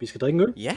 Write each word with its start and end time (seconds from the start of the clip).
Vi 0.00 0.06
skal 0.06 0.20
drikke 0.20 0.36
en 0.36 0.40
øl. 0.40 0.54
Ja. 0.56 0.76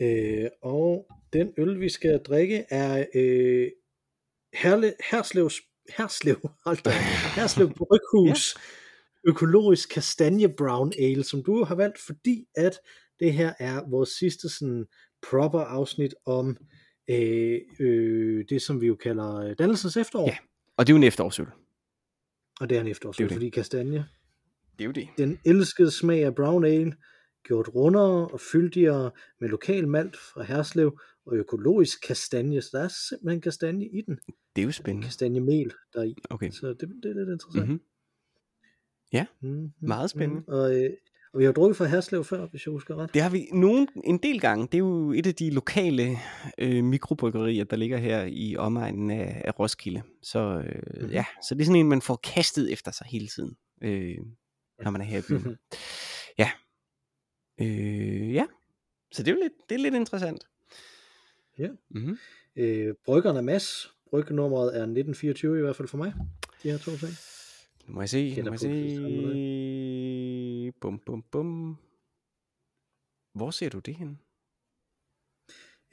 Øh, 0.00 0.50
og 0.62 1.06
den 1.32 1.52
øl, 1.58 1.80
vi 1.80 1.88
skal 1.88 2.18
drikke, 2.18 2.64
er 2.70 3.06
øh, 3.14 3.68
Herle, 4.54 4.94
Herslev, 5.10 5.50
Herslev, 5.96 6.50
hold 6.64 6.82
da, 6.84 6.90
Herslev 7.36 7.70
Bryghus 7.74 8.56
ja. 8.56 9.30
økologisk 9.30 9.88
kastanje 9.88 10.48
brown 10.48 10.92
ale, 10.98 11.24
som 11.24 11.42
du 11.42 11.64
har 11.64 11.74
valgt, 11.74 11.98
fordi 11.98 12.46
at 12.56 12.78
det 13.20 13.32
her 13.32 13.52
er 13.58 13.90
vores 13.90 14.08
sidste 14.08 14.48
sådan 14.48 14.86
proper 15.30 15.60
afsnit 15.60 16.14
om 16.26 16.56
øh, 17.10 17.60
øh, 17.80 18.44
det, 18.48 18.62
som 18.62 18.80
vi 18.80 18.86
jo 18.86 18.94
kalder 18.94 19.54
dannelsens 19.54 19.96
efterår. 19.96 20.26
Ja, 20.26 20.36
og 20.76 20.86
det 20.86 20.92
er 20.92 20.94
jo 20.94 20.98
en 20.98 21.02
efterårsøl. 21.04 21.46
Og 22.60 22.68
det 22.70 22.76
er 22.76 22.80
en 22.80 22.86
efterårsøl, 22.88 23.28
det. 23.28 23.32
fordi 23.32 23.50
kastanje, 23.50 24.04
Det 24.78 24.84
er 24.84 24.86
jo 24.86 24.92
det. 24.92 25.08
den 25.18 25.38
elskede 25.44 25.90
smag 25.90 26.24
af 26.24 26.34
brown 26.34 26.64
ale, 26.64 26.92
gjort 27.44 27.68
rundere 27.74 28.28
og 28.28 28.40
fyldigere 28.52 29.10
med 29.40 29.48
lokal 29.48 29.88
malt 29.88 30.16
fra 30.16 30.42
Herslev 30.42 30.98
og 31.26 31.36
økologisk 31.36 32.06
kastanje. 32.06 32.62
Så 32.62 32.68
der 32.72 32.84
er 32.84 32.88
simpelthen 33.08 33.40
kastanje 33.40 33.86
i 33.86 34.00
den. 34.00 34.18
Det 34.56 34.62
er 34.62 34.66
jo 34.66 34.72
spændende. 34.72 35.06
Kastanjemel 35.06 35.72
der 35.94 36.00
er 36.00 36.04
i. 36.04 36.14
Okay. 36.30 36.50
Så 36.50 36.66
det, 36.68 36.80
det 37.02 37.10
er 37.10 37.14
lidt 37.14 37.28
interessant. 37.32 37.68
Mm-hmm. 37.68 37.80
Mm-hmm. 39.42 39.72
Meget 39.80 40.10
spændende. 40.10 40.42
Og, 40.48 40.76
øh, 40.84 40.90
og 41.32 41.40
vi 41.40 41.44
har 41.44 41.52
drukket 41.52 41.76
fra 41.76 41.84
Herslev 41.84 42.24
før, 42.24 42.46
hvis 42.46 42.66
jeg 42.66 42.72
husker 42.72 42.96
ret. 42.96 43.14
Det 43.14 43.22
har 43.22 43.30
vi 43.30 43.48
nogen, 43.52 43.88
en 44.04 44.18
del 44.18 44.40
gange. 44.40 44.66
Det 44.66 44.74
er 44.74 44.78
jo 44.78 45.12
et 45.12 45.26
af 45.26 45.34
de 45.34 45.50
lokale 45.50 46.16
øh, 46.58 46.84
mikrobryggerier, 46.84 47.64
der 47.64 47.76
ligger 47.76 47.98
her 47.98 48.24
i 48.32 48.56
omegnen 48.56 49.10
af, 49.10 49.42
af 49.44 49.58
Roskilde. 49.58 50.02
Så 50.22 50.38
øh, 50.66 51.02
Mhm. 51.02 51.10
ja, 51.10 51.24
så 51.42 51.54
det 51.54 51.60
er 51.60 51.64
sådan 51.64 51.80
en, 51.80 51.88
man 51.88 52.02
får 52.02 52.20
kastet 52.24 52.72
efter 52.72 52.90
sig 52.90 53.06
hele 53.10 53.26
tiden, 53.26 53.56
øh, 53.82 54.16
når 54.84 54.90
man 54.90 55.00
er 55.00 55.04
her 55.04 55.18
i 55.18 55.22
byen. 55.28 55.56
ja. 56.38 56.50
Øh, 57.60 58.34
ja. 58.34 58.46
Så 59.12 59.22
det 59.22 59.30
er 59.30 59.34
jo 59.36 59.42
lidt, 59.42 59.52
det 59.68 59.74
er 59.74 59.78
lidt 59.78 59.94
interessant. 59.94 60.48
Ja. 61.58 61.68
Mm-hmm. 61.90 62.18
Øh, 62.56 62.94
bryggeren 63.04 63.36
er 63.36 63.40
Mads. 63.40 63.94
Bryggenummeret 64.10 64.66
er 64.66 64.82
1924 64.82 65.58
i 65.58 65.60
hvert 65.60 65.76
fald 65.76 65.88
for 65.88 65.98
mig. 65.98 66.12
De 66.62 66.70
her 66.70 66.78
to 66.78 66.90
ting. 66.90 67.12
Nu 67.88 67.94
må 67.94 68.00
jeg 68.00 68.08
se, 68.08 68.36
nu 68.42 68.44
må 68.44 68.50
jeg 68.50 68.60
se. 68.60 70.72
Bum, 70.80 70.98
bum, 71.06 71.22
bum. 71.32 71.76
Hvor 73.34 73.50
ser 73.50 73.68
du 73.68 73.78
det 73.78 73.96
hen? 73.96 74.18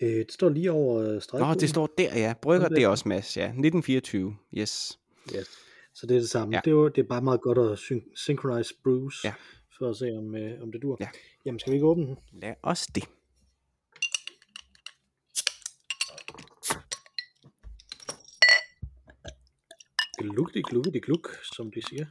Øh, 0.01 0.09
det 0.09 0.31
står 0.31 0.49
lige 0.49 0.71
over 0.71 1.01
øh, 1.01 1.13
Nå, 1.13 1.19
stregkoden. 1.19 1.59
det 1.59 1.69
står 1.69 1.87
der, 1.97 2.19
ja. 2.19 2.33
Brygger, 2.41 2.67
det 2.69 2.83
er 2.83 2.87
også 2.87 3.07
Mads, 3.09 3.37
ja. 3.37 3.43
1924, 3.43 4.35
yes. 4.57 4.99
Ja. 5.33 5.39
Så 5.93 6.07
det 6.07 6.15
er 6.15 6.19
det 6.19 6.29
samme. 6.29 6.51
Ja. 6.53 6.57
Ja. 6.57 6.61
Det, 6.65 6.67
er 6.67 6.71
jo, 6.75 6.87
det 6.87 7.03
er 7.03 7.07
bare 7.07 7.21
meget 7.21 7.41
godt 7.41 7.57
at 7.57 7.79
syn- 7.79 8.15
synchronize 8.15 8.73
brews, 8.83 9.23
Ja. 9.23 9.33
For 9.79 9.89
at 9.89 9.95
se, 9.97 10.17
om, 10.17 10.35
øh, 10.35 10.61
om 10.61 10.71
det 10.71 10.81
dur. 10.81 10.97
Ja. 10.99 11.09
Jamen, 11.45 11.59
skal 11.59 11.71
vi 11.71 11.75
ikke 11.75 11.85
åbne 11.87 12.05
den? 12.05 12.17
Lad 12.31 12.53
os 12.63 12.87
det. 12.87 13.03
Glugdi, 20.19 20.61
glugdi, 20.61 20.99
glug, 20.99 21.25
som 21.55 21.71
de 21.71 21.81
siger. 21.89 22.05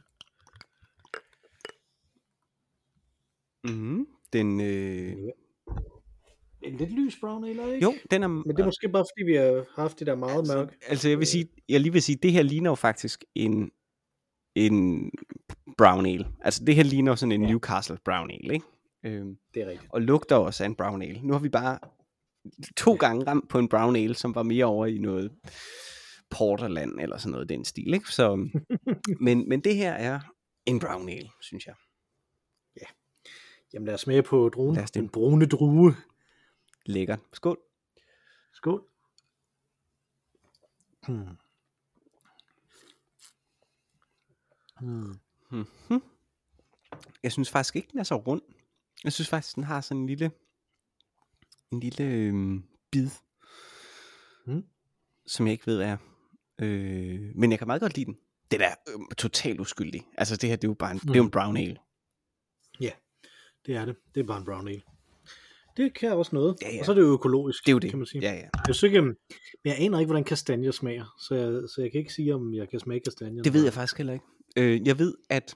Mm, 3.63 4.07
den, 4.33 4.61
øh, 4.61 5.17
En 6.61 6.77
lidt 6.77 6.91
lys 6.91 7.17
brown 7.19 7.43
ale, 7.43 7.73
ikke? 7.75 7.83
jo, 7.85 7.93
den 8.11 8.23
er, 8.23 8.27
Men 8.27 8.49
det 8.49 8.59
er 8.59 8.65
måske 8.65 8.89
bare, 8.89 9.05
fordi 9.13 9.25
vi 9.25 9.35
har 9.35 9.65
haft 9.81 9.99
det 9.99 10.07
der 10.07 10.15
meget 10.15 10.47
mørke. 10.47 10.75
altså 10.87 11.09
jeg 11.09 11.19
vil 11.19 11.27
sige, 11.27 11.49
jeg 11.69 11.79
lige 11.79 11.93
vil 11.93 12.01
sige, 12.01 12.15
det 12.23 12.31
her 12.31 12.43
ligner 12.43 12.69
jo 12.69 12.75
faktisk 12.75 13.23
en, 13.35 13.71
en 14.55 15.11
brown 15.79 16.05
ale. 16.05 16.27
Altså 16.41 16.65
det 16.65 16.75
her 16.75 16.83
ligner 16.83 17.15
sådan 17.15 17.31
en 17.31 17.41
Ja. 17.41 17.49
Newcastle 17.49 17.97
brown 18.05 18.31
ale, 18.31 18.53
ikke? 18.53 18.65
Øhm, 19.03 19.37
Det 19.53 19.61
er 19.63 19.67
rigtigt. 19.69 19.91
og 19.93 20.01
lugter 20.01 20.35
også 20.35 20.63
af 20.63 20.67
en 20.67 20.75
brown 20.75 21.01
ale. 21.01 21.21
Nu 21.21 21.33
har 21.33 21.39
vi 21.39 21.49
bare 21.49 21.79
to 22.77 22.93
gange 22.93 23.27
ramt 23.27 23.49
på 23.49 23.59
en 23.59 23.69
brown 23.69 23.95
ale, 23.95 24.15
som 24.15 24.35
var 24.35 24.43
mere 24.43 24.65
over 24.65 24.85
i 24.85 24.97
noget 24.97 25.31
porterland 26.29 26.99
eller 26.99 27.17
sådan 27.17 27.31
noget 27.31 27.49
den 27.49 27.65
stil, 27.65 27.93
ikke? 27.93 28.09
Så, 28.11 28.49
men, 29.25 29.49
men 29.49 29.61
det 29.61 29.75
her 29.75 29.91
er 29.93 30.19
en 30.65 30.79
brown 30.79 31.09
ale, 31.09 31.29
synes 31.41 31.67
jeg. 31.67 31.75
Jamen 33.73 33.85
lad 33.85 33.93
os 33.93 34.01
smage 34.01 34.23
på 34.23 34.49
druen. 34.49 34.75
Lad 34.75 34.83
os. 34.83 34.91
Den 34.91 35.09
brune 35.09 35.45
drue. 35.45 35.95
Lækkert. 36.85 37.19
Skål. 37.33 37.57
Skål. 38.53 38.83
Hmm. 41.07 41.27
Hmm. 44.79 45.19
Mm-hmm. 45.51 46.01
Jeg 47.23 47.31
synes 47.31 47.49
faktisk 47.49 47.75
ikke, 47.75 47.87
den 47.91 47.99
er 47.99 48.03
så 48.03 48.15
rund. 48.15 48.41
Jeg 49.03 49.13
synes 49.13 49.29
faktisk, 49.29 49.55
den 49.55 49.63
har 49.63 49.81
sådan 49.81 50.01
en 50.01 50.07
lille, 50.07 50.31
en 51.71 51.79
lille 51.79 52.03
øhm, 52.05 52.63
bid, 52.91 53.09
Mm. 54.47 54.63
som 55.27 55.45
jeg 55.47 55.51
ikke 55.51 55.67
ved 55.67 55.81
er. 55.81 55.97
Øh, 56.61 57.19
men 57.35 57.51
jeg 57.51 57.59
kan 57.59 57.67
meget 57.67 57.81
godt 57.81 57.95
lide 57.95 58.05
den. 58.05 58.17
Den 58.51 58.61
er 58.61 58.75
øh, 58.87 59.15
totalt 59.17 59.59
uskyldig. 59.59 60.07
Altså 60.17 60.35
det 60.35 60.49
her, 60.49 60.55
det 60.55 60.63
er 60.63 60.69
jo 60.69 60.73
bare 60.73 60.91
en, 60.91 60.99
mm. 61.03 61.07
det 61.13 61.19
er 61.19 61.23
en 61.23 61.31
brown 61.31 61.57
ale. 61.57 61.77
Ja, 62.81 62.91
det 63.65 63.75
er 63.75 63.85
det. 63.85 63.95
Det 64.15 64.21
er 64.21 64.27
bare 64.27 64.37
en 64.37 64.45
brown 64.45 64.67
ale. 64.67 64.81
Det 65.77 65.93
kan 65.93 66.11
også 66.13 66.35
noget. 66.35 66.57
Ja, 66.61 66.69
ja. 66.73 66.79
Og 66.79 66.85
så 66.85 66.91
er 66.91 66.95
det 66.95 67.01
jo 67.01 67.13
økologisk, 67.13 67.63
Det 67.65 67.71
er 67.71 67.73
jo 67.73 67.79
det. 67.79 67.89
kan 67.89 67.99
man 67.99 68.05
sige. 68.05 68.21
Ja, 68.21 68.33
ja. 68.33 68.49
Jeg, 68.67 68.75
synes 68.75 68.83
ikke, 68.83 69.01
men 69.01 69.15
jeg 69.65 69.75
aner 69.79 69.99
ikke, 69.99 70.07
hvordan 70.07 70.23
kastanjer 70.23 70.71
smager, 70.71 71.15
så 71.27 71.35
jeg, 71.35 71.69
så 71.69 71.81
jeg 71.81 71.91
kan 71.91 71.99
ikke 71.99 72.13
sige, 72.13 72.35
om 72.35 72.53
jeg 72.53 72.69
kan 72.69 72.79
smage 72.79 72.99
kastanjer. 72.99 73.43
Det 73.43 73.53
ved 73.53 73.63
jeg 73.63 73.73
faktisk 73.73 73.97
heller 73.97 74.13
ikke. 74.13 74.25
Øh, 74.57 74.87
jeg 74.87 74.99
ved, 74.99 75.15
at 75.29 75.55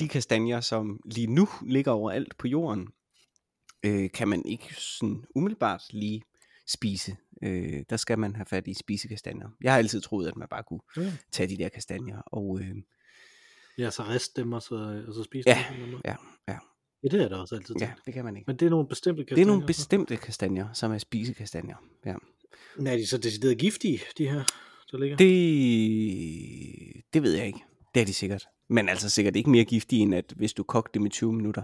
de 0.00 0.08
kastanjer, 0.08 0.60
som 0.60 1.00
lige 1.04 1.26
nu 1.26 1.48
ligger 1.66 1.92
overalt 1.92 2.38
på 2.38 2.48
jorden, 2.48 2.88
øh, 3.82 4.10
kan 4.10 4.28
man 4.28 4.42
ikke 4.46 4.74
sådan 4.78 5.24
umiddelbart 5.34 5.82
lige 5.90 6.22
spise. 6.68 7.16
Øh, 7.42 7.82
der 7.90 7.96
skal 7.96 8.18
man 8.18 8.36
have 8.36 8.46
fat 8.46 8.66
i 8.66 8.74
spisekastanjer. 8.74 9.48
Jeg 9.62 9.72
har 9.72 9.78
altid 9.78 10.00
troet, 10.00 10.28
at 10.28 10.36
man 10.36 10.48
bare 10.50 10.62
kunne 10.62 10.80
Ja, 10.96 11.12
tage 11.32 11.48
de 11.48 11.56
der 11.62 11.68
kastanjer 11.68 12.20
og 12.20 12.60
øh, 12.60 12.76
ja 13.78 13.90
så 13.90 14.02
rest 14.02 14.36
dem, 14.36 14.52
og 14.52 14.62
så, 14.62 15.04
og 15.08 15.14
så 15.14 15.22
spise 15.22 15.48
Ja, 15.48 15.64
dem. 15.78 16.00
ja, 16.04 16.16
ja. 16.48 16.58
Ja, 17.04 17.08
det 17.08 17.22
er 17.22 17.28
der 17.28 17.36
også 17.38 17.54
altid. 17.54 17.74
ja, 17.80 17.86
tænkt. 17.86 18.00
det 18.06 18.14
kan 18.14 18.24
man 18.24 18.36
ikke. 18.36 18.44
Men 18.46 18.56
det 18.56 18.66
er 18.66 18.70
nogle 18.70 18.88
bestemte 18.88 19.24
kastanjer. 19.24 19.34
Det 19.44 19.50
er 19.50 19.54
nogle 19.54 19.66
bestemte 19.66 20.16
kastanjer, 20.16 20.72
som 20.72 20.92
er 20.92 20.98
spisekastanjer. 20.98 21.76
Ja. 22.06 22.14
Men 22.76 22.86
er 22.86 22.96
de 22.96 23.06
så 23.06 23.18
decideret 23.18 23.58
giftige, 23.58 24.00
de 24.18 24.28
her, 24.28 24.44
der 24.92 24.98
ligger? 24.98 25.16
Det, 25.16 27.02
det 27.14 27.22
ved 27.22 27.32
jeg 27.32 27.46
ikke. 27.46 27.64
Det 27.94 28.00
er 28.00 28.04
de 28.04 28.14
sikkert. 28.14 28.46
Men 28.68 28.88
altså 28.88 29.10
sikkert 29.10 29.36
ikke 29.36 29.50
mere 29.50 29.64
giftige, 29.64 30.02
end 30.02 30.14
at 30.14 30.32
hvis 30.36 30.52
du 30.52 30.62
kogte 30.62 30.98
dem 30.98 31.06
i 31.06 31.08
20 31.08 31.32
minutter, 31.32 31.62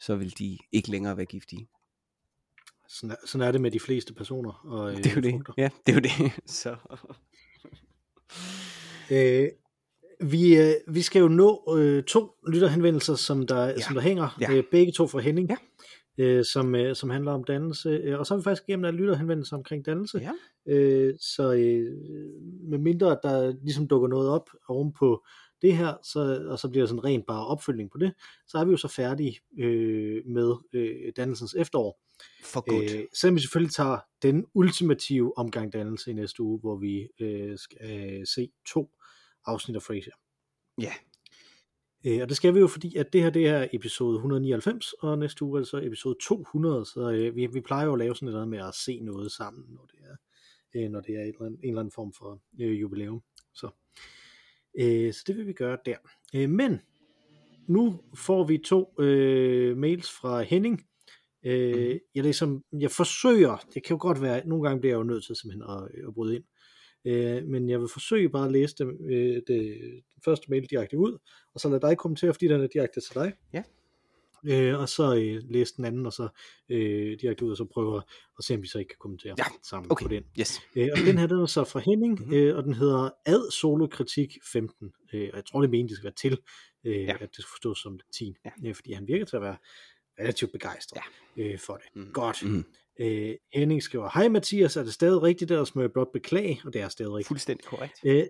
så 0.00 0.16
vil 0.16 0.38
de 0.38 0.58
ikke 0.72 0.90
længere 0.90 1.16
være 1.16 1.26
giftige. 1.26 1.68
Sådan, 2.88 3.10
er, 3.10 3.16
sådan 3.26 3.48
er 3.48 3.52
det 3.52 3.60
med 3.60 3.70
de 3.70 3.80
fleste 3.80 4.14
personer. 4.14 4.52
Og, 4.66 4.90
øh, 4.90 4.96
Det 4.96 5.06
er 5.06 5.14
jo 5.14 5.20
det. 5.20 5.32
frugter. 5.32 5.52
Ja, 5.58 5.68
det 5.86 5.92
er 5.92 5.96
jo 5.96 6.00
det. 6.00 6.32
Så. 6.50 6.76
Øh, 9.10 9.48
vi, 10.30 10.56
øh, 10.58 10.74
vi 10.88 11.02
skal 11.02 11.20
jo 11.20 11.28
nå 11.28 11.74
øh, 11.78 12.02
to 12.04 12.30
lytterhenvendelser, 12.48 13.14
som 13.14 13.46
der, 13.46 13.64
ja. 13.66 13.78
som 13.80 13.94
der 13.94 14.02
hænger. 14.02 14.36
Ja. 14.40 14.52
Øh, 14.52 14.64
begge 14.70 14.92
to 14.92 15.06
fra 15.06 15.18
Henning, 15.20 15.50
Ja. 15.50 15.56
øh, 16.24 16.44
som, 16.44 16.74
øh, 16.74 16.96
som 16.96 17.10
handler 17.10 17.32
om 17.32 17.44
dannelse. 17.44 17.88
Øh, 17.88 18.18
og 18.18 18.26
så 18.26 18.34
er 18.34 18.38
vi 18.38 18.44
faktisk 18.44 18.68
igennem 18.68 18.84
af 18.84 18.96
lytterhenvendelser 18.96 19.56
omkring 19.56 19.86
dannelse. 19.86 20.18
Ja. 20.18 20.32
Øh, 20.74 21.14
så 21.20 21.52
øh, 21.52 21.92
med 22.70 22.78
mindre 22.78 23.12
at 23.12 23.18
der 23.22 23.54
ligesom 23.62 23.88
dukker 23.88 24.08
noget 24.08 24.28
op 24.30 24.50
oven 24.68 24.92
på 24.92 25.24
det 25.62 25.76
her, 25.76 25.94
så, 26.02 26.46
og 26.48 26.58
så 26.58 26.68
bliver 26.68 26.82
det 26.82 26.88
sådan 26.88 27.04
rent 27.04 27.26
bare 27.26 27.46
opfølgning 27.46 27.90
på 27.90 27.98
det, 27.98 28.12
så 28.46 28.58
er 28.58 28.64
vi 28.64 28.70
jo 28.70 28.76
så 28.76 28.88
færdige 28.88 29.40
øh, 29.58 30.26
med 30.26 30.54
øh, 30.72 31.12
dannelsens 31.16 31.54
efterår. 31.54 32.00
For 32.44 32.60
godt. 32.60 32.94
Øh, 32.94 33.04
selvom 33.14 33.36
vi 33.36 33.40
selvfølgelig 33.40 33.72
tager 33.74 33.98
den 34.22 34.46
ultimative 34.54 35.38
omgang 35.38 35.72
dannelse 35.72 36.10
i 36.10 36.14
næste 36.14 36.42
uge, 36.42 36.58
hvor 36.58 36.76
vi 36.76 37.08
øh, 37.20 37.58
skal 37.58 37.78
øh, 37.80 38.26
se 38.26 38.48
to 38.66 38.90
afsnit 39.46 39.76
af 39.76 39.82
Frasier. 39.82 40.14
Ja. 40.80 40.92
Øh, 42.06 42.22
og 42.22 42.28
det 42.28 42.36
skal 42.36 42.54
vi 42.54 42.58
jo, 42.58 42.66
fordi 42.66 42.96
at 42.96 43.12
det 43.12 43.22
her 43.22 43.30
det 43.30 43.48
er 43.48 43.68
episode 43.72 44.14
199, 44.14 44.92
og 44.92 45.18
næste 45.18 45.44
uge 45.44 45.58
er 45.58 45.60
det 45.60 45.68
så 45.68 45.80
episode 45.82 46.16
200, 46.22 46.86
så 46.86 47.10
øh, 47.10 47.36
vi, 47.36 47.46
vi 47.46 47.60
plejer 47.60 47.86
jo 47.86 47.92
at 47.92 47.98
lave 47.98 48.16
sådan 48.16 48.32
noget 48.32 48.48
med 48.48 48.58
at 48.58 48.74
se 48.74 49.00
noget 49.00 49.32
sammen, 49.32 49.64
når 49.68 49.86
det 49.86 49.98
er, 50.00 50.16
øh, 50.74 50.90
når 50.90 51.00
det 51.00 51.14
er 51.14 51.22
et 51.22 51.28
eller 51.28 51.46
andet, 51.46 51.60
en 51.62 51.68
eller 51.68 51.80
anden 51.80 51.92
form 51.92 52.12
for 52.12 52.40
øh, 52.60 52.80
jubilæum. 52.80 53.22
Så. 53.54 53.70
Øh, 54.80 55.12
så 55.12 55.24
det 55.26 55.36
vil 55.36 55.46
vi 55.46 55.52
gøre 55.52 55.78
der. 55.86 55.96
Øh, 56.34 56.50
men 56.50 56.80
nu 57.68 58.00
får 58.16 58.44
vi 58.44 58.58
to 58.58 58.94
øh, 59.00 59.76
mails 59.76 60.10
fra 60.10 60.42
Henning. 60.42 60.86
Øh, 61.46 61.86
Mhm. 61.90 61.98
jeg, 62.14 62.22
ligesom, 62.22 62.64
jeg 62.80 62.90
forsøger, 62.90 63.56
det 63.74 63.84
kan 63.84 63.94
jo 63.94 63.98
godt 64.00 64.22
være, 64.22 64.46
nogle 64.48 64.68
gange 64.68 64.80
bliver 64.80 64.92
jeg 64.94 64.98
jo 64.98 65.04
nødt 65.04 65.24
til 65.24 65.36
simpelthen 65.36 65.70
at, 65.70 66.06
at 66.08 66.14
bryde 66.14 66.36
ind. 66.36 66.44
Øh, 67.04 67.44
men 67.46 67.68
jeg 67.68 67.80
vil 67.80 67.88
forsøge 67.92 68.28
bare 68.28 68.46
at 68.46 68.52
læse 68.52 68.74
dem, 68.78 68.98
øh, 69.10 69.36
det, 69.46 69.78
den 70.14 70.22
første 70.24 70.46
mail 70.50 70.66
direkte 70.70 70.98
ud, 70.98 71.18
og 71.54 71.60
så 71.60 71.68
lad 71.68 71.80
dig 71.80 71.96
kommentere, 71.96 72.34
fordi 72.34 72.48
den 72.48 72.60
er 72.60 72.66
direkte 72.66 73.00
til 73.00 73.14
dig. 73.14 73.32
Ja. 73.52 73.62
Øh, 74.44 74.78
og 74.80 74.88
så 74.88 75.14
øh, 75.16 75.42
læse 75.50 75.76
den 75.76 75.84
anden, 75.84 76.06
og 76.06 76.12
så 76.12 76.28
øh, 76.68 77.18
direkte 77.20 77.44
ud, 77.44 77.50
og 77.50 77.56
så 77.56 77.64
prøve 77.64 78.02
at 78.38 78.44
se, 78.44 78.54
om 78.54 78.62
vi 78.62 78.68
så 78.68 78.78
ikke 78.78 78.88
kan 78.88 78.96
kommentere 79.00 79.34
Ja, 79.38 79.44
sammen 79.62 79.90
Okay, 79.92 80.04
på 80.04 80.08
den. 80.08 80.24
yes. 80.40 80.60
Øh, 80.76 80.88
og 80.92 80.98
den 81.06 81.18
her, 81.18 81.26
den 81.26 81.40
er 81.40 81.46
så 81.46 81.64
fra 81.64 81.80
Henning, 81.80 82.12
Mhm. 82.12 82.20
mm-hmm. 82.22 82.36
øh, 82.36 82.56
og 82.56 82.64
den 82.64 82.74
hedder 82.74 83.10
Ad 83.26 83.50
Solo 83.50 83.86
Kritik 83.86 84.38
15. 84.52 84.92
Øh, 85.14 85.28
og 85.32 85.36
jeg 85.36 85.44
tror, 85.44 85.60
det 85.60 85.66
er 85.66 85.70
meningen, 85.70 85.88
det 85.88 85.96
skal 85.96 86.04
være 86.04 86.14
til, 86.14 86.38
øh, 86.84 87.02
Ja. 87.02 87.12
at 87.14 87.20
det 87.20 87.28
skal 87.32 87.44
forstås 87.50 87.78
som 87.78 88.00
10. 88.14 88.36
Ja. 88.44 88.50
Øh, 88.68 88.74
fordi 88.74 88.92
han 88.92 89.08
virker 89.08 89.24
til 89.24 89.36
at 89.36 89.42
være 89.42 89.56
relativt 90.20 90.52
begejstret 90.52 91.00
ja. 91.36 91.42
øh, 91.42 91.58
for 91.58 91.74
det. 91.76 91.86
Mm. 92.02 92.12
Godt. 92.12 92.42
Mm. 92.44 92.64
Øh, 93.00 93.34
Henning 93.54 93.82
skriver, 93.82 94.10
hej 94.14 94.28
Mathias, 94.28 94.76
er 94.76 94.82
det 94.82 94.92
stadig 94.94 95.22
rigtigt, 95.22 95.50
ellers 95.50 95.74
må 95.74 95.80
jeg 95.80 95.92
blot 95.92 96.12
beklage, 96.12 96.60
og 96.64 96.72
det 96.72 96.80
er 96.80 96.88
stadig 96.88 97.12
rigtigt. 97.12 97.28
Fuldstændig 97.28 97.66
korrekt. 97.66 97.94
Øh, 98.04 98.24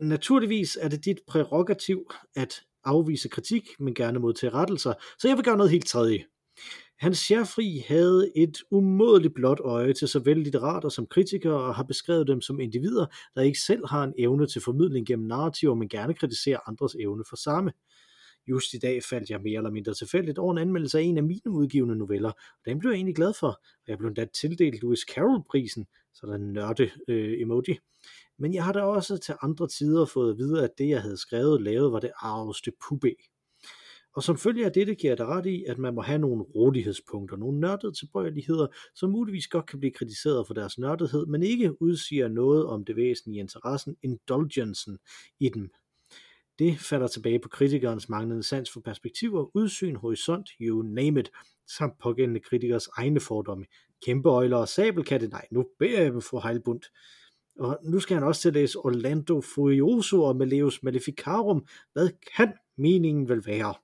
naturligvis 0.00 0.78
er 0.80 0.88
det 0.88 1.04
dit 1.04 1.18
prærogativ 1.28 2.10
at 2.36 2.62
afvise 2.88 3.28
kritik, 3.28 3.68
men 3.78 3.94
gerne 3.94 4.18
modtage 4.18 4.50
rettelser, 4.50 4.92
så 5.18 5.28
jeg 5.28 5.36
vil 5.36 5.44
gøre 5.44 5.56
noget 5.56 5.72
helt 5.72 5.86
tredje. 5.86 6.24
Hans 6.98 7.18
Scherfri 7.18 7.84
havde 7.88 8.32
et 8.36 8.58
umådeligt 8.70 9.34
blåt 9.34 9.60
øje 9.60 9.92
til 9.92 10.08
såvel 10.08 10.38
litterater 10.38 10.88
som 10.88 11.06
kritikere 11.06 11.60
og 11.60 11.74
har 11.74 11.82
beskrevet 11.82 12.26
dem 12.26 12.40
som 12.40 12.60
individer, 12.60 13.06
der 13.34 13.42
ikke 13.42 13.60
selv 13.60 13.86
har 13.88 14.04
en 14.04 14.14
evne 14.18 14.46
til 14.46 14.62
formidling 14.62 15.06
gennem 15.06 15.28
narrativer, 15.28 15.74
men 15.74 15.88
gerne 15.88 16.14
kritiserer 16.14 16.58
andres 16.66 16.94
evne 16.94 17.24
for 17.28 17.36
samme. 17.36 17.72
Just 18.48 18.74
i 18.74 18.78
dag 18.78 19.02
faldt 19.02 19.30
jeg 19.30 19.40
mere 19.42 19.56
eller 19.56 19.70
mindre 19.70 19.94
tilfældigt 19.94 20.38
over 20.38 20.52
en 20.52 20.58
anmeldelse 20.58 20.98
af 20.98 21.02
en 21.02 21.16
af 21.16 21.22
mine 21.22 21.50
udgivende 21.50 21.96
noveller, 21.96 22.30
og 22.30 22.64
den 22.66 22.78
blev 22.78 22.90
jeg 22.90 22.96
egentlig 22.96 23.16
glad 23.16 23.32
for, 23.40 23.48
og 23.48 23.88
jeg 23.88 23.98
blev 23.98 24.08
endda 24.08 24.24
tildelt 24.24 24.82
Louis 24.82 25.00
Carroll-prisen, 25.00 25.86
så 26.14 26.26
der 26.26 26.34
en 26.34 26.52
nørde 26.52 26.90
øh, 27.08 27.42
emoji. 27.42 27.78
Men 28.38 28.54
jeg 28.54 28.64
har 28.64 28.72
da 28.72 28.80
også 28.80 29.18
til 29.18 29.34
andre 29.42 29.68
tider 29.68 30.06
fået 30.06 30.30
at 30.30 30.38
vide, 30.38 30.64
at 30.64 30.70
det 30.78 30.88
jeg 30.88 31.02
havde 31.02 31.16
skrevet 31.16 31.52
og 31.52 31.62
lavet 31.62 31.92
var 31.92 32.00
det 32.00 32.12
arveste 32.20 32.72
pubæ. 32.88 33.12
Og 34.14 34.22
som 34.22 34.38
følge 34.38 34.66
af 34.66 34.72
dette 34.72 34.94
giver 34.94 35.10
jeg 35.10 35.18
dig 35.18 35.26
ret 35.26 35.46
i, 35.46 35.64
at 35.64 35.78
man 35.78 35.94
må 35.94 36.02
have 36.02 36.18
nogle 36.18 36.42
rådighedspunkter, 36.42 37.36
nogle 37.36 37.60
nørdede 37.60 37.92
tilbøjeligheder, 37.92 38.66
som 38.94 39.10
muligvis 39.10 39.46
godt 39.46 39.66
kan 39.66 39.78
blive 39.78 39.92
kritiseret 39.92 40.46
for 40.46 40.54
deres 40.54 40.78
nørdethed, 40.78 41.26
men 41.26 41.42
ikke 41.42 41.82
udsiger 41.82 42.28
noget 42.28 42.66
om 42.66 42.84
det 42.84 42.96
væsentlige 42.96 43.40
interessen, 43.40 43.96
indulgensen 44.02 44.98
i 45.40 45.48
dem. 45.48 45.70
Det 46.58 46.78
falder 46.78 47.06
tilbage 47.06 47.38
på 47.38 47.48
kritikernes 47.48 48.08
manglende 48.08 48.42
sans 48.42 48.70
for 48.70 48.80
perspektiver, 48.80 49.56
udsyn, 49.56 49.96
horisont, 49.96 50.50
you 50.60 50.82
name 50.82 51.20
it, 51.20 51.30
samt 51.78 51.98
pågældende 52.02 52.40
kritikers 52.40 52.88
egne 52.96 53.20
fordomme. 53.20 53.66
Kæmpeøjler 54.06 54.56
og 54.56 54.68
sabelkatte, 54.68 55.28
nej, 55.28 55.46
nu 55.50 55.66
beder 55.78 56.02
jeg 56.02 56.12
dem 56.12 56.20
for 56.20 56.40
heilbundt. 56.40 56.86
Og 57.58 57.78
nu 57.82 58.00
skal 58.00 58.14
han 58.14 58.24
også 58.24 58.40
til 58.40 58.48
at 58.48 58.54
læse 58.54 58.78
Orlando 58.78 59.40
Furioso 59.40 60.22
og 60.22 60.36
Maleus 60.36 60.82
Maleficarum. 60.82 61.66
Hvad 61.92 62.10
kan 62.36 62.52
meningen 62.76 63.28
vel 63.28 63.46
være? 63.46 63.74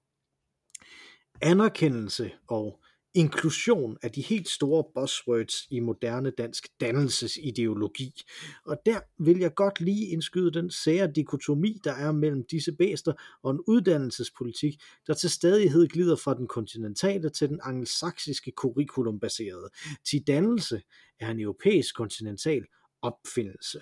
Anerkendelse 1.43 2.33
og 2.49 2.81
inklusion 3.15 3.97
af 4.03 4.11
de 4.11 4.23
helt 4.23 4.49
store 4.49 4.85
buzzwords 4.95 5.67
i 5.71 5.81
moderne 5.81 6.31
dansk 6.31 6.67
dannelsesideologi. 6.81 8.23
Og 8.65 8.77
der 8.87 9.01
vil 9.25 9.39
jeg 9.39 9.55
godt 9.55 9.81
lige 9.81 10.07
indskyde 10.07 10.53
den 10.53 10.71
sære 10.71 11.13
dikotomi, 11.17 11.81
der 11.85 11.93
er 11.93 12.13
mellem 12.13 12.45
disse 12.51 12.73
bæster 12.73 13.13
og 13.43 13.51
en 13.51 13.61
uddannelsespolitik, 13.67 14.83
der 15.07 15.15
til 15.15 15.31
stadighed 15.31 15.89
glider 15.89 16.17
fra 16.17 16.35
den 16.35 16.47
kontinentale 16.47 17.31
til 17.31 17.49
den 17.49 17.61
angelsaksiske 17.63 18.53
curriculumbaserede. 18.57 19.69
Til 20.11 20.27
dannelse 20.27 20.83
er 21.21 21.31
en 21.31 21.41
europæisk 21.41 21.95
kontinental 21.95 22.65
opfindelse. 23.05 23.81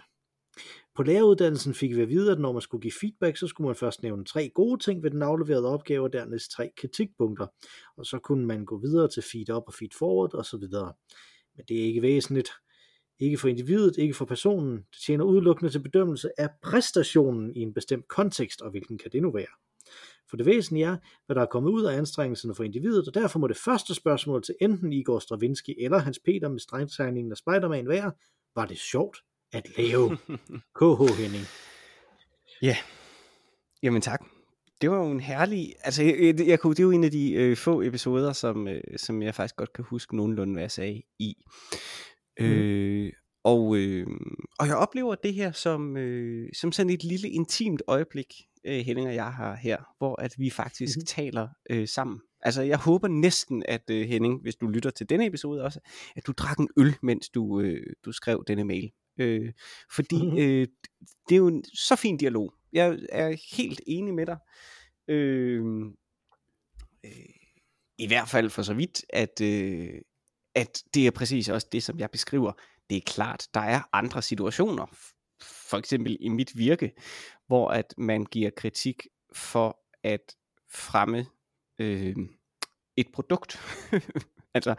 På 0.94 1.02
læreruddannelsen 1.02 1.74
fik 1.74 1.96
vi 1.96 2.02
at 2.02 2.08
vide, 2.08 2.32
at 2.32 2.40
når 2.40 2.52
man 2.52 2.62
skulle 2.62 2.82
give 2.82 2.92
feedback, 3.00 3.36
så 3.36 3.46
skulle 3.46 3.66
man 3.66 3.76
først 3.76 4.02
nævne 4.02 4.24
tre 4.24 4.50
gode 4.54 4.82
ting 4.82 5.02
ved 5.02 5.10
den 5.10 5.22
afleverede 5.22 5.68
opgave, 5.68 6.04
og 6.04 6.12
dernæst 6.12 6.50
tre 6.50 6.70
kritikpunkter. 6.76 7.46
Og 7.96 8.06
så 8.06 8.18
kunne 8.18 8.46
man 8.46 8.64
gå 8.64 8.78
videre 8.78 9.08
til 9.08 9.22
feed 9.32 9.50
up 9.50 9.62
og 9.66 9.74
feed 9.74 9.90
forward 9.98 10.34
osv. 10.34 10.68
Men 11.56 11.64
det 11.68 11.80
er 11.80 11.84
ikke 11.84 12.02
væsentligt. 12.02 12.50
Ikke 13.18 13.38
for 13.38 13.48
individet, 13.48 13.96
ikke 13.98 14.14
for 14.14 14.24
personen. 14.24 14.76
Det 14.76 15.00
tjener 15.06 15.24
udelukkende 15.24 15.72
til 15.72 15.82
bedømmelse 15.82 16.40
af 16.40 16.48
præstationen 16.62 17.56
i 17.56 17.60
en 17.60 17.74
bestemt 17.74 18.08
kontekst, 18.08 18.62
og 18.62 18.70
hvilken 18.70 18.98
kan 18.98 19.12
det 19.12 19.22
nu 19.22 19.32
være? 19.32 19.54
For 20.30 20.36
det 20.36 20.46
væsentlige 20.46 20.86
er, 20.86 20.96
hvad 21.26 21.36
der 21.36 21.42
er 21.42 21.46
kommet 21.46 21.70
ud 21.70 21.84
af 21.84 21.96
anstrengelserne 21.96 22.54
for 22.54 22.64
individet, 22.64 23.08
og 23.08 23.14
derfor 23.14 23.38
må 23.38 23.46
det 23.46 23.56
første 23.56 23.94
spørgsmål 23.94 24.42
til 24.42 24.54
enten 24.60 24.92
Igor 24.92 25.18
Stravinsky 25.18 25.70
eller 25.78 25.98
Hans 25.98 26.18
Peter 26.24 26.48
med 26.48 26.58
strengtegningen 26.58 27.32
af 27.32 27.36
Spider-Man 27.36 27.88
være, 27.88 28.12
var 28.56 28.66
det 28.66 28.78
sjovt 28.78 29.18
at 29.52 29.66
lave? 29.78 30.18
KH 30.78 31.20
Henning. 31.20 31.44
Ja, 32.62 32.76
jamen 33.82 34.02
tak. 34.02 34.24
Det 34.80 34.90
var 34.90 34.96
jo 34.96 35.10
en 35.10 35.20
herlig, 35.20 35.74
altså 35.84 36.02
jeg, 36.02 36.18
jeg, 36.20 36.46
jeg 36.46 36.60
kunne, 36.60 36.74
det 36.74 36.78
er 36.80 36.84
jo 36.84 36.90
en 36.90 37.04
af 37.04 37.10
de 37.10 37.32
øh, 37.32 37.56
få 37.56 37.82
episoder, 37.82 38.32
som, 38.32 38.68
øh, 38.68 38.82
som 38.96 39.22
jeg 39.22 39.34
faktisk 39.34 39.56
godt 39.56 39.72
kan 39.72 39.84
huske 39.84 40.16
nogenlunde, 40.16 40.52
hvad 40.52 40.62
jeg 40.62 40.70
sagde 40.70 41.02
i. 41.18 41.34
Mm. 42.40 42.46
Øh, 42.46 43.12
og, 43.44 43.76
øh, 43.76 44.06
og 44.58 44.66
jeg 44.66 44.76
oplever 44.76 45.14
det 45.14 45.34
her 45.34 45.52
som, 45.52 45.96
øh, 45.96 46.48
som 46.54 46.72
sådan 46.72 46.90
et 46.90 47.04
lille 47.04 47.28
intimt 47.28 47.82
øjeblik, 47.86 48.32
øh, 48.64 48.80
Henning 48.80 49.08
og 49.08 49.14
jeg 49.14 49.32
har 49.34 49.54
her, 49.56 49.78
hvor 49.98 50.20
at 50.20 50.34
vi 50.38 50.50
faktisk 50.50 50.96
Mhm. 50.96 51.00
mm. 51.02 51.06
taler 51.06 51.48
øh, 51.70 51.88
sammen. 51.88 52.20
Altså 52.40 52.62
jeg 52.62 52.78
håber 52.78 53.08
næsten, 53.08 53.62
at 53.68 53.90
øh, 53.90 54.08
Henning, 54.08 54.40
hvis 54.42 54.56
du 54.56 54.66
lytter 54.68 54.90
til 54.90 55.08
denne 55.10 55.26
episode 55.26 55.62
også, 55.64 55.80
at 56.16 56.26
du 56.26 56.32
drak 56.32 56.58
en 56.58 56.68
øl, 56.76 56.94
mens 57.02 57.28
du, 57.28 57.60
øh, 57.60 57.86
du 58.04 58.12
skrev 58.12 58.44
denne 58.46 58.64
mail. 58.64 58.90
Øh, 59.18 59.52
fordi 59.92 60.26
Mhm. 60.26 60.38
øh, 60.38 60.66
det 61.28 61.34
er 61.34 61.36
jo 61.38 61.46
en 61.48 61.64
så 61.74 61.96
fin 61.96 62.16
dialog. 62.16 62.54
Jeg 62.72 62.98
er 63.08 63.56
helt 63.56 63.80
enig 63.86 64.14
med 64.14 64.26
dig. 64.26 64.38
Øh, 65.08 65.64
øh, 67.04 67.12
I 67.98 68.06
hvert 68.06 68.28
fald 68.28 68.50
for 68.50 68.62
så 68.62 68.74
vidt, 68.74 69.04
at, 69.10 69.40
øh, 69.40 69.90
at 70.54 70.82
det 70.94 71.06
er 71.06 71.10
præcis 71.10 71.48
også 71.48 71.66
det, 71.72 71.82
som 71.82 71.98
jeg 71.98 72.10
beskriver. 72.10 72.52
Det 72.90 72.96
er 72.96 73.00
klart, 73.06 73.46
der 73.54 73.60
er 73.60 73.80
andre 73.92 74.22
situationer, 74.22 74.86
for 75.42 75.76
eksempel 75.78 76.16
i 76.20 76.28
mit 76.28 76.58
virke, 76.58 76.92
hvor 77.52 77.68
at 77.68 77.94
man 77.98 78.24
giver 78.24 78.50
kritik 78.56 79.06
for 79.32 79.80
at 80.02 80.36
fremme 80.70 81.26
øh, 81.78 82.16
et 82.96 83.06
produkt. 83.12 83.60
altså, 84.54 84.74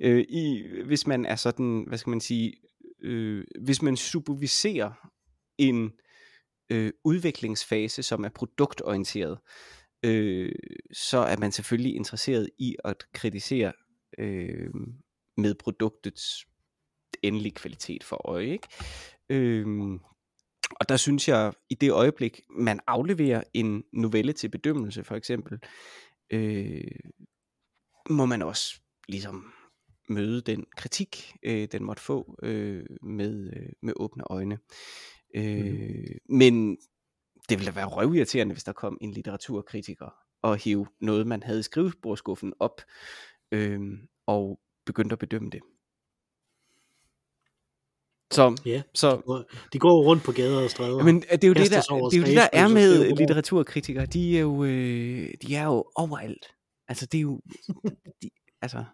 øh, 0.00 0.24
i, 0.28 0.64
hvis 0.86 1.06
man 1.06 1.26
er 1.26 1.36
sådan, 1.36 1.84
hvad 1.86 1.98
skal 1.98 2.10
man 2.10 2.20
sige, 2.20 2.54
øh, 3.00 3.44
hvis 3.60 3.82
man 3.82 3.96
superviserer 3.96 5.10
en 5.58 5.92
øh, 6.70 6.92
udviklingsfase, 7.04 8.02
som 8.02 8.24
er 8.24 8.28
produktorienteret, 8.28 9.38
øh, 10.02 10.52
så 10.92 11.18
er 11.18 11.36
man 11.36 11.52
selvfølgelig 11.52 11.94
interesseret 11.94 12.50
i 12.58 12.76
at 12.84 13.04
kritisere 13.12 13.72
øh, 14.18 14.70
med 15.36 15.54
produktets 15.54 16.46
endelige 17.22 17.54
kvalitet 17.54 18.04
for 18.04 18.28
øje. 18.28 18.46
Ikke? 18.46 18.68
Øh, 19.28 19.66
og 20.70 20.88
der 20.88 20.96
synes 20.96 21.28
jeg, 21.28 21.52
i 21.70 21.74
det 21.74 21.92
øjeblik, 21.92 22.40
man 22.50 22.80
afleverer 22.86 23.42
en 23.54 23.84
novelle 23.92 24.32
til 24.32 24.48
bedømmelse, 24.48 25.04
for 25.04 25.14
eksempel, 25.14 25.58
øh, 26.30 26.80
må 28.10 28.26
man 28.26 28.42
også 28.42 28.80
ligesom 29.08 29.52
møde 30.08 30.40
den 30.40 30.66
kritik, 30.76 31.32
øh, 31.42 31.68
den 31.72 31.84
måtte 31.84 32.02
få 32.02 32.38
øh, 32.42 32.86
med, 33.02 33.52
øh, 33.56 33.72
med 33.82 33.92
åbne 33.96 34.24
øjne. 34.30 34.58
Øh, 35.34 35.74
mm. 36.28 36.36
Men 36.36 36.76
det 37.48 37.58
ville 37.58 37.66
da 37.66 37.74
være 37.74 37.86
røvirriterende, 37.86 38.52
hvis 38.52 38.64
der 38.64 38.72
kom 38.72 38.98
en 39.00 39.10
litteraturkritiker 39.10 40.14
og 40.42 40.56
hive 40.56 40.86
noget, 41.00 41.26
man 41.26 41.42
havde 41.42 41.60
i 41.60 41.62
skrivebordskuffen 41.62 42.52
op 42.58 42.80
øh, 43.52 43.80
og 44.26 44.60
begyndte 44.86 45.12
at 45.12 45.18
bedømme 45.18 45.50
det. 45.50 45.60
Så, 48.30 48.56
Ja, 48.66 48.82
så 48.94 49.42
de 49.72 49.78
går 49.78 49.88
jo 49.88 50.10
rundt 50.10 50.22
på 50.22 50.32
gader 50.32 50.62
og 50.64 50.70
stræder. 50.70 51.04
men 51.04 51.20
det 51.20 51.44
er 51.44 51.48
jo 51.48 51.54
det, 51.54 51.70
der, 51.70 51.80
det, 51.80 52.16
er 52.16 52.18
jo 52.18 52.24
det, 52.24 52.36
der 52.36 52.48
er 52.52 52.68
med 52.68 53.16
litteraturkritikere. 53.16 54.06
De 54.06 54.36
er 54.36 54.40
jo, 54.40 54.64
øh, 54.64 55.30
de 55.42 55.56
er 55.56 55.64
jo 55.64 55.84
overalt. 55.94 56.46
Altså, 56.88 57.06
det 57.06 57.18
er 57.18 57.22
jo, 57.22 57.40
de, 58.22 58.30
altså, 58.62 58.84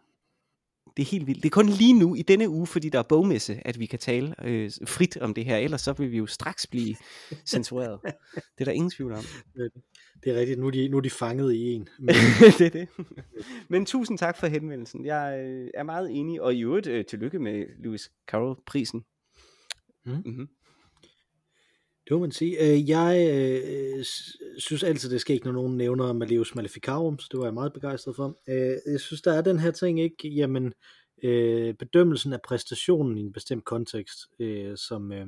det 0.96 1.02
er 1.02 1.06
helt 1.06 1.26
vildt. 1.26 1.42
Det 1.42 1.48
er 1.48 1.50
kun 1.50 1.68
lige 1.68 1.98
nu, 1.98 2.14
i 2.14 2.22
denne 2.22 2.48
uge, 2.48 2.66
fordi 2.66 2.88
der 2.88 2.98
er 2.98 3.02
bogmesse, 3.02 3.60
at 3.64 3.78
vi 3.78 3.86
kan 3.86 3.98
tale 3.98 4.34
øh, 4.44 4.70
frit 4.86 5.16
om 5.16 5.34
det 5.34 5.44
her. 5.44 5.56
Ellers 5.56 5.80
så 5.80 5.92
vil 5.92 6.10
vi 6.10 6.18
jo 6.18 6.26
straks 6.26 6.66
blive 6.66 6.96
censureret. 7.46 8.00
Det 8.34 8.60
er 8.60 8.64
der 8.64 8.72
ingen 8.72 8.90
tvivl 8.90 9.12
om. 9.12 9.24
Det 10.24 10.32
er 10.32 10.40
rigtigt, 10.40 10.60
nu 10.60 10.66
er 10.66 10.70
de, 10.70 10.88
nu 10.88 10.96
er 10.96 11.00
de 11.00 11.10
fanget 11.10 11.54
i 11.54 11.72
en. 11.72 11.88
Men, 11.98 12.14
det 12.58 12.60
er 12.60 12.70
det. 12.70 12.88
Men 13.68 13.86
tusind 13.86 14.18
tak 14.18 14.38
for 14.38 14.46
henvendelsen. 14.46 15.06
Jeg 15.06 15.44
øh, 15.46 15.70
er 15.74 15.82
meget 15.82 16.10
enig, 16.10 16.42
og 16.42 16.54
i 16.54 16.60
øvrigt 16.60 16.86
øh, 16.86 17.04
tillykke 17.04 17.38
med 17.38 17.64
Lewis 17.84 18.10
Carroll-prisen. 18.30 19.04
Mm. 20.04 20.12
Mm-hmm. 20.12 20.48
det 22.08 22.12
må 22.12 22.18
man 22.18 22.32
sige. 22.32 22.58
Øh, 22.60 22.88
Jeg 22.88 23.28
øh, 23.34 24.04
synes 24.58 24.82
altid, 24.82 25.10
det 25.10 25.20
skal 25.20 25.34
ikke, 25.34 25.46
når 25.46 25.52
nogen 25.52 25.76
nævner 25.76 26.12
Maleus 26.12 26.54
Maleficarum, 26.54 27.18
så 27.18 27.28
det 27.30 27.38
var 27.38 27.44
jeg 27.46 27.54
meget 27.54 27.72
begejstret 27.72 28.16
for. 28.16 28.38
Øh, 28.48 28.76
Jeg 28.92 29.00
synes, 29.00 29.22
der 29.22 29.32
er 29.32 29.42
den 29.42 29.58
her 29.58 29.70
ting, 29.70 30.00
ikke? 30.00 30.28
Jamen, 30.28 30.72
øh, 31.22 31.74
bedømmelsen 31.74 32.32
af 32.32 32.42
præstationen 32.42 33.18
i 33.18 33.20
en 33.20 33.32
bestemt 33.32 33.64
kontekst, 33.64 34.18
øh, 34.38 34.76
som, 34.76 35.12
øh, 35.12 35.26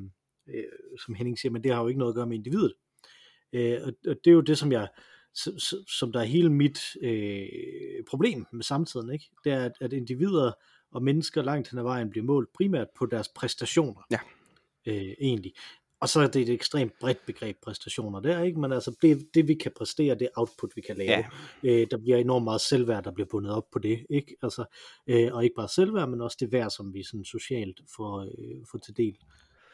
som 1.04 1.14
Henning 1.14 1.38
siger, 1.38 1.52
men 1.52 1.64
det 1.64 1.75
har 1.75 1.83
jo 1.83 1.88
ikke 1.88 1.99
noget 1.99 2.12
at 2.12 2.16
gøre 2.16 2.26
med 2.26 2.37
individet. 2.37 2.73
Øh, 3.52 3.78
og, 3.83 3.92
og 4.09 4.16
det 4.25 4.30
er 4.30 4.35
jo 4.35 4.40
det, 4.40 4.59
som 4.59 4.73
jeg 4.73 4.88
som 5.99 6.12
der 6.12 6.21
er 6.21 6.25
hele 6.25 6.52
mit 6.52 6.78
øh, 7.02 7.49
problem 8.09 8.47
med 8.52 8.62
samtiden, 8.62 9.11
ikke? 9.12 9.30
det 9.45 9.52
er, 9.52 9.64
at, 9.64 9.73
at 9.80 9.92
individer 9.92 10.52
og 10.90 11.02
mennesker 11.02 11.42
langt 11.42 11.71
hen 11.71 11.78
ad 11.78 11.83
vejen 11.83 12.11
bliver 12.11 12.25
målt 12.25 12.52
primært 12.52 12.87
på 12.99 13.06
deres 13.06 13.28
præstationer. 13.28 14.06
Ja. 14.11 14.18
Øh, 14.86 15.14
egentlig. 15.20 15.52
Og 16.00 16.08
så 16.08 16.20
er 16.20 16.26
det 16.26 16.42
et 16.42 16.48
ekstremt 16.48 16.92
bredt 17.00 17.26
begreb 17.26 17.56
præstationer 17.62 18.20
der, 18.20 18.42
ikke? 18.42 18.60
Men 18.60 18.72
altså 18.72 18.94
det, 19.02 19.28
det 19.34 19.48
vi 19.48 19.54
kan 19.54 19.72
præstere, 19.76 20.14
det 20.14 20.28
output 20.36 20.70
vi 20.76 20.80
kan 20.80 20.96
lave. 20.96 21.10
Ja. 21.10 21.24
Øh, 21.62 21.86
der 21.90 21.96
bliver 21.96 22.16
enormt 22.16 22.44
meget 22.44 22.60
selvværd, 22.60 23.04
der 23.04 23.10
bliver 23.10 23.26
bundet 23.30 23.52
op 23.52 23.70
på 23.72 23.78
det, 23.78 24.06
ikke? 24.10 24.36
Altså, 24.42 24.64
øh, 25.06 25.34
og 25.34 25.44
ikke 25.44 25.56
bare 25.56 25.68
selvværd, 25.68 26.08
men 26.08 26.20
også 26.20 26.36
det 26.40 26.52
værd, 26.52 26.70
som 26.70 26.94
vi 26.94 27.02
sådan 27.02 27.24
socialt 27.24 27.80
får, 27.96 28.20
øh, 28.20 28.64
får 28.70 28.78
til 28.78 28.96
del 28.96 29.16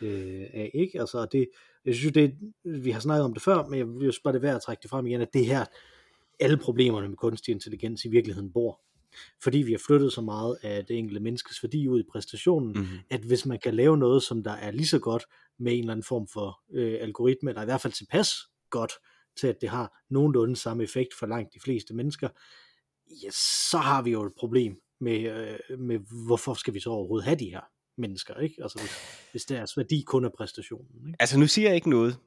øh, 0.02 0.46
af, 0.54 0.70
ikke? 0.74 1.00
Altså 1.00 1.26
det, 1.32 1.48
jeg 1.84 1.94
synes 1.94 2.12
det, 2.12 2.34
vi 2.64 2.90
har 2.90 3.00
snakket 3.00 3.24
om 3.24 3.34
det 3.34 3.42
før, 3.42 3.66
men 3.66 3.78
jeg 3.78 3.88
vil 3.88 4.14
bare 4.24 4.34
det 4.34 4.42
værd 4.42 4.56
at 4.56 4.62
trække 4.62 4.82
det 4.82 4.90
frem 4.90 5.06
igen, 5.06 5.20
at 5.20 5.34
det 5.34 5.46
her, 5.46 5.64
alle 6.40 6.56
problemerne 6.56 7.08
med 7.08 7.16
kunstig 7.16 7.52
intelligens 7.52 8.04
i 8.04 8.08
virkeligheden 8.08 8.52
bor 8.52 8.80
fordi 9.42 9.58
vi 9.58 9.72
har 9.72 9.82
flyttet 9.86 10.12
så 10.12 10.20
meget 10.20 10.58
af 10.62 10.86
det 10.86 10.98
enkelte 10.98 11.20
menneskes 11.20 11.62
værdi 11.62 11.88
ud 11.88 12.00
i 12.00 12.06
præstationen, 12.12 12.72
mm-hmm. 12.72 12.98
at 13.10 13.20
hvis 13.20 13.46
man 13.46 13.58
kan 13.58 13.74
lave 13.74 13.98
noget, 13.98 14.22
som 14.22 14.42
der 14.42 14.52
er 14.52 14.70
lige 14.70 14.86
så 14.86 14.98
godt 14.98 15.24
med 15.58 15.72
en 15.72 15.78
eller 15.78 15.92
anden 15.92 16.04
form 16.04 16.28
for 16.28 16.60
øh, 16.72 16.98
algoritme, 17.00 17.50
eller 17.50 17.62
i 17.62 17.64
hvert 17.64 17.80
fald 17.80 17.92
tilpas 17.92 18.34
godt 18.70 18.92
til, 19.36 19.46
at 19.46 19.60
det 19.60 19.68
har 19.68 20.02
nogenlunde 20.10 20.56
samme 20.56 20.82
effekt 20.82 21.14
for 21.18 21.26
langt 21.26 21.54
de 21.54 21.60
fleste 21.60 21.94
mennesker, 21.94 22.28
ja, 23.22 23.30
så 23.70 23.78
har 23.78 24.02
vi 24.02 24.10
jo 24.10 24.22
et 24.22 24.32
problem 24.38 24.76
med, 25.00 25.20
øh, 25.70 25.78
med 25.78 25.98
hvorfor 26.26 26.54
skal 26.54 26.74
vi 26.74 26.80
så 26.80 26.90
overhovedet 26.90 27.24
have 27.24 27.36
de 27.36 27.50
her 27.50 27.60
mennesker, 27.98 28.34
ikke? 28.34 28.62
Altså 28.62 28.78
hvis, 28.78 28.92
hvis 29.30 29.44
deres 29.44 29.76
værdi 29.76 30.04
kun 30.06 30.24
er 30.24 30.30
præstationen. 30.36 31.06
Ikke? 31.06 31.16
Altså 31.20 31.38
nu 31.38 31.46
siger 31.46 31.68
jeg 31.68 31.76
ikke 31.76 31.90
noget, 31.90 32.18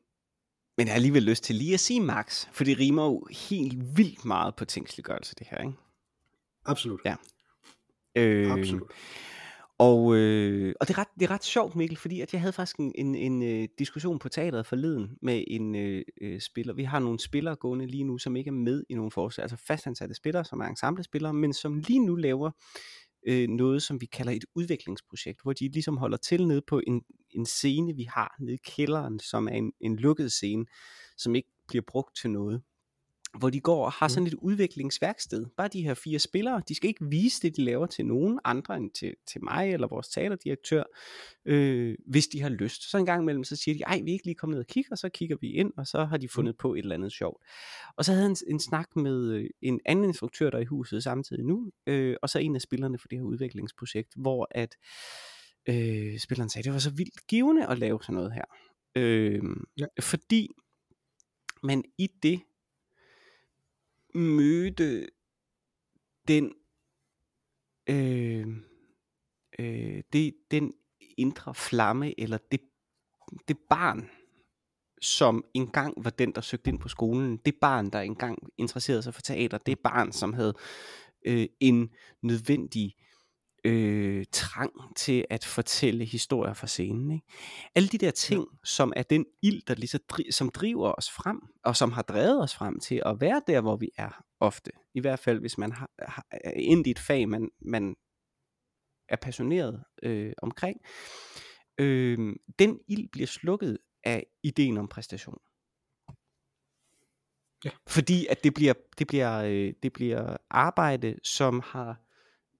men 0.77 0.87
jeg 0.87 0.93
har 0.93 0.95
alligevel 0.95 1.23
lyst 1.23 1.43
til 1.43 1.55
lige 1.55 1.73
at 1.73 1.79
sige 1.79 2.01
max, 2.01 2.45
for 2.53 2.63
det 2.63 2.79
rimer 2.79 3.05
jo 3.05 3.27
helt 3.49 3.97
vildt 3.97 4.25
meget 4.25 4.55
på 4.55 4.65
tingsliggørelse 4.65 5.35
det 5.35 5.47
her, 5.47 5.57
ikke? 5.57 5.73
Absolut. 6.65 7.01
Ja. 7.05 7.15
Øh, 8.15 8.51
Absolut. 8.51 8.91
Og, 9.77 10.15
øh, 10.15 10.73
og 10.79 10.87
det, 10.87 10.93
er 10.93 10.97
ret, 10.97 11.07
det 11.19 11.25
er 11.25 11.31
ret 11.31 11.43
sjovt, 11.43 11.75
Mikkel, 11.75 11.97
fordi 11.97 12.21
at 12.21 12.33
jeg 12.33 12.41
havde 12.41 12.53
faktisk 12.53 12.77
en, 12.77 12.91
en, 12.95 13.15
en 13.15 13.61
uh, 13.61 13.65
diskussion 13.79 14.19
på 14.19 14.29
teateret 14.29 14.65
forleden 14.65 15.17
med 15.21 15.43
en 15.47 15.75
uh, 15.75 16.01
uh, 16.29 16.39
spiller. 16.39 16.73
Vi 16.73 16.83
har 16.83 16.99
nogle 16.99 17.19
spillere 17.19 17.55
gående 17.55 17.87
lige 17.87 18.03
nu, 18.03 18.17
som 18.17 18.35
ikke 18.35 18.47
er 18.47 18.51
med 18.51 18.83
i 18.89 18.93
nogen 18.93 19.11
forslag, 19.11 19.43
altså 19.43 19.57
fastansatte 19.57 20.15
spillere, 20.15 20.45
som 20.45 20.59
er 20.59 20.65
ensemblespillere, 20.65 21.33
men 21.33 21.53
som 21.53 21.77
lige 21.77 22.05
nu 22.05 22.15
laver 22.15 22.51
uh, 23.29 23.49
noget, 23.49 23.83
som 23.83 24.01
vi 24.01 24.05
kalder 24.05 24.31
et 24.31 24.45
udviklingsprojekt, 24.55 25.41
hvor 25.41 25.53
de 25.53 25.69
ligesom 25.69 25.97
holder 25.97 26.17
til 26.17 26.47
nede 26.47 26.61
på 26.67 26.81
en, 26.87 27.01
en 27.31 27.45
scene, 27.45 27.95
vi 27.95 28.03
har 28.03 28.35
nede 28.39 28.53
i 28.53 28.59
kælderen, 28.65 29.19
som 29.19 29.47
er 29.47 29.53
en, 29.53 29.71
en 29.81 29.95
lukket 29.95 30.31
scene, 30.31 30.65
som 31.17 31.35
ikke 31.35 31.49
bliver 31.67 31.83
brugt 31.87 32.17
til 32.17 32.29
noget 32.29 32.61
hvor 33.39 33.49
de 33.49 33.59
går 33.59 33.85
og 33.85 33.91
har 33.91 34.07
sådan 34.07 34.23
mm. 34.23 34.27
et 34.27 34.33
udviklingsværksted. 34.33 35.45
Bare 35.57 35.67
de 35.67 35.81
her 35.81 35.93
fire 35.93 36.19
spillere, 36.19 36.61
de 36.67 36.75
skal 36.75 36.87
ikke 36.87 37.05
vise 37.05 37.41
det, 37.41 37.57
de 37.57 37.63
laver 37.63 37.85
til 37.85 38.05
nogen 38.05 38.39
andre 38.43 38.77
end 38.77 38.91
til, 38.91 39.13
til 39.27 39.43
mig 39.43 39.73
eller 39.73 39.87
vores 39.87 40.07
teaterdirektør, 40.07 40.83
øh, 41.45 41.95
hvis 42.07 42.27
de 42.27 42.41
har 42.41 42.49
lyst. 42.49 42.91
Så 42.91 42.97
en 42.97 43.05
gang 43.05 43.21
imellem, 43.21 43.43
så 43.43 43.55
siger 43.55 43.75
de, 43.75 43.83
ej, 43.83 44.01
vi 44.03 44.09
er 44.09 44.13
ikke 44.13 44.25
lige 44.25 44.35
kommet 44.35 44.55
ned 44.55 44.63
og 44.63 44.67
kigge, 44.67 44.91
og 44.91 44.97
så 44.97 45.09
kigger 45.09 45.37
vi 45.41 45.51
ind, 45.51 45.71
og 45.77 45.87
så 45.87 46.05
har 46.05 46.17
de 46.17 46.25
mm. 46.25 46.29
fundet 46.29 46.57
på 46.57 46.73
et 46.73 46.79
eller 46.79 46.95
andet 46.95 47.11
sjovt. 47.11 47.43
Og 47.97 48.05
så 48.05 48.11
havde 48.11 48.23
han 48.23 48.31
en, 48.31 48.53
en 48.53 48.59
snak 48.59 48.95
med 48.95 49.31
øh, 49.31 49.49
en 49.61 49.79
anden 49.85 50.05
instruktør, 50.05 50.49
der 50.49 50.57
er 50.57 50.61
i 50.61 50.65
huset 50.65 51.03
samtidig 51.03 51.45
nu, 51.45 51.71
øh, 51.87 52.15
og 52.21 52.29
så 52.29 52.39
en 52.39 52.55
af 52.55 52.61
spillerne 52.61 52.97
for 52.97 53.07
det 53.07 53.17
her 53.17 53.25
udviklingsprojekt, 53.25 54.13
hvor 54.15 54.47
at 54.51 54.75
øh, 55.69 56.19
spilleren 56.19 56.49
sagde, 56.49 56.63
det 56.63 56.73
var 56.73 56.79
så 56.79 56.91
vildt 56.91 57.27
givende 57.27 57.67
at 57.67 57.79
lave 57.79 57.99
sådan 58.03 58.15
noget 58.15 58.33
her. 58.33 58.45
Øh, 58.95 59.41
ja. 59.77 59.85
Fordi 60.01 60.49
man 61.63 61.83
i 61.97 62.07
det 62.23 62.41
mødte 64.15 65.07
den 66.27 66.53
øh, 67.89 68.47
øh, 69.59 70.03
det, 70.13 70.35
den 70.51 70.73
indre 71.17 71.55
flamme, 71.55 72.19
eller 72.19 72.37
det, 72.51 72.59
det 73.47 73.57
barn, 73.69 74.09
som 75.01 75.45
engang 75.53 75.93
var 76.03 76.09
den, 76.09 76.31
der 76.31 76.41
søgte 76.41 76.69
ind 76.69 76.79
på 76.79 76.89
skolen, 76.89 77.37
det 77.37 77.55
barn, 77.61 77.89
der 77.89 78.01
engang 78.01 78.37
interesserede 78.57 79.03
sig 79.03 79.13
for 79.13 79.21
teater, 79.21 79.57
det 79.57 79.79
barn, 79.79 80.11
som 80.11 80.33
havde 80.33 80.53
øh, 81.25 81.47
en 81.59 81.89
nødvendig 82.21 82.95
øh, 83.65 84.25
trang 84.31 84.71
til 84.95 85.25
at 85.29 85.45
fortælle 85.45 86.05
historier 86.05 86.53
fra 86.53 86.67
scenen. 86.67 87.11
Ikke? 87.11 87.25
Alle 87.75 87.89
de 87.89 87.97
der 87.97 88.11
ting, 88.11 88.41
ja. 88.41 88.57
som 88.63 88.93
er 88.95 89.03
den 89.03 89.25
ild, 89.41 89.61
der 89.67 89.75
ligesom 89.75 89.99
som 90.31 90.49
driver 90.49 90.93
os 90.97 91.11
frem, 91.11 91.41
og 91.63 91.75
som 91.75 91.91
har 91.91 92.01
drevet 92.01 92.43
os 92.43 92.55
frem 92.55 92.79
til 92.79 93.01
at 93.05 93.21
være 93.21 93.41
der, 93.47 93.61
hvor 93.61 93.75
vi 93.75 93.89
er 93.97 94.23
ofte. 94.39 94.71
I 94.93 94.99
hvert 94.99 95.19
fald, 95.19 95.39
hvis 95.39 95.57
man 95.57 95.71
har, 95.71 95.89
har 95.99 96.25
ind 96.55 96.87
i 96.87 96.91
et 96.91 96.99
fag, 96.99 97.29
man, 97.29 97.49
man 97.61 97.95
er 99.09 99.15
passioneret 99.15 99.83
øh, 100.03 100.33
omkring. 100.41 100.79
Øh, 101.79 102.35
den 102.59 102.79
ild 102.87 103.09
bliver 103.11 103.27
slukket 103.27 103.77
af 104.03 104.25
ideen 104.43 104.77
om 104.77 104.87
præstation. 104.87 105.37
Ja. 107.65 107.69
Fordi 107.87 108.25
at 108.29 108.43
det 108.43 108.53
bliver, 108.53 108.73
det 108.97 109.07
bliver, 109.07 109.41
øh, 109.41 109.73
det 109.83 109.93
bliver 109.93 110.37
arbejde, 110.49 111.15
som 111.23 111.59
har 111.65 112.05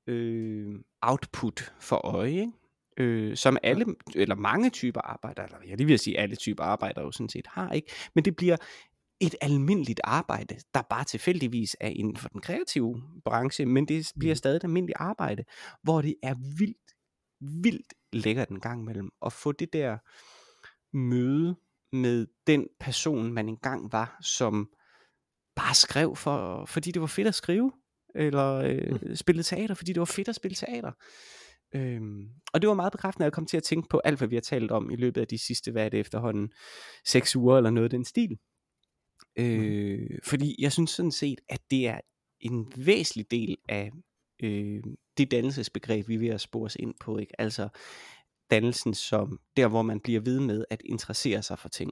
øh, 0.07 0.75
output 1.09 1.73
for 1.79 1.95
øje, 1.95 2.29
ikke? 2.29 2.51
Øh, 2.97 3.37
som 3.37 3.57
alle, 3.63 3.85
eller 4.15 4.35
mange 4.35 4.69
typer 4.69 5.01
arbejder, 5.01 5.43
eller 5.43 5.57
jeg 5.67 5.77
lige 5.77 5.87
vil 5.87 5.99
sige, 5.99 6.19
alle 6.19 6.35
typer 6.35 6.63
arbejder 6.63 7.01
jo 7.01 7.11
sådan 7.11 7.29
set 7.29 7.47
har, 7.47 7.71
ikke? 7.71 7.91
Men 8.15 8.25
det 8.25 8.35
bliver 8.35 8.57
et 9.19 9.35
almindeligt 9.41 10.01
arbejde, 10.03 10.55
der 10.73 10.81
bare 10.81 11.03
tilfældigvis 11.03 11.77
er 11.79 11.87
inden 11.87 12.17
for 12.17 12.29
den 12.29 12.41
kreative 12.41 13.03
branche, 13.25 13.65
men 13.65 13.87
det 13.87 14.11
bliver 14.19 14.33
mm. 14.33 14.37
stadig 14.37 14.55
et 14.55 14.63
almindeligt 14.63 14.97
arbejde, 14.99 15.43
hvor 15.83 16.01
det 16.01 16.15
er 16.23 16.35
vildt, 16.57 16.95
vildt 17.39 17.93
lækkert 18.13 18.49
en 18.49 18.59
gang 18.59 18.81
imellem, 18.81 19.11
at 19.25 19.33
få 19.33 19.51
det 19.51 19.73
der 19.73 19.97
møde 20.97 21.55
med 21.91 22.27
den 22.47 22.67
person, 22.79 23.33
man 23.33 23.49
engang 23.49 23.91
var, 23.91 24.17
som 24.21 24.69
bare 25.55 25.75
skrev, 25.75 26.15
for, 26.15 26.65
fordi 26.65 26.91
det 26.91 27.01
var 27.01 27.07
fedt 27.07 27.27
at 27.27 27.35
skrive, 27.35 27.71
eller 28.15 28.55
øh, 28.55 28.99
mm. 29.01 29.15
spillet 29.15 29.45
teater, 29.45 29.75
fordi 29.75 29.93
det 29.93 29.99
var 29.99 30.05
fedt 30.05 30.27
at 30.27 30.35
spille 30.35 30.55
teater. 30.55 30.91
Øhm, 31.75 32.29
og 32.53 32.61
det 32.61 32.67
var 32.67 32.73
meget 32.73 32.91
bekræftende, 32.91 33.23
at 33.23 33.25
jeg 33.25 33.33
kom 33.33 33.45
til 33.45 33.57
at 33.57 33.63
tænke 33.63 33.87
på 33.89 34.01
alt, 34.03 34.17
hvad 34.17 34.27
vi 34.27 34.35
har 34.35 34.41
talt 34.41 34.71
om 34.71 34.91
i 34.91 34.95
løbet 34.95 35.21
af 35.21 35.27
de 35.27 35.37
sidste, 35.37 35.71
hvad 35.71 35.85
er 35.85 35.89
det 35.89 35.99
efterhånden, 35.99 36.51
seks 37.05 37.35
uger 37.35 37.57
eller 37.57 37.69
noget 37.69 37.85
af 37.85 37.89
den 37.89 38.05
stil. 38.05 38.37
Øh, 39.35 39.99
mm. 39.99 40.07
Fordi 40.23 40.55
jeg 40.59 40.71
synes 40.71 40.91
sådan 40.91 41.11
set, 41.11 41.41
at 41.49 41.61
det 41.71 41.87
er 41.87 41.99
en 42.39 42.73
væsentlig 42.75 43.31
del 43.31 43.57
af 43.69 43.91
øh, 44.43 44.83
det 45.17 45.31
dannelsesbegreb, 45.31 46.07
vi 46.07 46.15
er 46.15 46.19
ved 46.19 46.29
at 46.29 46.41
spore 46.41 46.65
os 46.65 46.75
ind 46.75 46.93
på. 46.99 47.17
Ikke? 47.17 47.41
Altså 47.41 47.69
dannelsen 48.51 48.93
som 48.93 49.39
der, 49.57 49.67
hvor 49.67 49.81
man 49.81 49.99
bliver 49.99 50.19
ved 50.19 50.39
med 50.39 50.65
at 50.69 50.81
interessere 50.85 51.41
sig 51.41 51.59
for 51.59 51.69
ting. 51.69 51.91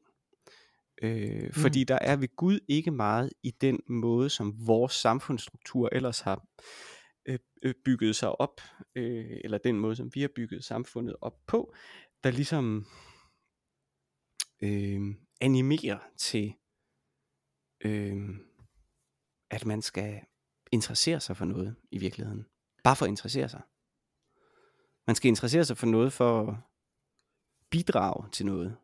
Øh, 1.04 1.44
mm. 1.44 1.54
Fordi 1.54 1.84
der 1.84 2.00
er 2.02 2.16
ved 2.16 2.36
Gud 2.36 2.60
ikke 2.68 2.92
meget 2.92 3.34
i 3.44 3.52
den 3.52 3.80
måde, 3.90 4.30
som 4.30 4.68
vores 4.68 4.94
samfundsstruktur 4.94 5.90
ellers 5.92 6.20
har 6.20 6.46
øh, 7.26 7.40
øh, 7.64 7.74
bygget 7.86 8.16
sig 8.16 8.42
op, 8.42 8.62
øh, 8.96 9.40
eller 9.44 9.58
den 9.58 9.80
måde, 9.80 9.96
som 9.96 10.10
vi 10.14 10.22
har 10.22 10.30
bygget 10.36 10.64
samfundet 10.64 11.16
op 11.22 11.36
på, 11.48 11.74
der 12.24 12.32
ligesom 12.32 12.86
øh, 14.64 15.02
animerer 15.42 16.00
til, 16.18 16.54
øh, 17.86 18.16
at 19.52 19.66
man 19.66 19.82
skal 19.82 20.22
interessere 20.72 21.20
sig 21.20 21.38
for 21.38 21.46
noget 21.46 21.76
i 21.92 21.98
virkeligheden. 21.98 22.46
Bare 22.84 22.96
for 22.96 23.06
at 23.06 23.10
interessere 23.10 23.50
sig. 23.50 23.62
Man 25.08 25.16
skal 25.16 25.30
interessere 25.30 25.66
sig 25.66 25.78
for 25.78 25.88
noget 25.88 26.14
for 26.14 26.42
at 26.42 26.58
bidrage 27.70 28.30
til 28.32 28.46
noget. 28.46 28.78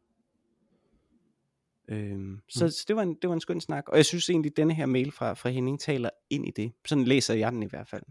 Øhm, 1.91 2.39
så, 2.49 2.65
mm. 2.65 2.71
så 2.71 2.85
det, 2.87 2.95
var 2.95 3.03
en, 3.03 3.15
det 3.21 3.29
var 3.29 3.33
en 3.33 3.41
skøn 3.41 3.61
snak, 3.61 3.89
og 3.89 3.97
jeg 3.97 4.05
synes 4.05 4.29
egentlig, 4.29 4.49
at 4.49 4.57
denne 4.57 4.73
her 4.73 4.85
mail 4.85 5.11
fra, 5.11 5.33
fra 5.33 5.49
Henning 5.49 5.79
taler 5.79 6.09
ind 6.29 6.47
i 6.47 6.51
det. 6.51 6.71
Sådan 6.85 7.03
læser 7.03 7.33
jeg 7.33 7.51
den 7.51 7.63
i 7.63 7.69
hvert 7.69 7.87
fald. 7.87 8.03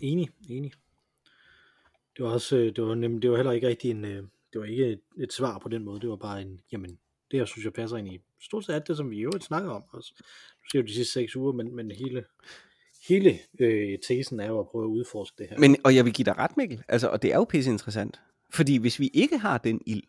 Enig, 0.00 0.28
enig. 0.48 0.72
Det 2.16 2.24
var 2.24 2.30
også, 2.30 2.56
øh, 2.56 2.76
det 2.76 2.84
var, 2.84 2.94
nem, 2.94 3.20
det 3.20 3.30
var 3.30 3.36
heller 3.36 3.52
ikke 3.52 3.68
rigtig 3.68 3.90
en, 3.90 4.04
øh, 4.04 4.22
det 4.52 4.60
var 4.60 4.64
ikke 4.64 4.86
et, 4.86 5.00
et 5.18 5.32
svar 5.32 5.58
på 5.58 5.68
den 5.68 5.84
måde, 5.84 6.00
det 6.00 6.08
var 6.08 6.16
bare 6.16 6.42
en, 6.42 6.60
jamen, 6.72 6.98
det 7.30 7.38
her 7.38 7.44
synes 7.44 7.64
jeg 7.64 7.72
passer 7.72 7.96
ind 7.96 8.12
i 8.12 8.20
stort 8.40 8.64
set 8.64 8.74
alt 8.74 8.88
det, 8.88 8.96
som 8.96 9.10
vi 9.10 9.20
jo 9.20 9.32
snakker 9.40 9.70
om 9.70 9.82
også. 9.88 10.12
Du 10.62 10.68
siger 10.70 10.82
jo 10.82 10.86
de 10.86 10.94
sidste 10.94 11.12
seks 11.12 11.36
uger, 11.36 11.52
men, 11.52 11.76
men 11.76 11.90
hele, 11.90 12.24
hele 13.08 13.38
øh, 13.58 13.98
tesen 14.08 14.40
er 14.40 14.46
jo 14.46 14.60
at 14.60 14.66
prøve 14.66 14.84
at 14.84 14.88
udforske 14.88 15.34
det 15.38 15.48
her. 15.50 15.58
Men, 15.58 15.76
og 15.84 15.94
jeg 15.94 16.04
vil 16.04 16.12
give 16.12 16.24
dig 16.24 16.38
ret, 16.38 16.56
Mikkel, 16.56 16.82
altså, 16.88 17.08
og 17.08 17.22
det 17.22 17.32
er 17.32 17.36
jo 17.36 17.44
pisse 17.44 17.70
interessant, 17.70 18.20
fordi 18.50 18.76
hvis 18.76 19.00
vi 19.00 19.10
ikke 19.14 19.38
har 19.38 19.58
den 19.58 19.80
ild, 19.86 20.02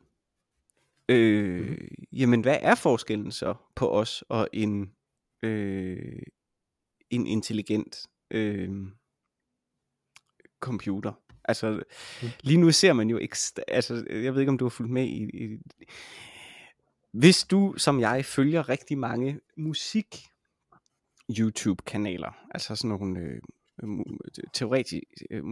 Øh, 1.10 1.70
mm. 1.70 1.78
Jamen, 2.12 2.42
hvad 2.42 2.58
er 2.62 2.76
forskellen 2.76 3.32
så 3.32 3.56
på 3.76 3.90
os 3.92 4.24
og 4.30 4.48
en, 4.54 4.92
øh, 5.44 6.22
en 7.10 7.28
intelligent 7.28 8.08
øh, 8.32 8.70
computer? 10.60 11.14
Altså, 11.46 11.84
mm. 12.22 12.28
lige 12.42 12.58
nu 12.58 12.72
ser 12.72 12.94
man 12.94 13.10
jo, 13.10 13.20
ekst- 13.20 13.64
altså, 13.68 14.06
jeg 14.10 14.34
ved 14.34 14.42
ikke, 14.42 14.50
om 14.50 14.58
du 14.58 14.66
har 14.66 14.70
fulgt 14.70 14.92
med 14.92 15.06
i, 15.06 15.44
i 15.44 15.58
hvis 17.14 17.44
du, 17.44 17.74
som 17.78 18.00
jeg, 18.00 18.26
følger 18.26 18.70
rigtig 18.70 18.98
mange 18.98 19.40
musik 19.58 20.26
YouTube-kanaler, 21.40 22.48
altså 22.52 22.76
sådan 22.76 22.90
nogle 22.90 23.20
øh, 23.20 23.42
teoretik, 24.54 25.04
øh, 25.32 25.44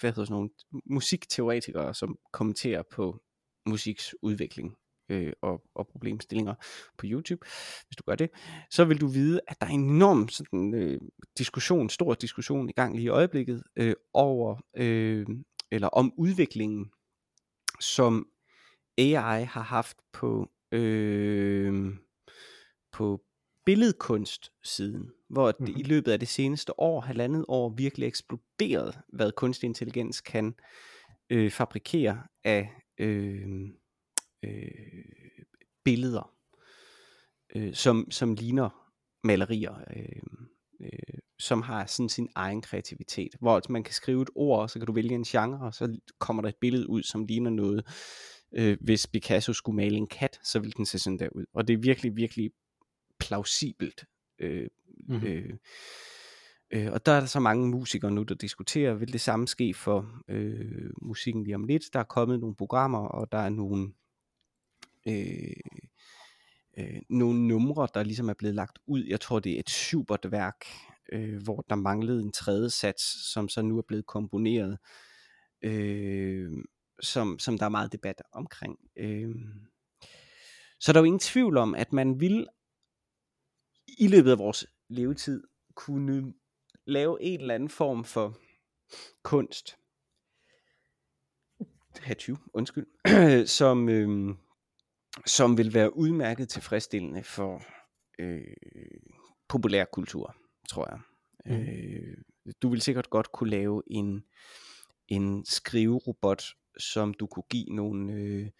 hvad 0.00 0.10
hedder 0.10 0.24
sådan 0.24 0.32
nogle 0.32 0.50
musikteoretikere, 0.90 1.94
som 1.94 2.18
kommenterer 2.32 2.82
på 2.92 3.22
musiks 3.66 4.14
udvikling 4.22 4.76
øh, 5.08 5.32
og, 5.42 5.62
og 5.74 5.88
problemstillinger 5.88 6.54
på 6.98 7.06
YouTube, 7.08 7.46
hvis 7.86 7.96
du 7.96 8.02
gør 8.06 8.14
det, 8.14 8.30
så 8.70 8.84
vil 8.84 9.00
du 9.00 9.06
vide, 9.06 9.40
at 9.48 9.60
der 9.60 9.66
er 9.66 9.70
en 9.70 9.90
enorm 9.90 10.28
sådan, 10.28 10.74
øh, 10.74 11.00
diskussion, 11.38 11.90
stor 11.90 12.14
diskussion 12.14 12.68
i 12.68 12.72
gang 12.72 12.96
lige 12.96 13.04
i 13.04 13.08
øjeblikket 13.08 13.62
øh, 13.76 13.94
over, 14.12 14.56
øh, 14.76 15.26
eller 15.70 15.88
om 15.88 16.12
udviklingen, 16.16 16.90
som 17.80 18.28
AI 18.98 19.44
har 19.44 19.62
haft 19.62 19.96
på 20.12 20.50
øh, 20.72 21.94
på 22.92 23.20
billedkunst-siden, 23.64 25.10
hvor 25.28 25.52
det 25.52 25.60
mm-hmm. 25.60 25.80
i 25.80 25.82
løbet 25.82 26.12
af 26.12 26.18
det 26.18 26.28
seneste 26.28 26.80
år, 26.80 27.00
halvandet 27.00 27.44
år, 27.48 27.68
virkelig 27.68 28.06
eksploderet, 28.06 28.98
hvad 29.08 29.32
kunstig 29.32 29.66
intelligens 29.66 30.20
kan 30.20 30.54
øh, 31.30 31.50
fabrikere 31.50 32.22
af 32.44 32.70
øh, 32.98 33.68
øh, 34.44 35.44
billeder, 35.84 36.34
øh, 37.56 37.74
som, 37.74 38.10
som 38.10 38.34
ligner 38.34 38.90
malerier, 39.24 39.74
øh, 39.96 40.22
øh, 40.80 41.18
som 41.38 41.62
har 41.62 41.86
sådan 41.86 42.08
sin 42.08 42.28
egen 42.34 42.62
kreativitet, 42.62 43.34
hvor 43.40 43.62
man 43.68 43.82
kan 43.82 43.94
skrive 43.94 44.22
et 44.22 44.30
ord, 44.34 44.60
og 44.60 44.70
så 44.70 44.78
kan 44.78 44.86
du 44.86 44.92
vælge 44.92 45.14
en 45.14 45.24
genre, 45.24 45.66
og 45.66 45.74
så 45.74 45.98
kommer 46.18 46.42
der 46.42 46.48
et 46.48 46.56
billede 46.60 46.88
ud, 46.88 47.02
som 47.02 47.24
ligner 47.24 47.50
noget. 47.50 47.86
Øh, 48.56 48.78
hvis 48.80 49.06
Picasso 49.06 49.52
skulle 49.52 49.76
male 49.76 49.96
en 49.96 50.06
kat, 50.06 50.40
så 50.44 50.58
ville 50.58 50.72
den 50.76 50.86
se 50.86 50.98
sådan 50.98 51.18
der 51.18 51.28
ud. 51.28 51.44
Og 51.54 51.68
det 51.68 51.74
er 51.74 51.78
virkelig, 51.78 52.16
virkelig 52.16 52.50
plausibelt. 53.18 54.04
Øh, 54.38 54.68
mm-hmm. 55.08 55.26
øh, 55.26 55.50
øh, 56.74 56.92
og 56.92 57.06
der 57.06 57.12
er 57.12 57.20
der 57.20 57.26
så 57.26 57.40
mange 57.40 57.68
musikere 57.68 58.10
nu, 58.10 58.22
der 58.22 58.34
diskuterer, 58.34 58.94
vil 58.94 59.12
det 59.12 59.20
samme 59.20 59.48
ske 59.48 59.74
for 59.74 60.22
øh, 60.28 60.90
musikken 61.02 61.44
lige 61.44 61.54
om 61.54 61.64
lidt. 61.64 61.82
Der 61.92 61.98
er 61.98 62.04
kommet 62.04 62.40
nogle 62.40 62.56
programmer, 62.56 63.08
og 63.08 63.32
der 63.32 63.38
er 63.38 63.48
nogle, 63.48 63.92
øh, 65.08 65.80
øh, 66.78 67.02
nogle 67.10 67.48
numre, 67.48 67.88
der 67.94 68.02
ligesom 68.02 68.28
er 68.28 68.34
blevet 68.34 68.54
lagt 68.54 68.78
ud. 68.86 69.04
Jeg 69.04 69.20
tror, 69.20 69.40
det 69.40 69.52
er 69.52 69.60
et 69.60 69.70
supert 69.70 70.30
værk, 70.30 70.64
øh, 71.12 71.42
hvor 71.42 71.64
der 71.68 71.74
manglede 71.74 72.22
en 72.22 72.32
tredje 72.32 72.70
sats, 72.70 73.32
som 73.32 73.48
så 73.48 73.62
nu 73.62 73.78
er 73.78 73.82
blevet 73.88 74.06
komponeret, 74.06 74.78
øh, 75.62 76.52
som, 77.00 77.38
som 77.38 77.58
der 77.58 77.64
er 77.64 77.70
meget 77.70 77.92
debat 77.92 78.22
omkring. 78.32 78.78
Øh, 78.96 79.34
så 80.80 80.92
der 80.92 80.98
er 80.98 81.02
jo 81.02 81.06
ingen 81.06 81.18
tvivl 81.18 81.56
om, 81.56 81.74
at 81.74 81.92
man 81.92 82.20
vil 82.20 82.46
i 83.98 84.08
løbet 84.08 84.30
af 84.30 84.38
vores 84.38 84.66
levetid 84.88 85.42
kunne 85.74 86.34
lave 86.86 87.22
en 87.22 87.40
eller 87.40 87.54
anden 87.54 87.68
form 87.68 88.04
for 88.04 88.38
kunst, 89.22 89.76
Hatju, 92.02 92.36
undskyld, 92.54 92.86
som, 93.58 93.88
øh, 93.88 94.34
som 95.26 95.58
vil 95.58 95.74
være 95.74 95.96
udmærket 95.96 96.48
tilfredsstillende 96.48 97.22
for 97.22 97.62
øh, 98.18 98.56
populærkultur, 99.48 100.36
tror 100.70 100.88
jeg. 100.90 101.00
Mm. 101.46 101.62
Øh, 101.62 102.16
du 102.62 102.68
vil 102.68 102.80
sikkert 102.80 103.10
godt 103.10 103.32
kunne 103.32 103.50
lave 103.50 103.82
en, 103.86 104.24
en 105.08 105.44
skriverobot, 105.44 106.42
som 106.78 107.14
du 107.14 107.26
kunne 107.26 107.44
give 107.50 107.74
nogle 107.74 108.12
øh, 108.12 108.50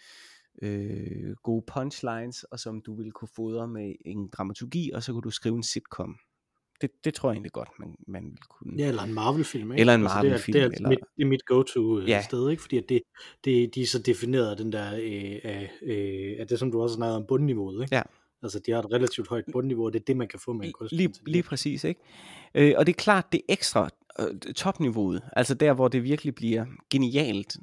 øh, 0.63 1.35
gode 1.43 1.65
punchlines, 1.67 2.45
og 2.45 2.61
som 2.61 2.83
du 2.83 2.95
vil 2.97 3.13
kunne 3.13 3.29
fodre 3.37 3.69
med 3.69 3.95
en 4.05 4.29
dramaturgi, 4.29 4.91
og 4.91 5.03
så 5.03 5.13
kunne 5.13 5.23
du 5.23 5.31
skrive 5.31 5.57
en 5.57 5.63
sitcom. 5.63 6.19
Det, 6.81 6.91
det 7.05 7.15
tror 7.15 7.29
jeg 7.29 7.35
egentlig 7.35 7.53
godt, 7.53 7.69
man, 7.79 7.95
man 8.07 8.25
vil 8.25 8.39
kunne. 8.49 8.75
Ja, 8.79 8.89
eller 8.89 9.03
en 9.03 9.15
Marvel-film. 9.15 9.73
Ikke? 9.73 9.81
Eller 9.81 9.95
en 9.95 10.03
Marvel-film. 10.03 10.33
Altså, 10.33 10.53
det, 10.53 10.63
er, 10.63 10.69
det, 10.69 10.73
er, 10.73 10.77
eller... 10.77 10.89
mit, 10.89 10.99
det 11.17 11.23
er 11.23 11.27
mit 11.27 11.47
go-to 11.47 12.01
øh, 12.01 12.09
ja. 12.09 12.23
sted, 12.23 12.51
ikke? 12.51 12.63
fordi 12.63 12.79
at 12.79 12.89
det, 12.89 13.03
det, 13.45 13.75
de 13.75 13.83
er 13.83 13.87
så 13.87 13.99
defineret 13.99 14.51
af 14.51 14.57
den 14.57 14.73
der, 14.73 14.95
øh, 14.95 15.41
af, 15.45 15.71
øh, 15.83 16.37
af 16.39 16.47
det 16.47 16.59
som 16.59 16.73
du 16.73 16.83
også 16.83 16.95
snakker 16.95 17.17
om, 17.17 17.25
bundniveauet. 17.29 17.83
Ikke? 17.83 17.97
Ja. 17.97 18.03
Altså, 18.43 18.59
de 18.67 18.73
har 18.73 18.79
et 18.79 18.93
relativt 18.93 19.29
højt 19.29 19.45
bundniveau, 19.53 19.87
og 19.87 19.93
det 19.93 20.01
er 20.01 20.05
det, 20.05 20.17
man 20.17 20.29
kan 20.29 20.39
få 20.39 20.53
med 20.53 20.67
en 20.67 20.73
kunstig 20.73 20.97
lige, 20.97 21.15
lige 21.27 21.43
præcis, 21.43 21.85
ikke? 21.85 22.01
Øh, 22.55 22.75
og 22.77 22.87
det 22.87 22.93
er 22.93 22.97
klart, 22.97 23.33
det 23.33 23.41
ekstra 23.49 23.89
øh, 24.21 24.55
topniveauet, 24.55 25.23
altså 25.33 25.55
der, 25.55 25.73
hvor 25.73 25.89
det 25.89 26.03
virkelig 26.03 26.35
bliver 26.35 26.67
genialt, 26.91 27.57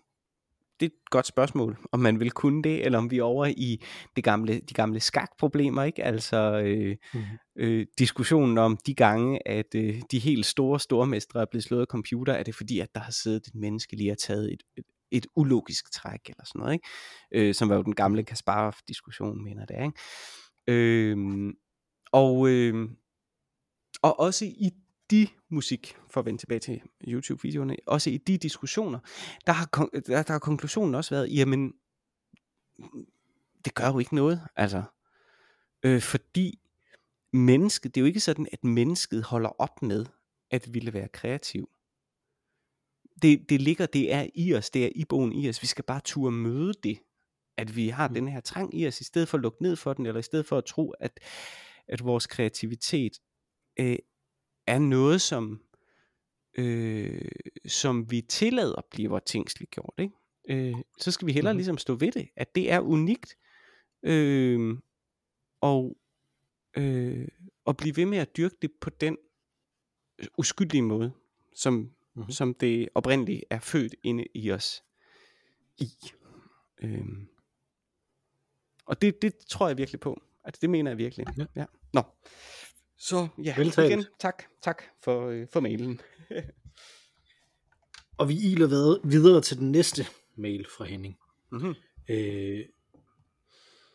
det 0.82 0.88
er 0.88 0.96
et 0.96 1.10
godt 1.10 1.28
spørgsmål, 1.28 1.78
om 1.92 2.00
man 2.00 2.20
vil 2.20 2.32
kunne 2.32 2.64
det, 2.64 2.86
eller 2.86 2.98
om 2.98 3.12
vi 3.12 3.18
er 3.18 3.24
over 3.24 3.46
i 3.46 3.84
det 4.16 4.24
gamle, 4.24 4.60
de 4.60 4.74
gamle 4.74 5.00
skakproblemer, 5.00 5.84
ikke? 5.84 6.04
Altså 6.04 6.62
øh, 6.66 6.96
mm. 7.14 7.22
øh, 7.56 7.86
diskussionen 8.00 8.58
om 8.58 8.78
de 8.86 8.96
gange, 8.96 9.48
at 9.48 9.76
øh, 9.76 10.02
de 10.12 10.20
helt 10.20 10.46
store 10.46 10.80
stormestre 10.80 11.42
er 11.42 11.46
blevet 11.52 11.64
slået 11.64 11.82
af 11.82 11.88
computer, 11.88 12.34
er 12.34 12.44
det 12.44 12.56
fordi, 12.56 12.80
at 12.80 12.96
der 12.96 13.02
har 13.02 13.12
siddet 13.12 13.48
et 13.48 13.56
menneske 13.56 13.96
lige 13.96 14.12
og 14.12 14.18
taget 14.18 14.54
et, 14.54 14.64
et, 14.78 14.84
et 15.12 15.28
ulogisk 15.36 15.92
træk, 15.92 16.22
eller 16.30 16.44
sådan 16.46 16.60
noget, 16.60 16.74
ikke? 16.74 16.88
Øh, 17.32 17.56
som 17.56 17.70
var 17.70 17.76
jo 17.76 17.84
den 17.84 17.96
gamle 17.96 18.24
Kasparov-diskussion, 18.24 19.44
mener 19.44 19.66
det, 19.66 19.76
ikke? 19.86 20.00
Øh, 20.68 21.18
og, 22.12 22.50
øh, 22.50 22.90
og 24.02 24.20
også 24.20 24.46
i 24.46 24.72
de 25.12 25.28
musik, 25.50 25.96
for 26.10 26.20
at 26.20 26.26
vende 26.26 26.40
tilbage 26.40 26.60
til 26.60 26.82
YouTube-videoerne, 27.08 27.78
også 27.86 28.10
i 28.10 28.18
de 28.18 28.38
diskussioner, 28.38 29.00
der 29.48 29.54
har, 29.54 29.66
der, 30.08 30.24
der 30.24 30.32
har 30.32 30.40
konklusionen 30.40 30.96
også 30.96 31.16
været, 31.16 31.36
jamen, 31.36 31.74
det 33.66 33.76
gør 33.76 33.88
jo 33.88 34.00
ikke 34.00 34.16
noget, 34.16 34.42
altså. 34.56 34.84
Øh, 35.84 36.02
fordi 36.02 36.60
mennesket, 37.34 37.96
det 37.96 38.02
er 38.02 38.04
jo 38.04 38.08
ikke 38.08 38.20
sådan, 38.20 38.48
at 38.52 38.64
mennesket 38.64 39.24
holder 39.24 39.62
op 39.62 39.82
med 39.82 40.06
at 40.52 40.74
ville 40.74 40.94
være 40.94 41.08
kreativ. 41.08 41.70
Det, 43.22 43.50
det 43.50 43.62
ligger, 43.62 43.86
det 43.86 44.14
er 44.14 44.28
i 44.36 44.54
os, 44.54 44.70
det 44.70 44.86
er 44.86 44.90
i 44.96 45.06
bogen 45.06 45.34
i 45.34 45.50
os. 45.50 45.62
Vi 45.62 45.68
skal 45.68 45.84
bare 45.84 46.02
turde 46.04 46.32
møde 46.32 46.74
det, 46.84 47.00
at 47.58 47.76
vi 47.76 47.90
har 47.90 48.08
mm. 48.08 48.14
den 48.14 48.28
her 48.28 48.40
trang 48.40 48.76
i 48.80 48.88
os, 48.88 49.02
i 49.02 49.04
stedet 49.04 49.28
for 49.28 49.38
at 49.38 49.42
lukke 49.42 49.64
ned 49.64 49.76
for 49.76 49.94
den, 49.94 50.06
eller 50.06 50.20
i 50.20 50.24
stedet 50.24 50.46
for 50.46 50.58
at 50.58 50.66
tro, 50.66 50.90
at, 50.90 51.20
at 51.88 52.04
vores 52.04 52.28
kreativitet 52.28 53.20
øh, 53.80 53.98
er 54.68 54.80
noget, 54.80 55.22
som, 55.22 55.62
øh, 56.58 57.22
som 57.68 58.12
vi 58.12 58.22
tillader 58.22 58.82
bliver 58.92 59.20
tingsligt 59.20 59.72
gjort, 59.72 59.94
ikke? 59.98 60.14
Øh, 60.50 60.76
så 61.00 61.12
skal 61.12 61.28
vi 61.28 61.32
hellere 61.32 61.54
mm-hmm. 61.54 61.58
ligesom 61.58 61.78
stå 61.78 61.96
ved 61.96 62.12
det, 62.12 62.30
at 62.36 62.56
det 62.56 62.72
er 62.72 62.80
unikt, 62.80 63.38
øh, 64.04 64.78
og, 65.62 65.98
øh, 66.78 67.28
og 67.66 67.78
blive 67.78 67.96
ved 67.96 68.06
med 68.06 68.18
at 68.18 68.38
dyrke 68.38 68.56
det 68.62 68.72
på 68.82 68.90
den 68.90 69.18
uskyldige 70.38 70.82
måde, 70.82 71.12
som, 71.56 71.74
mm-hmm. 71.74 72.32
som 72.32 72.54
det 72.54 72.90
oprindeligt 72.96 73.44
er 73.50 73.60
født 73.60 73.96
inde 74.04 74.26
i 74.34 74.52
os 74.52 74.84
i. 75.78 75.92
Øh, 76.84 77.06
og 78.86 79.02
det, 79.02 79.22
det 79.22 79.38
tror 79.38 79.68
jeg 79.68 79.78
virkelig 79.78 80.00
på. 80.00 80.22
Altså, 80.44 80.60
det 80.62 80.70
mener 80.70 80.92
jeg 80.92 80.98
virkelig. 80.98 81.26
Ja. 81.38 81.46
ja. 81.56 81.66
Nå. 81.94 82.02
Så 83.02 83.28
ja, 83.44 83.56
Veltalt. 83.58 83.92
igen, 83.92 84.06
tak, 84.20 84.44
tak 84.62 84.84
for, 85.04 85.28
øh, 85.28 85.48
for 85.54 85.60
mailen. 85.60 86.02
og 88.20 88.30
vi 88.30 88.34
iler 88.34 88.68
videre 89.08 89.42
til 89.42 89.58
den 89.58 89.72
næste 89.72 90.06
mail 90.36 90.68
fra 90.78 90.86
Henning. 90.86 91.18
Mm-hmm. 91.52 91.76
Øh, 92.10 92.66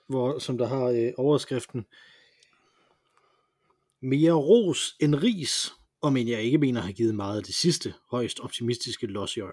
hvor, 0.09 0.39
som 0.39 0.59
der 0.59 0.67
har 0.67 0.85
øh, 0.85 1.13
overskriften 1.17 1.87
Mere 4.01 4.33
ros 4.33 4.97
end 5.01 5.15
ris, 5.15 5.73
og 6.01 6.13
men 6.13 6.29
jeg 6.29 6.43
ikke 6.43 6.59
mener 6.59 6.81
har 6.81 6.93
givet 6.93 7.15
meget 7.15 7.39
af 7.39 7.45
det 7.45 7.55
sidste, 7.55 7.95
højst 8.11 8.41
optimistiske 8.41 9.07
los 9.07 9.37
i 9.37 9.41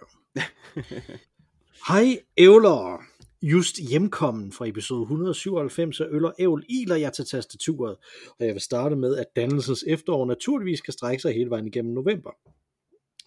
Hej 1.87 2.19
ævlere! 2.37 3.03
Just 3.43 3.77
hjemkommen 3.89 4.51
fra 4.51 4.67
episode 4.67 5.01
197 5.01 5.99
af 5.99 6.05
Øl 6.11 6.25
og 6.25 6.33
Ævl 6.39 6.65
iler 6.69 6.95
jeg 6.95 7.13
til 7.13 7.25
tastaturet, 7.25 7.97
og 8.39 8.45
jeg 8.45 8.53
vil 8.53 8.61
starte 8.61 8.95
med, 8.95 9.17
at 9.17 9.25
dannelsens 9.35 9.83
efterår 9.87 10.25
naturligvis 10.25 10.81
kan 10.81 10.93
strække 10.93 11.21
sig 11.21 11.33
hele 11.33 11.49
vejen 11.49 11.67
igennem 11.67 11.93
november. 11.93 12.31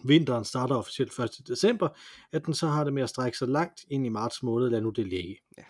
Vinteren 0.07 0.45
starter 0.45 0.75
officielt 0.75 1.19
1. 1.19 1.47
december, 1.47 1.89
at 2.31 2.45
den 2.45 2.53
så 2.53 2.67
har 2.67 2.83
det 2.83 2.93
med 2.93 3.03
at 3.03 3.09
strække 3.09 3.37
sig 3.37 3.47
langt 3.47 3.85
ind 3.89 4.05
i 4.05 4.09
marts 4.09 4.43
måned, 4.43 4.69
lad 4.69 4.81
nu 4.81 4.89
det 4.89 5.07
ligge. 5.07 5.37
Ja. 5.57 5.63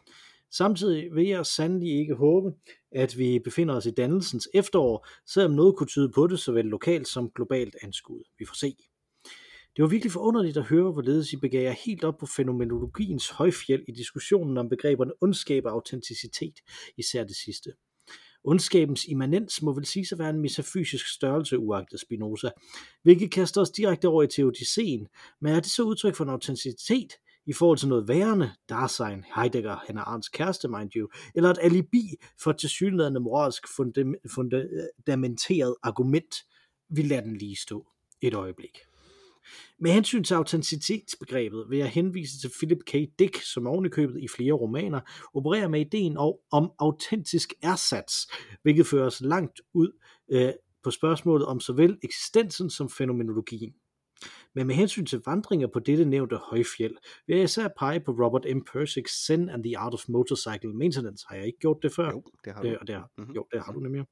Samtidig 0.52 1.16
vil 1.16 1.28
jeg 1.28 1.46
sandelig 1.46 2.00
ikke 2.00 2.16
håbe, 2.16 2.52
at 2.92 3.18
vi 3.18 3.40
befinder 3.40 3.76
os 3.76 3.86
i 3.86 3.92
dannelsens 3.92 4.50
efterår, 4.54 5.08
selvom 5.26 5.52
noget 5.52 5.76
kunne 5.76 5.88
tyde 5.88 6.12
på 6.16 6.28
det, 6.28 6.40
såvel 6.40 6.66
lokalt 6.66 7.08
som 7.08 7.32
globalt 7.36 7.76
anskud. 7.84 8.24
Vi 8.40 8.46
får 8.46 8.56
se. 8.56 8.76
Det 9.78 9.84
var 9.84 9.90
virkelig 9.90 10.12
forunderligt 10.12 10.58
at 10.58 10.64
høre, 10.64 10.92
hvorledes 10.92 11.34
I 11.34 11.38
begav 11.38 11.62
jer 11.62 11.72
helt 11.86 12.04
op 12.04 12.18
på 12.18 12.26
fænomenologiens 12.26 13.30
højfjeld 13.30 13.84
i 13.88 13.92
diskussionen 13.92 14.58
om 14.58 14.70
begreberne 14.70 15.12
ondskab 15.22 15.66
og 15.66 15.72
autenticitet, 15.72 16.54
især 16.98 17.24
det 17.24 17.36
sidste. 17.36 17.74
Ondskabens 18.44 19.06
immanens 19.06 19.62
må 19.62 19.74
vel 19.74 19.86
sige 19.86 20.08
at 20.12 20.20
være 20.20 20.30
en 20.30 20.42
metafysisk 20.42 21.14
størrelse, 21.14 21.58
uagtet 21.58 22.00
Spinoza, 22.00 22.50
hvilket 23.04 23.32
kaster 23.32 23.62
os 23.62 23.72
direkte 23.72 24.08
over 24.08 24.24
i 24.24 24.28
teodiceen, 24.28 25.08
men 25.42 25.54
er 25.54 25.60
det 25.60 25.72
så 25.72 25.84
udtryk 25.84 26.16
for 26.16 26.24
en 26.24 26.30
autenticitet, 26.30 27.14
i 27.46 27.54
forhold 27.54 27.78
til 27.78 27.88
noget 27.88 28.08
værende, 28.08 28.52
Dasein, 28.70 29.24
Heidegger, 29.36 29.76
Hannah 29.86 30.08
Arns 30.08 30.30
kæreste, 30.30 30.68
mind 30.68 30.92
you, 30.96 31.10
eller 31.36 31.50
et 31.50 31.60
alibi 31.62 32.16
for 32.44 32.52
et 32.52 32.58
tilsyneladende 32.58 33.20
moralsk 33.20 33.64
fundamenteret 34.36 35.70
øh, 35.70 35.76
argument, 35.84 36.36
vi 36.90 37.02
lader 37.02 37.22
den 37.22 37.38
lige 37.38 37.56
stå 37.56 37.88
et 38.22 38.34
øjeblik. 38.34 38.78
Med 39.80 39.92
hensyn 39.92 40.24
til 40.24 40.34
autenticitetsbegrebet 40.34 41.66
vil 41.70 41.80
jeg 41.80 41.90
henvise 41.90 42.40
til 42.40 42.52
Philip 42.58 42.84
K. 42.86 42.94
Dick, 43.20 43.42
som 43.42 43.68
ovenikøbet 43.68 44.24
i 44.24 44.28
flere 44.28 44.54
romaner 44.54 45.00
opererer 45.34 45.68
med 45.68 45.80
ideen 45.80 46.18
om 46.52 46.72
autentisk 46.80 47.54
ersats, 47.62 48.28
hvilket 48.62 48.88
fører 48.88 49.06
os 49.06 49.22
langt 49.22 49.62
ud 49.74 50.00
øh, 50.32 50.54
på 50.84 50.92
spørgsmålet 50.92 51.48
om 51.48 51.60
såvel 51.60 51.98
eksistensen 52.04 52.70
som 52.70 52.90
fænomenologien. 52.90 53.74
Men 54.56 54.68
med 54.68 54.76
hensyn 54.76 55.06
til 55.06 55.22
vandringer 55.26 55.68
på 55.68 55.80
dette 55.80 56.06
nævnte 56.06 56.36
højfjeld, 56.36 56.96
vil 57.28 57.36
jeg 57.36 57.44
især 57.44 57.68
pege 57.80 58.00
på 58.00 58.12
Robert 58.12 58.46
M. 58.56 58.60
Persicks 58.74 59.26
Zen 59.26 59.50
and 59.50 59.64
the 59.64 59.78
Art 59.78 59.94
of 59.94 60.10
Motorcycle 60.10 60.74
Maintenance. 60.74 61.26
Har 61.30 61.36
jeg 61.36 61.46
ikke 61.46 61.60
gjort 61.60 61.78
det 61.84 61.92
før? 61.96 62.12
Jo, 62.12 62.24
det 62.46 62.54
har 62.54 62.62
du. 62.62 62.68
Øh, 62.68 62.78
og 62.82 62.88
det 62.88 62.96
har, 62.96 63.10
mm-hmm. 63.18 63.36
Jo, 63.36 63.46
det 63.52 63.62
har 63.62 63.74
du 63.74 63.80
nemlig. 63.80 64.06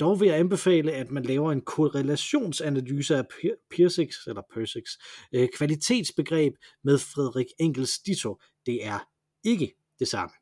Dog 0.00 0.20
vil 0.20 0.28
jeg 0.28 0.38
anbefale, 0.38 0.92
at 0.92 1.10
man 1.10 1.22
laver 1.22 1.52
en 1.52 1.60
korrelationsanalyse 1.60 3.16
af 3.16 3.24
Persicks, 3.76 4.16
eller 4.26 4.42
Persicks, 4.54 4.98
øh, 5.32 5.48
kvalitetsbegreb 5.56 6.54
med 6.84 6.98
Frederik 6.98 7.46
Engels 7.58 7.98
Ditto. 7.98 8.40
Det 8.66 8.86
er 8.86 8.98
ikke 9.44 9.74
det 9.98 10.08
samme. 10.08 10.32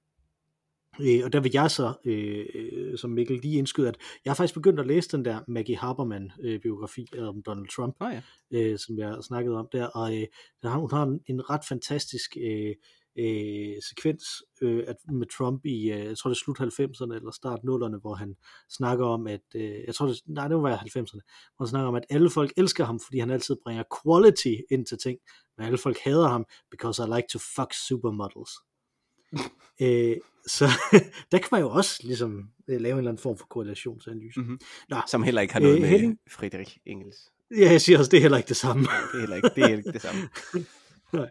Øh, 1.00 1.20
og 1.24 1.32
der 1.32 1.40
vil 1.40 1.50
jeg 1.54 1.70
så, 1.70 1.92
øh, 2.04 2.46
øh, 2.54 2.98
som 2.98 3.10
Mikkel 3.10 3.38
lige 3.40 3.58
indskyde, 3.58 3.88
at 3.88 3.96
jeg 4.24 4.30
har 4.30 4.34
faktisk 4.34 4.54
begyndt 4.54 4.80
at 4.80 4.86
læse 4.86 5.16
den 5.16 5.24
der 5.24 5.40
Maggie 5.48 5.76
Haberman-biografi 5.76 7.06
øh, 7.14 7.28
om 7.28 7.42
Donald 7.42 7.68
Trump, 7.68 7.96
oh, 8.00 8.12
ja. 8.12 8.22
øh, 8.50 8.78
som 8.78 8.98
jeg 8.98 9.16
snakkede 9.22 9.56
om 9.56 9.68
der, 9.72 9.86
og 9.86 10.16
øh, 10.16 10.26
der 10.62 10.68
har, 10.68 10.78
hun 10.78 10.90
har 10.90 11.02
en, 11.02 11.20
en 11.26 11.50
ret 11.50 11.64
fantastisk 11.68 12.36
øh, 12.40 12.74
øh, 13.18 13.82
sekvens 13.88 14.24
øh, 14.62 14.84
at 14.86 14.96
med 15.12 15.26
Trump 15.36 15.64
i, 15.64 15.92
øh, 15.92 16.04
jeg 16.04 16.18
tror 16.18 16.30
det 16.30 16.36
er 16.36 16.44
slut 16.44 16.60
90'erne 16.60 17.14
eller 17.14 17.30
start 17.30 17.58
0'erne, 17.58 18.00
hvor 18.00 18.14
han 18.14 18.36
snakker 18.70 19.06
om, 19.06 19.26
at, 19.26 19.40
øh, 19.54 19.80
jeg 19.86 19.94
tror 19.94 20.06
det, 20.06 20.20
nej 20.26 20.48
det 20.48 20.56
var 20.56 20.76
90'erne, 20.76 21.20
hvor 21.56 21.64
han 21.64 21.68
snakker 21.68 21.88
om, 21.88 21.94
at 21.94 22.06
alle 22.10 22.30
folk 22.30 22.52
elsker 22.56 22.84
ham, 22.84 23.00
fordi 23.00 23.18
han 23.18 23.30
altid 23.30 23.56
bringer 23.64 23.84
quality 24.02 24.54
ind 24.70 24.86
til 24.86 24.98
ting, 24.98 25.18
men 25.56 25.66
alle 25.66 25.78
folk 25.78 25.98
hader 25.98 26.28
ham, 26.28 26.44
because 26.70 27.02
I 27.02 27.06
like 27.16 27.28
to 27.32 27.38
fuck 27.56 27.74
supermodels. 27.88 28.52
øh, 29.82 30.16
så 30.46 30.66
der 31.32 31.38
kan 31.38 31.48
man 31.52 31.60
jo 31.60 31.70
også 31.70 32.00
ligesom 32.04 32.50
øh, 32.68 32.80
lave 32.80 32.92
en 32.92 32.98
eller 32.98 33.10
anden 33.10 33.22
form 33.22 33.38
for 33.38 33.46
korrelationsanalyse. 33.46 34.40
Mm-hmm. 34.40 34.60
Nå, 34.88 34.96
Som 35.06 35.22
heller 35.22 35.40
ikke 35.40 35.54
har 35.54 35.60
noget 35.60 35.74
øh, 35.74 35.80
med 35.80 35.88
Henning? 35.88 36.18
Friedrich 36.30 36.76
Engels. 36.86 37.16
Ja, 37.50 37.70
jeg 37.70 37.80
siger 37.80 37.98
også, 37.98 38.10
det 38.10 38.16
er 38.16 38.20
heller 38.20 38.38
ikke 38.38 38.48
det 38.48 38.56
samme. 38.56 38.82
Nej, 38.82 39.00
det 39.12 39.16
er 39.16 39.20
heller 39.20 39.36
ikke 39.36 39.50
det, 39.54 39.64
er 39.64 39.76
ikke 39.76 39.92
det 39.92 40.02
samme. 40.02 40.28
Nej. 41.12 41.30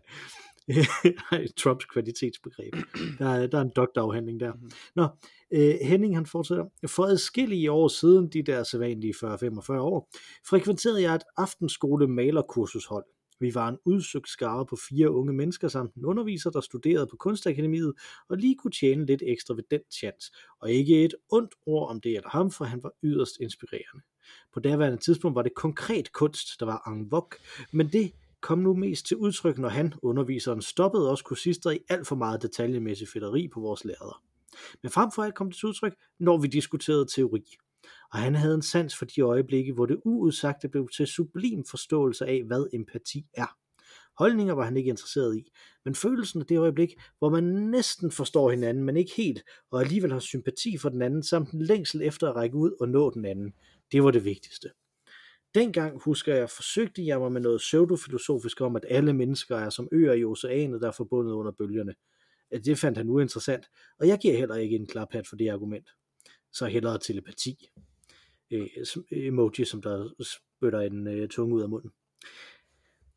Trumps 1.57 1.85
kvalitetsbegreb. 1.85 2.75
Der 3.19 3.29
er, 3.29 3.47
der 3.47 3.57
er 3.57 3.61
en 3.61 3.71
doktorafhandling 3.75 4.39
der. 4.39 4.53
Mm-hmm. 4.53 4.71
Nå, 4.95 5.07
øh, 5.51 5.75
Henning 5.81 6.15
han 6.15 6.25
fortsætter. 6.25 6.65
For 6.87 7.03
adskillige 7.03 7.71
år 7.71 7.87
siden, 7.87 8.29
de 8.29 8.43
der 8.43 8.63
sædvanlige 8.63 9.13
40-45 9.13 9.71
år, 9.71 10.09
frekventerede 10.49 11.01
jeg 11.01 11.15
et 11.15 11.23
aftenskole 11.37 12.07
malerkursushold. 12.07 13.05
Vi 13.39 13.55
var 13.55 13.67
en 13.69 13.77
udsøgt 13.85 14.29
skare 14.29 14.65
på 14.65 14.77
fire 14.89 15.11
unge 15.11 15.33
mennesker 15.33 15.67
samt 15.67 15.95
en 15.95 16.05
underviser, 16.05 16.49
der 16.49 16.61
studerede 16.61 17.07
på 17.07 17.15
Kunstakademiet 17.15 17.93
og 18.29 18.37
lige 18.37 18.55
kunne 18.55 18.71
tjene 18.71 19.05
lidt 19.05 19.23
ekstra 19.25 19.53
ved 19.53 19.63
den 19.71 19.81
chance. 19.91 20.31
Og 20.59 20.71
ikke 20.71 21.05
et 21.05 21.15
ondt 21.29 21.55
ord 21.65 21.89
om 21.89 22.01
det 22.01 22.15
eller 22.15 22.29
ham, 22.29 22.51
for 22.51 22.65
han 22.65 22.83
var 22.83 22.91
yderst 23.03 23.37
inspirerende. 23.41 24.03
På 24.53 24.59
daværende 24.59 24.97
tidspunkt 24.97 25.35
var 25.35 25.41
det 25.41 25.55
konkret 25.55 26.11
kunst, 26.11 26.59
der 26.59 26.65
var 26.65 26.91
en 26.91 27.11
vogue, 27.11 27.39
men 27.71 27.87
det 27.87 28.11
kom 28.41 28.59
nu 28.59 28.73
mest 28.73 29.05
til 29.05 29.17
udtryk, 29.17 29.57
når 29.57 29.69
han, 29.69 29.93
underviseren, 30.01 30.61
stoppede 30.61 31.11
os 31.11 31.21
kursister 31.21 31.71
i 31.71 31.79
alt 31.89 32.07
for 32.07 32.15
meget 32.15 32.41
detaljemæssig 32.41 33.07
fætteri 33.07 33.47
på 33.53 33.59
vores 33.59 33.85
lærere. 33.85 34.13
Men 34.83 34.91
frem 34.91 35.11
for 35.15 35.23
alt 35.23 35.35
kom 35.35 35.49
det 35.49 35.59
til 35.59 35.67
udtryk, 35.67 35.95
når 36.19 36.37
vi 36.37 36.47
diskuterede 36.47 37.05
teori. 37.15 37.43
Og 38.13 38.19
han 38.19 38.35
havde 38.35 38.55
en 38.55 38.61
sans 38.61 38.97
for 38.97 39.05
de 39.05 39.21
øjeblikke, 39.21 39.73
hvor 39.73 39.85
det 39.85 40.01
uudsagte 40.05 40.69
blev 40.69 40.89
til 40.97 41.07
sublim 41.07 41.65
forståelse 41.65 42.25
af, 42.25 42.43
hvad 42.43 42.65
empati 42.73 43.25
er. 43.33 43.57
Holdninger 44.19 44.53
var 44.53 44.63
han 44.63 44.77
ikke 44.77 44.89
interesseret 44.89 45.37
i, 45.37 45.51
men 45.85 45.95
følelsen 45.95 46.41
af 46.41 46.47
det 46.47 46.57
øjeblik, 46.57 46.89
hvor 47.19 47.29
man 47.29 47.43
næsten 47.43 48.11
forstår 48.11 48.51
hinanden, 48.51 48.83
men 48.83 48.97
ikke 48.97 49.11
helt, 49.17 49.43
og 49.71 49.81
alligevel 49.81 50.11
har 50.11 50.19
sympati 50.19 50.77
for 50.77 50.89
den 50.89 51.01
anden, 51.01 51.23
samt 51.23 51.51
en 51.51 51.61
længsel 51.61 52.01
efter 52.01 52.29
at 52.29 52.35
række 52.35 52.55
ud 52.55 52.71
og 52.79 52.89
nå 52.89 53.09
den 53.09 53.25
anden, 53.25 53.53
det 53.91 54.03
var 54.03 54.11
det 54.11 54.25
vigtigste. 54.25 54.69
Dengang 55.57 56.01
husker 56.03 56.35
jeg, 56.35 56.49
forsøgte 56.49 57.07
jeg 57.07 57.19
mig 57.19 57.31
med 57.31 57.41
noget 57.41 57.59
pseudofilosofisk 57.59 58.61
om, 58.61 58.75
at 58.75 58.85
alle 58.89 59.13
mennesker 59.13 59.57
er 59.57 59.69
som 59.69 59.87
øer 59.91 60.13
i 60.13 60.23
oceanet, 60.23 60.81
der 60.81 60.87
er 60.87 60.91
forbundet 60.91 61.31
under 61.31 61.51
bølgerne. 61.51 61.93
Det 62.65 62.77
fandt 62.77 62.97
han 62.97 63.09
uinteressant, 63.09 63.65
og 63.99 64.07
jeg 64.07 64.19
giver 64.21 64.37
heller 64.37 64.55
ikke 64.55 64.75
en 64.75 64.87
klaphat 64.87 65.27
for 65.27 65.35
det 65.35 65.49
argument. 65.49 65.89
Så 66.51 66.65
hellere 66.65 66.99
telepati. 66.99 67.69
Øh, 68.51 68.67
emoji, 69.11 69.65
som 69.65 69.81
der 69.81 70.09
spytter 70.21 70.79
en 70.79 71.07
øh, 71.07 71.29
tunge 71.29 71.55
ud 71.55 71.61
af 71.61 71.69
munden. 71.69 71.91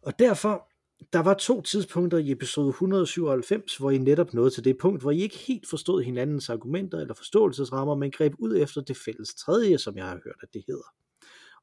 Og 0.02 0.18
derfor, 0.18 0.70
der 1.12 1.20
var 1.20 1.34
to 1.34 1.62
tidspunkter 1.62 2.18
i 2.18 2.30
episode 2.30 2.68
197, 2.68 3.76
hvor 3.76 3.90
I 3.90 3.98
netop 3.98 4.34
nåede 4.34 4.50
til 4.50 4.64
det 4.64 4.78
punkt, 4.78 5.02
hvor 5.02 5.10
I 5.10 5.20
ikke 5.20 5.38
helt 5.38 5.68
forstod 5.68 6.02
hinandens 6.02 6.50
argumenter 6.50 7.00
eller 7.00 7.14
forståelsesrammer, 7.14 7.94
men 7.94 8.10
greb 8.10 8.32
ud 8.38 8.56
efter 8.56 8.80
det 8.80 8.96
fælles 8.96 9.34
tredje, 9.34 9.78
som 9.78 9.96
jeg 9.96 10.04
har 10.04 10.20
hørt, 10.24 10.38
at 10.42 10.48
det 10.54 10.64
hedder. 10.66 10.99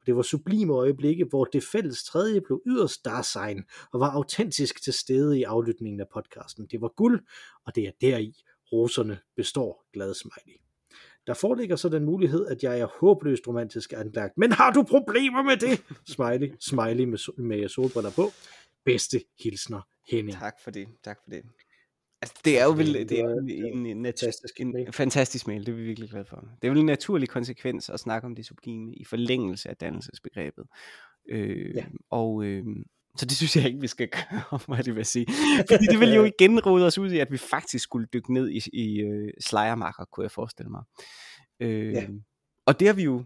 Det 0.07 0.15
var 0.15 0.21
sublime 0.21 0.73
øjeblikke, 0.73 1.25
hvor 1.25 1.45
det 1.45 1.63
fælles 1.63 2.03
tredje 2.03 2.41
blev 2.41 2.61
yderst 2.67 3.05
Darsign 3.05 3.63
og 3.93 3.99
var 3.99 4.11
autentisk 4.11 4.83
til 4.83 4.93
stede 4.93 5.39
i 5.39 5.43
aflytningen 5.43 5.99
af 5.99 6.05
podcasten. 6.13 6.67
Det 6.71 6.81
var 6.81 6.87
guld, 6.87 7.25
og 7.65 7.75
det 7.75 7.83
er 7.87 7.91
deri, 8.01 8.33
roserne 8.71 9.19
består, 9.35 9.85
glad 9.93 10.13
smiley. 10.13 10.59
Der 11.27 11.33
foreligger 11.33 11.75
så 11.75 11.89
den 11.89 12.05
mulighed, 12.05 12.45
at 12.45 12.63
jeg 12.63 12.79
er 12.79 12.87
håbløst 12.99 13.47
romantisk 13.47 13.93
anlagt. 13.93 14.33
Men 14.37 14.51
har 14.51 14.71
du 14.71 14.83
problemer 14.83 15.43
med 15.43 15.57
det? 15.57 15.83
Smiley, 16.15 16.53
smiley 16.59 17.03
med, 17.03 17.43
med 17.43 17.69
solbriller 17.69 18.11
på. 18.11 18.31
Bedste 18.85 19.21
hilsner, 19.43 19.81
Henning. 20.11 20.37
Tak 20.37 20.53
for 20.63 20.71
det, 20.71 20.87
tak 21.03 21.17
for 21.23 21.31
det. 21.31 21.43
Altså, 22.21 22.36
det 22.45 22.60
er 22.60 22.63
jo 22.63 22.71
vel 22.71 23.10
det 23.10 23.19
er 23.19 23.30
en, 23.73 23.86
en, 23.86 24.06
fantastisk, 24.06 24.60
en 24.60 24.93
fantastisk 24.93 25.47
mail, 25.47 25.65
det 25.65 25.71
er 25.71 25.75
vi 25.75 25.84
virkelig 25.84 26.10
glade 26.10 26.25
for. 26.25 26.47
Det 26.62 26.67
er 26.67 26.71
vel 26.71 26.80
en 26.80 26.86
naturlig 26.86 27.30
konsekvens 27.30 27.89
at 27.89 27.99
snakke 27.99 28.25
om 28.25 28.36
det 28.36 28.45
sublime 28.45 28.93
i 28.93 29.06
forlængelse 29.06 29.69
af 29.69 29.77
dannelsesbegrebet. 29.77 30.65
Øh, 31.30 31.75
ja. 31.75 31.86
Og 32.10 32.43
øh, 32.43 32.65
så 33.17 33.25
det 33.25 33.38
synes 33.38 33.56
jeg 33.56 33.65
ikke, 33.65 33.82
vi 33.82 33.88
skal 33.88 34.08
gøre, 34.08 34.60
må 34.67 34.75
jeg 34.95 35.06
sige. 35.06 35.27
Fordi 35.69 35.86
det 35.86 35.99
vil 35.99 36.13
jo 36.13 36.23
igen 36.39 36.60
rode 36.60 36.86
os 36.86 36.97
ud 36.97 37.12
i, 37.12 37.19
at 37.19 37.32
vi 37.32 37.38
faktisk 37.38 37.84
skulle 37.84 38.08
dykke 38.13 38.34
ned 38.34 38.49
i, 38.49 38.62
i 38.73 39.06
uh, 39.06 39.30
slejermarker, 39.41 40.06
kunne 40.06 40.23
jeg 40.23 40.32
forestille 40.32 40.71
mig. 40.71 40.84
Øh, 41.60 41.93
ja. 41.93 42.08
Og 42.65 42.80
det 42.80 42.88
har 42.88 42.95
vi 42.95 43.03
jo 43.03 43.23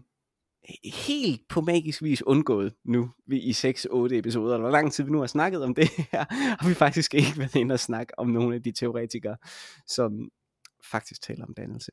helt 0.84 1.40
på 1.48 1.60
magisk 1.60 2.02
vis 2.02 2.22
undgået 2.22 2.74
nu 2.84 3.10
i 3.32 3.50
6-8 3.50 4.14
episoder, 4.14 4.54
eller 4.54 4.68
hvor 4.68 4.70
lang 4.70 4.92
tid 4.92 5.04
vi 5.04 5.10
nu 5.10 5.18
har 5.18 5.26
snakket 5.26 5.62
om 5.62 5.74
det 5.74 5.88
her, 5.88 6.24
har 6.60 6.68
vi 6.68 6.74
faktisk 6.74 7.14
ikke 7.14 7.38
været 7.38 7.54
inde 7.54 7.72
og 7.72 7.80
snakke 7.80 8.18
om 8.18 8.28
nogle 8.28 8.54
af 8.54 8.62
de 8.62 8.72
teoretikere, 8.72 9.36
som 9.86 10.30
faktisk 10.90 11.22
taler 11.22 11.44
om 11.44 11.54
dannelse. 11.54 11.90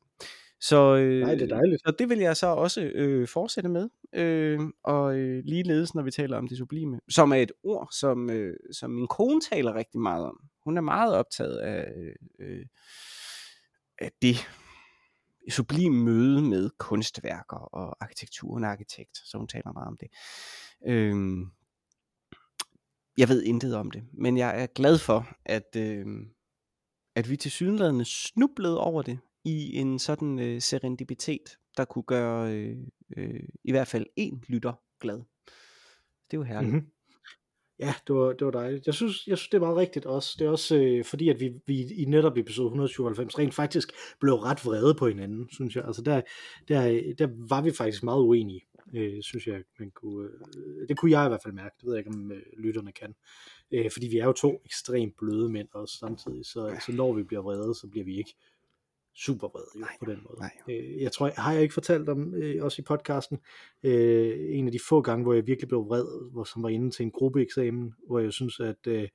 Så, 0.60 0.96
øh, 0.96 1.20
Nej, 1.20 1.34
det 1.34 1.42
er 1.42 1.56
dejligt. 1.56 1.80
Så 1.80 1.94
det 1.98 2.08
vil 2.08 2.18
jeg 2.18 2.36
så 2.36 2.46
også 2.46 2.80
øh, 2.82 3.28
fortsætte 3.28 3.68
med, 3.68 3.88
øh, 4.14 4.60
og 4.84 5.18
øh, 5.18 5.42
ligeledes 5.44 5.94
når 5.94 6.02
vi 6.02 6.10
taler 6.10 6.38
om 6.38 6.48
det 6.48 6.58
sublime, 6.58 7.00
som 7.08 7.32
er 7.32 7.36
et 7.36 7.52
ord, 7.62 7.88
som, 7.92 8.30
øh, 8.30 8.56
som 8.72 8.90
min 8.90 9.06
kone 9.06 9.40
taler 9.40 9.74
rigtig 9.74 10.00
meget 10.00 10.24
om. 10.24 10.40
Hun 10.64 10.76
er 10.76 10.80
meget 10.80 11.14
optaget 11.14 11.56
af, 11.56 11.92
øh, 12.38 12.66
af 13.98 14.10
det 14.22 14.48
sublim 15.48 15.92
møde 15.92 16.42
med 16.42 16.70
kunstværker 16.78 17.56
og 17.56 17.96
arkitektur. 18.00 18.60
og 18.60 18.66
arkitekt, 18.66 19.16
så 19.16 19.38
hun 19.38 19.48
taler 19.48 19.72
meget 19.72 19.88
om 19.88 19.96
det. 19.96 20.08
Øhm, 20.86 21.50
jeg 23.18 23.28
ved 23.28 23.42
intet 23.42 23.76
om 23.76 23.90
det, 23.90 24.02
men 24.12 24.36
jeg 24.36 24.62
er 24.62 24.66
glad 24.66 24.98
for, 24.98 25.28
at, 25.44 25.76
øh, 25.76 26.06
at 27.14 27.30
vi 27.30 27.36
til 27.36 27.50
sydenladende 27.50 28.04
snublede 28.04 28.80
over 28.80 29.02
det 29.02 29.18
i 29.44 29.76
en 29.76 29.98
sådan 29.98 30.38
øh, 30.38 30.62
serendipitet, 30.62 31.58
der 31.76 31.84
kunne 31.84 32.04
gøre 32.04 32.54
øh, 32.54 32.78
øh, 33.16 33.42
i 33.64 33.70
hvert 33.70 33.88
fald 33.88 34.06
en 34.16 34.44
lytter 34.48 34.72
glad. 35.00 35.16
Det 36.30 36.36
er 36.36 36.38
jo 36.38 36.42
herligt. 36.42 36.72
Mm-hmm. 36.72 36.90
Ja, 37.80 37.94
det 38.06 38.14
var, 38.14 38.32
det 38.32 38.44
var 38.44 38.50
dejligt. 38.50 38.86
Jeg 38.86 38.94
synes, 38.94 39.26
jeg 39.26 39.38
synes, 39.38 39.48
det 39.48 39.56
er 39.56 39.60
meget 39.60 39.76
rigtigt 39.76 40.06
også. 40.06 40.36
Det 40.38 40.46
er 40.46 40.50
også 40.50 40.76
øh, 40.76 41.04
fordi, 41.04 41.28
at 41.28 41.40
vi, 41.40 41.52
vi 41.66 41.82
i 41.94 42.04
netop 42.04 42.36
episode 42.36 42.66
197 42.66 43.38
rent 43.38 43.54
faktisk 43.54 43.92
blev 44.20 44.34
ret 44.34 44.64
vrede 44.64 44.94
på 44.94 45.08
hinanden, 45.08 45.48
synes 45.52 45.76
jeg. 45.76 45.84
Altså 45.84 46.02
der, 46.02 46.20
der, 46.68 47.12
der 47.18 47.28
var 47.48 47.62
vi 47.62 47.70
faktisk 47.72 48.02
meget 48.02 48.22
uenige, 48.22 48.60
øh, 48.94 49.22
synes 49.22 49.46
jeg. 49.46 49.62
Man 49.78 49.90
kunne, 49.90 50.28
øh, 50.56 50.88
det 50.88 50.98
kunne 50.98 51.10
jeg 51.10 51.26
i 51.26 51.28
hvert 51.28 51.42
fald 51.42 51.54
mærke. 51.54 51.74
Det 51.80 51.86
ved 51.86 51.94
jeg 51.94 51.98
ikke, 52.06 52.10
om 52.10 52.32
øh, 52.32 52.42
lytterne 52.58 52.92
kan. 52.92 53.14
Øh, 53.72 53.90
fordi 53.90 54.08
vi 54.08 54.18
er 54.18 54.24
jo 54.24 54.32
to 54.32 54.60
ekstremt 54.64 55.14
bløde 55.18 55.48
mænd 55.48 55.68
også 55.72 55.98
samtidig. 55.98 56.46
Så, 56.46 56.80
så 56.86 56.92
når 56.92 57.12
vi 57.12 57.22
bliver 57.22 57.42
vrede, 57.42 57.74
så 57.74 57.86
bliver 57.90 58.04
vi 58.04 58.18
ikke 58.18 58.34
super 59.16 59.48
vred 59.48 59.64
jo, 59.74 59.80
nej, 59.80 59.96
på 59.98 60.10
den 60.10 60.20
måde. 60.22 60.40
Nej. 60.40 60.52
Øh, 60.70 61.02
jeg 61.02 61.12
tror, 61.12 61.30
har 61.36 61.52
jeg 61.52 61.62
ikke 61.62 61.74
fortalt 61.74 62.08
om, 62.08 62.34
øh, 62.34 62.64
også 62.64 62.82
i 62.82 62.84
podcasten, 62.84 63.38
øh, 63.82 64.36
en 64.58 64.66
af 64.66 64.72
de 64.72 64.78
få 64.88 65.00
gange, 65.00 65.22
hvor 65.22 65.34
jeg 65.34 65.46
virkelig 65.46 65.68
blev 65.68 65.84
vred, 65.86 66.30
hvor 66.32 66.44
som 66.44 66.62
var 66.62 66.68
inde 66.68 66.90
til 66.90 67.02
en 67.02 67.10
gruppeeksamen, 67.10 67.92
hvor 68.06 68.18
jeg 68.18 68.32
synes, 68.32 68.60
at 68.60 68.86
øh, 68.86 69.08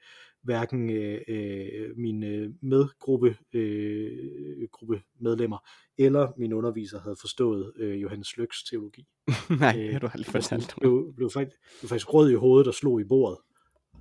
hverken 0.44 0.90
øh, 0.90 1.22
øh, 1.28 1.98
mine 1.98 2.54
medgruppe 2.62 3.38
øh, 3.54 4.68
gruppe 4.72 5.02
medlemmer 5.20 5.58
eller 5.98 6.34
min 6.38 6.54
underviser 6.54 7.00
havde 7.00 7.16
forstået 7.22 7.74
øh, 7.78 8.02
Johannes 8.02 8.38
Lyks 8.38 8.64
teologi. 8.64 9.06
Nej, 9.60 9.72
det 9.72 9.92
har 9.92 10.00
du 10.00 10.08
aldrig 10.14 10.32
fortalt 10.32 10.62
mig. 10.62 10.82
Blev, 10.82 11.14
blev, 11.16 11.30
faktisk, 11.30 11.58
blev 11.80 11.90
faktisk 11.90 12.14
rød 12.14 12.32
i 12.32 12.36
hovedet 12.36 12.68
og 12.68 12.74
slog 12.74 13.02
i 13.02 13.04
bordet. 13.04 13.38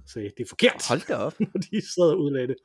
Så 0.06 0.20
det 0.20 0.40
er 0.40 0.48
forkert. 0.48 0.86
Hold 0.88 1.08
da 1.08 1.14
op. 1.16 1.40
Når 1.40 1.60
de 1.60 1.94
sad 1.94 2.10
og 2.10 2.20
udlagde 2.20 2.48
det. 2.48 2.56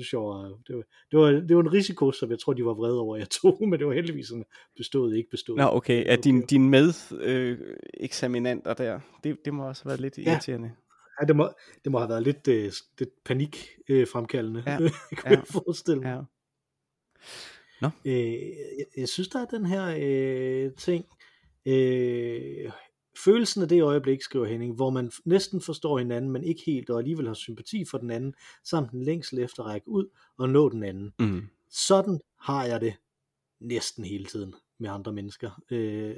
Det, 0.00 0.06
sjovt. 0.06 0.68
det, 0.68 0.76
var, 0.76 0.82
det, 1.10 1.18
var, 1.18 1.30
det 1.30 1.56
var 1.56 1.62
en 1.62 1.72
risiko, 1.72 2.12
som 2.12 2.30
jeg 2.30 2.38
tror, 2.38 2.52
de 2.52 2.64
var 2.64 2.74
vrede 2.74 3.00
over, 3.00 3.16
jeg 3.16 3.30
tog, 3.30 3.68
men 3.68 3.78
det 3.78 3.86
var 3.86 3.92
heldigvis 3.92 4.26
sådan, 4.26 4.44
bestået, 4.76 5.16
ikke 5.16 5.30
bestået. 5.30 5.56
Nå, 5.56 5.64
okay. 5.64 6.04
Er 6.06 6.16
din, 6.16 6.46
din 6.46 6.68
med-eksaminanter 6.68 8.70
øh, 8.70 8.76
der, 8.78 9.00
det, 9.24 9.36
det 9.44 9.54
må 9.54 9.68
også 9.68 9.82
have 9.82 9.88
været 9.88 10.00
lidt 10.00 10.18
ja. 10.18 10.32
irriterende. 10.32 10.72
Ja, 11.20 11.26
det 11.26 11.36
må, 11.36 11.48
det 11.84 11.92
må 11.92 11.98
have 11.98 12.08
været 12.08 12.22
lidt, 12.22 12.48
øh, 12.48 12.72
lidt 12.98 13.24
panik 13.24 13.68
øh, 13.88 14.08
fremkaldende, 14.08 14.62
ja. 14.66 14.78
kan 14.78 14.90
ja. 15.24 15.30
jeg 15.30 15.42
forestille 15.46 16.00
mig. 16.00 16.08
Ja. 16.08 16.20
Nå. 17.80 17.90
Øh, 18.04 18.32
jeg, 18.78 18.86
jeg 18.96 19.08
synes, 19.08 19.28
der 19.28 19.40
er 19.40 19.44
den 19.44 19.66
her 19.66 19.96
øh, 20.00 20.72
ting, 20.74 21.04
øh, 21.66 22.70
følelsen 23.24 23.62
af 23.62 23.68
det 23.68 23.82
øjeblik, 23.82 24.22
skriver 24.22 24.46
Henning, 24.46 24.74
hvor 24.74 24.90
man 24.90 25.12
næsten 25.24 25.60
forstår 25.60 25.98
hinanden, 25.98 26.30
men 26.30 26.44
ikke 26.44 26.62
helt, 26.66 26.90
og 26.90 26.98
alligevel 26.98 27.26
har 27.26 27.34
sympati 27.34 27.84
for 27.84 27.98
den 27.98 28.10
anden, 28.10 28.34
samt 28.64 28.92
en 28.92 29.02
længsel 29.02 29.38
efter 29.38 29.62
at 29.62 29.68
række 29.68 29.88
ud 29.88 30.08
og 30.36 30.48
nå 30.48 30.68
den 30.68 30.82
anden. 30.82 31.14
Mm. 31.18 31.48
Sådan 31.70 32.20
har 32.38 32.64
jeg 32.64 32.80
det 32.80 32.94
næsten 33.60 34.04
hele 34.04 34.24
tiden 34.24 34.54
med 34.78 34.90
andre 34.90 35.12
mennesker. 35.12 35.62
Øh, 35.70 36.16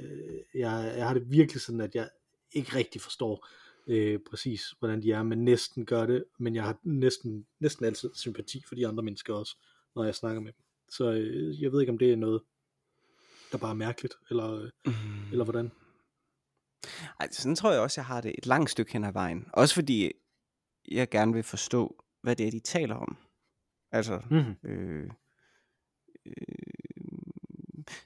jeg, 0.53 0.93
jeg 0.97 1.07
har 1.07 1.13
det 1.13 1.31
virkelig 1.31 1.61
sådan, 1.61 1.81
at 1.81 1.95
jeg 1.95 2.09
ikke 2.51 2.75
rigtig 2.75 3.01
forstår 3.01 3.47
øh, 3.87 4.19
præcis, 4.29 4.75
hvordan 4.79 5.01
de 5.01 5.11
er, 5.11 5.23
men 5.23 5.45
næsten 5.45 5.85
gør 5.85 6.05
det, 6.05 6.23
men 6.37 6.55
jeg 6.55 6.63
har 6.63 6.79
næsten, 6.83 7.45
næsten 7.59 7.85
altid 7.85 8.09
sympati 8.13 8.63
for 8.67 8.75
de 8.75 8.87
andre 8.87 9.03
mennesker 9.03 9.33
også, 9.33 9.57
når 9.95 10.03
jeg 10.03 10.15
snakker 10.15 10.41
med 10.41 10.51
dem. 10.51 10.63
Så 10.89 11.11
øh, 11.11 11.61
jeg 11.61 11.71
ved 11.71 11.79
ikke, 11.81 11.91
om 11.91 11.97
det 11.97 12.11
er 12.11 12.15
noget, 12.15 12.41
der 13.51 13.57
bare 13.57 13.71
er 13.71 13.75
mærkeligt, 13.75 14.13
eller, 14.29 14.69
mm. 14.85 15.31
eller 15.31 15.43
hvordan. 15.43 15.71
Ej, 17.19 17.27
sådan 17.31 17.55
tror 17.55 17.71
jeg 17.71 17.81
også, 17.81 18.01
jeg 18.01 18.05
har 18.05 18.21
det 18.21 18.35
et 18.37 18.45
langt 18.45 18.69
stykke 18.69 18.93
hen 18.93 19.03
ad 19.03 19.13
vejen. 19.13 19.45
Også 19.53 19.75
fordi 19.75 20.11
jeg 20.91 21.09
gerne 21.09 21.33
vil 21.33 21.43
forstå, 21.43 22.03
hvad 22.21 22.35
det 22.35 22.47
er, 22.47 22.51
de 22.51 22.59
taler 22.59 22.95
om. 22.95 23.17
Altså, 23.91 24.21
mm. 24.31 24.69
øh, 24.69 25.09
øh, 26.25 26.33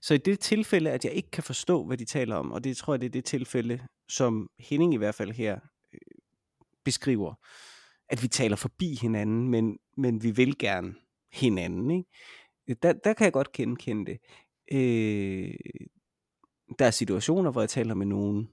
så 0.02 0.14
i 0.14 0.18
det 0.18 0.40
tilfælde, 0.40 0.92
at 0.92 1.06
jeg 1.06 1.14
ikke 1.14 1.32
kan 1.32 1.44
forstå, 1.44 1.86
hvad 1.86 1.98
de 1.98 2.06
taler 2.06 2.36
om, 2.36 2.52
og 2.52 2.64
det 2.64 2.78
tror 2.78 2.94
jeg, 2.94 3.02
det 3.02 3.08
er 3.08 3.12
det 3.12 3.26
tilfælde, 3.26 3.88
som 4.10 4.50
Henning 4.60 4.94
i 4.94 4.98
hvert 4.98 5.16
fald 5.16 5.32
her 5.32 5.60
øh, 5.94 6.00
beskriver, 6.86 7.34
at 8.10 8.24
vi 8.24 8.28
taler 8.28 8.56
forbi 8.56 8.98
hinanden, 9.02 9.50
men, 9.50 9.78
men 9.98 10.24
vi 10.24 10.32
vil 10.32 10.58
gerne 10.58 10.96
hinanden. 11.34 11.92
Ikke? 11.92 12.10
Der, 12.84 12.94
der 12.94 13.14
kan 13.14 13.26
jeg 13.26 13.34
godt 13.34 13.52
kende, 13.52 13.76
kende 13.76 14.12
det. 14.12 14.20
Øh, 14.72 15.56
der 16.80 16.86
er 16.86 16.92
situationer, 16.92 17.52
hvor 17.52 17.62
jeg 17.62 17.70
taler 17.70 17.94
med 17.94 18.06
nogen, 18.06 18.50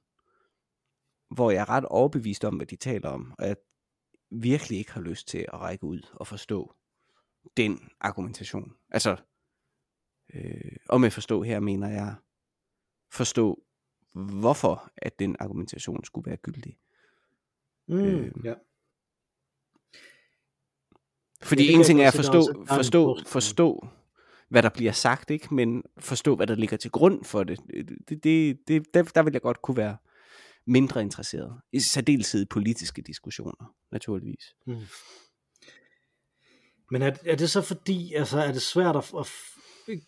hvor 1.31 1.51
jeg 1.51 1.61
er 1.61 1.69
ret 1.69 1.85
overbevist 1.85 2.45
om, 2.45 2.57
hvad 2.57 2.67
de 2.67 2.77
taler 2.77 3.09
om, 3.09 3.35
og 3.39 3.47
jeg 3.47 3.57
virkelig 4.31 4.79
ikke 4.79 4.93
har 4.93 5.01
lyst 5.01 5.29
til 5.29 5.47
at 5.53 5.61
række 5.61 5.85
ud 5.85 6.01
og 6.13 6.27
forstå 6.27 6.75
den 7.57 7.89
argumentation. 8.01 8.73
Altså, 8.91 9.17
øh, 10.35 10.77
og 10.89 11.01
med 11.01 11.11
forstå 11.11 11.43
her 11.43 11.61
mener 11.61 11.89
jeg 11.89 12.15
forstå, 13.13 13.65
hvorfor 14.13 14.91
at 14.97 15.19
den 15.19 15.37
argumentation 15.39 16.05
skulle 16.05 16.27
være 16.27 16.37
gyldig. 16.37 16.79
Mm, 17.89 17.99
øh, 17.99 18.33
ja. 18.45 18.55
Fordi 21.43 21.73
en 21.73 21.83
ting 21.83 22.03
er 22.03 22.09
at 22.09 22.15
forstå, 22.15 22.65
forstå, 22.69 23.19
forstå, 23.27 23.89
hvad 24.49 24.63
der 24.63 24.69
bliver 24.69 24.93
sagt, 24.93 25.31
ikke? 25.31 25.55
men 25.55 25.83
forstå, 25.99 26.37
hvad 26.37 26.47
der 26.47 26.55
ligger 26.55 26.77
til 26.77 26.91
grund 26.91 27.25
for 27.25 27.45
det. 27.45 27.59
det, 28.09 28.25
det, 28.25 28.59
det 28.69 28.95
der, 28.95 29.03
der 29.03 29.23
vil 29.23 29.33
jeg 29.33 29.43
godt 29.43 29.63
kunne 29.63 29.77
være 29.77 29.97
mindre 30.67 31.03
interesseret. 31.03 31.61
I 31.73 31.81
særdeleshed 31.81 32.43
i 32.43 32.47
politiske 32.51 33.03
diskussioner, 33.03 33.75
naturligvis. 33.93 34.55
Mm. 34.67 34.77
Men 36.91 37.03
er, 37.03 37.17
er 37.25 37.37
det 37.37 37.51
så 37.51 37.63
fordi, 37.63 38.15
altså 38.15 38.39
er 38.39 38.53
det 38.53 38.63
svært 38.63 38.97
at, 38.97 39.13
at, 39.19 39.27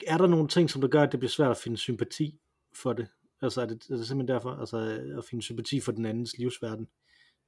er 0.07 0.19
der 0.19 0.27
nogle 0.27 0.49
ting, 0.49 0.71
som 0.71 0.81
der 0.81 0.89
gør, 0.89 1.03
at 1.03 1.13
det 1.13 1.21
bliver 1.21 1.31
svært 1.31 1.51
at 1.51 1.57
finde 1.57 1.77
sympati 1.77 2.41
for 2.75 2.93
det? 2.93 3.09
Altså 3.43 3.61
er 3.61 3.67
det, 3.67 3.83
er 3.91 3.97
det 3.97 4.07
simpelthen 4.07 4.35
derfor, 4.35 4.51
altså 4.51 4.77
at 5.19 5.25
finde 5.25 5.43
sympati 5.43 5.81
for 5.81 5.93
den 5.93 6.07
andens 6.07 6.39
livsverden? 6.39 6.89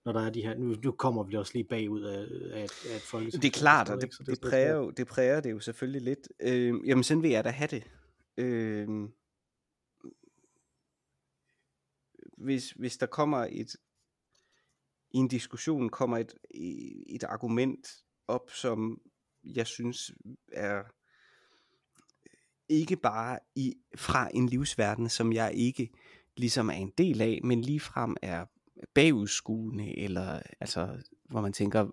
når 0.04 0.12
der 0.12 0.26
er 0.26 0.30
de 0.30 0.42
her, 0.42 0.58
nu, 0.58 0.74
nu 0.84 0.92
kommer 0.92 1.22
vi 1.22 1.36
også 1.36 1.52
lige 1.54 1.64
bagud 1.64 2.02
af, 2.02 2.20
af, 2.52 2.66
af 2.90 2.96
et 2.96 3.02
folketing. 3.02 3.42
Det 3.42 3.48
er 3.48 3.58
klart, 3.58 3.88
og 3.88 4.00
det, 4.00 4.10
det, 4.18 4.26
det, 4.26 4.40
præger 4.40 4.74
jo, 4.74 4.90
det 4.90 5.06
præger 5.06 5.40
det 5.40 5.50
jo 5.50 5.60
selvfølgelig 5.60 6.02
lidt. 6.02 6.28
Øh, 6.40 6.74
jamen 6.86 7.04
sådan 7.04 7.22
vil 7.22 7.30
jeg 7.30 7.44
da 7.44 7.50
have 7.50 7.68
det. 7.68 7.84
Øh, 8.36 8.88
hvis, 12.40 12.70
hvis 12.70 12.96
der 12.96 13.06
kommer 13.06 13.46
et, 13.50 13.76
i 15.10 15.16
en 15.16 15.28
diskussion 15.28 15.88
kommer 15.88 16.18
et, 16.18 16.34
et 17.06 17.24
argument 17.24 17.88
op, 18.28 18.50
som 18.50 19.00
jeg 19.44 19.66
synes 19.66 20.12
er 20.52 20.82
ikke 22.68 22.96
bare 22.96 23.38
i, 23.54 23.74
fra 23.96 24.28
en 24.34 24.48
livsverden, 24.48 25.08
som 25.08 25.32
jeg 25.32 25.52
ikke 25.54 25.90
ligesom 26.36 26.68
er 26.68 26.74
en 26.74 26.92
del 26.98 27.20
af, 27.20 27.40
men 27.44 27.60
lige 27.60 27.80
frem 27.80 28.16
er 28.22 28.46
bagudskuende, 28.94 29.98
eller 29.98 30.42
altså, 30.60 31.02
hvor 31.30 31.40
man 31.40 31.52
tænker, 31.52 31.90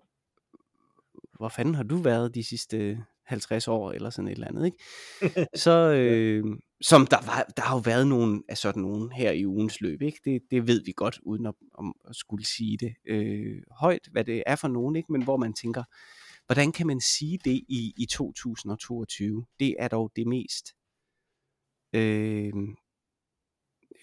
hvor 1.36 1.48
fanden 1.48 1.74
har 1.74 1.82
du 1.82 1.96
været 1.96 2.34
de 2.34 2.44
sidste 2.44 3.04
50 3.22 3.68
år, 3.68 3.92
eller 3.92 4.10
sådan 4.10 4.28
et 4.28 4.32
eller 4.32 4.48
andet, 4.48 4.66
ikke? 4.66 4.78
Så, 5.64 5.92
øh, 5.92 6.44
som 6.80 7.06
der, 7.06 7.26
var, 7.26 7.46
der 7.56 7.62
har 7.62 7.74
jo 7.74 7.82
været 7.84 8.06
nogen 8.06 8.44
af 8.48 8.58
sådan 8.58 8.82
nogen 8.82 9.12
her 9.12 9.30
i 9.30 9.46
ugens 9.46 9.80
løb, 9.80 10.02
ikke? 10.02 10.20
Det, 10.24 10.42
det 10.50 10.66
ved 10.66 10.84
vi 10.84 10.92
godt, 10.96 11.20
uden 11.22 11.46
at, 11.46 11.54
om 11.74 11.96
at 12.08 12.16
skulle 12.16 12.46
sige 12.46 12.78
det 12.78 12.94
øh, 13.06 13.62
højt, 13.70 14.08
hvad 14.12 14.24
det 14.24 14.42
er 14.46 14.56
for 14.56 14.68
nogen, 14.68 14.96
ikke? 14.96 15.12
Men 15.12 15.22
hvor 15.22 15.36
man 15.36 15.52
tænker, 15.52 15.84
hvordan 16.46 16.72
kan 16.72 16.86
man 16.86 17.00
sige 17.00 17.38
det 17.44 17.64
i, 17.68 17.94
i 17.96 18.06
2022? 18.06 19.46
Det 19.60 19.76
er 19.78 19.88
dog 19.88 20.12
det 20.16 20.26
mest 20.26 20.74
øh, 21.92 22.52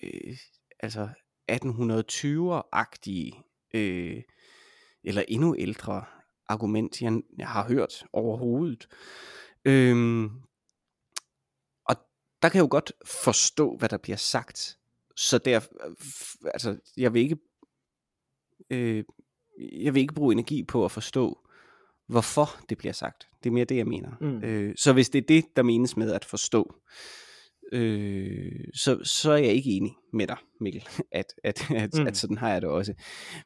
øh, 0.03 0.37
altså 0.79 1.09
1820'er-agtige 1.51 3.43
øh, 3.73 4.21
eller 5.03 5.23
endnu 5.27 5.55
ældre 5.57 6.05
argument, 6.47 7.01
jeg, 7.01 7.21
jeg 7.37 7.47
har 7.47 7.67
hørt 7.67 8.05
overhovedet. 8.13 8.87
Øh, 9.65 10.25
der 12.43 12.49
kan 12.49 12.57
jeg 12.57 12.63
jo 12.63 12.67
godt 12.71 12.91
forstå, 13.05 13.75
hvad 13.77 13.89
der 13.89 13.97
bliver 13.97 14.17
sagt. 14.17 14.77
Så 15.15 15.37
der, 15.37 15.59
altså, 16.45 16.77
jeg 16.97 17.13
vil 17.13 17.21
ikke, 17.21 17.37
øh, 18.69 19.03
jeg 19.59 19.93
vil 19.93 20.01
ikke 20.01 20.13
bruge 20.13 20.33
energi 20.33 20.63
på 20.63 20.85
at 20.85 20.91
forstå, 20.91 21.39
hvorfor 22.07 22.65
det 22.69 22.77
bliver 22.77 22.93
sagt. 22.93 23.27
Det 23.43 23.49
er 23.49 23.53
mere 23.53 23.65
det, 23.65 23.77
jeg 23.77 23.87
mener. 23.87 24.11
Mm. 24.21 24.43
Øh, 24.43 24.73
så 24.77 24.93
hvis 24.93 25.09
det 25.09 25.21
er 25.21 25.25
det, 25.27 25.45
der 25.55 25.63
menes 25.63 25.97
med 25.97 26.13
at 26.13 26.25
forstå, 26.25 26.75
øh, 27.71 28.65
så, 28.73 29.03
så 29.03 29.31
er 29.31 29.37
jeg 29.37 29.53
ikke 29.53 29.69
enig 29.69 29.93
med 30.13 30.27
dig, 30.27 30.37
Mikkel, 30.61 30.87
at, 31.11 31.33
at, 31.43 31.71
at, 31.71 31.93
mm. 31.93 32.07
at 32.07 32.17
sådan 32.17 32.37
har 32.37 32.49
jeg 32.49 32.61
det 32.61 32.69
også. 32.69 32.93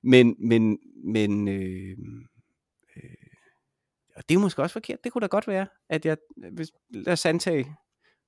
Men, 0.03 0.35
men, 0.39 0.79
men 1.03 1.47
øh, 1.47 1.97
øh, 2.97 3.27
og 4.15 4.29
det 4.29 4.35
er 4.35 4.39
måske 4.39 4.61
også 4.61 4.73
forkert. 4.73 5.03
Det 5.03 5.11
kunne 5.11 5.21
da 5.21 5.27
godt 5.27 5.47
være, 5.47 5.67
at 5.89 6.05
jeg, 6.05 6.17
hvis, 6.53 6.71
lad 6.89 7.13
os 7.13 7.25
antage, 7.25 7.75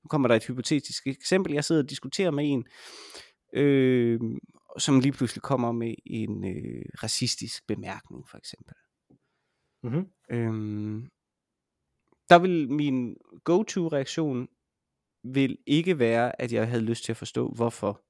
nu 0.03 0.07
kommer 0.07 0.27
der 0.27 0.35
et 0.35 0.47
hypotetisk 0.47 1.07
eksempel, 1.07 1.53
jeg 1.53 1.63
sidder 1.63 1.83
og 1.83 1.89
diskuterer 1.89 2.31
med 2.31 2.51
en, 2.51 2.67
øh, 3.53 4.19
som 4.77 4.99
lige 4.99 5.11
pludselig 5.11 5.41
kommer 5.41 5.71
med 5.71 5.95
en 6.05 6.45
øh, 6.45 6.85
racistisk 7.03 7.67
bemærkning, 7.67 8.29
for 8.29 8.37
eksempel. 8.37 8.75
Mm-hmm. 9.83 10.05
Øh, 10.31 11.09
der 12.29 12.39
vil 12.39 12.71
min 12.71 13.17
go-to-reaktion 13.43 14.47
vil 15.23 15.57
ikke 15.65 15.99
være, 15.99 16.41
at 16.41 16.53
jeg 16.53 16.67
havde 16.67 16.83
lyst 16.83 17.03
til 17.03 17.11
at 17.11 17.17
forstå, 17.17 17.53
hvorfor 17.55 18.01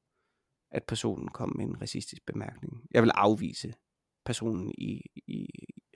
at 0.72 0.84
personen 0.84 1.28
kom 1.28 1.54
med 1.58 1.66
en 1.66 1.82
racistisk 1.82 2.26
bemærkning. 2.26 2.84
Jeg 2.92 3.04
vil 3.04 3.12
afvise 3.16 3.74
personen 4.26 4.72
i, 4.78 5.02
i 5.28 5.48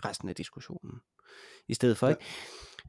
resten 0.05 0.29
af 0.29 0.35
diskussionen 0.35 1.01
i 1.67 1.73
stedet 1.73 1.97
for. 1.97 2.07
Ja. 2.07 2.13
Ikke? 2.13 2.25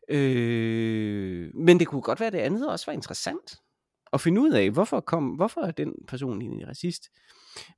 Øh, 0.09 1.55
men 1.55 1.81
det 1.81 1.87
kunne 1.87 2.03
godt 2.03 2.21
være, 2.21 2.27
at 2.27 2.33
det 2.33 2.39
andet 2.39 2.69
også 2.69 2.87
var 2.87 2.93
interessant 2.93 3.61
at 4.15 4.21
finde 4.21 4.41
ud 4.41 4.51
af, 4.51 4.71
hvorfor, 4.71 5.01
kom, 5.01 5.29
hvorfor 5.29 5.61
er 5.61 5.71
den 5.71 5.95
person 6.09 6.43
egentlig 6.43 6.69
racist. 6.69 7.11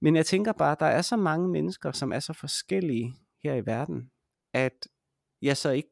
Men 0.01 0.17
jeg 0.17 0.27
tænker 0.27 0.53
bare, 0.53 0.73
at 0.73 0.81
der 0.81 0.87
er 0.87 1.03
så 1.03 1.17
mange 1.17 1.49
mennesker, 1.49 1.93
som 1.93 2.12
er 2.12 2.21
så 2.21 2.33
forskellige 2.33 3.15
her 3.43 3.55
i 3.55 3.67
verden, 3.67 4.11
at 4.53 4.89
jeg 5.43 5.57
så 5.57 5.71
ikke 5.71 5.91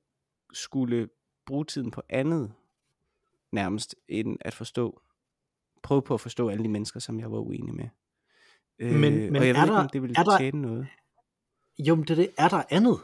skulle 0.53 1.09
bruge 1.47 1.65
tiden 1.65 1.91
på 1.91 2.03
andet 2.09 2.53
nærmest, 3.53 3.95
end 4.09 4.37
at 4.41 4.55
forstå, 4.55 5.03
prøve 5.83 6.03
på 6.03 6.15
at 6.15 6.21
forstå 6.21 6.49
alle 6.49 6.65
de 6.65 6.69
mennesker, 6.69 7.01
som 7.01 7.21
jeg 7.21 7.31
var 7.33 7.39
uenig 7.39 7.75
med. 7.75 7.89
Men, 8.79 9.15
øh, 9.15 9.33
men 9.33 9.37
og 9.37 9.47
jeg 9.47 9.57
er 9.57 9.61
ved 9.61 9.61
der, 9.61 9.63
ikke, 9.63 9.75
om 9.75 9.89
det 9.93 10.03
ville 10.03 10.17
tjene 10.39 10.63
noget. 10.63 10.87
Jo, 11.79 11.95
men 11.95 12.05
det, 12.05 12.17
det 12.17 12.31
er 12.39 12.49
der 12.49 12.63
andet 12.71 13.01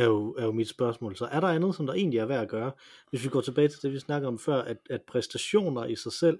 er 0.00 0.04
jo, 0.04 0.34
er 0.38 0.44
jo 0.44 0.52
mit 0.52 0.68
spørgsmål. 0.68 1.16
Så 1.16 1.24
er 1.24 1.40
der 1.40 1.48
andet, 1.48 1.74
som 1.74 1.86
der 1.86 1.94
egentlig 1.94 2.18
er 2.18 2.26
værd 2.26 2.42
at 2.42 2.48
gøre? 2.48 2.72
Hvis 3.10 3.24
vi 3.24 3.28
går 3.28 3.40
tilbage 3.40 3.68
til 3.68 3.82
det, 3.82 3.92
vi 3.92 3.98
snakkede 3.98 4.28
om 4.28 4.38
før, 4.38 4.62
at, 4.62 4.76
at 4.90 5.02
præstationer 5.02 5.84
i 5.84 5.96
sig 5.96 6.12
selv 6.12 6.38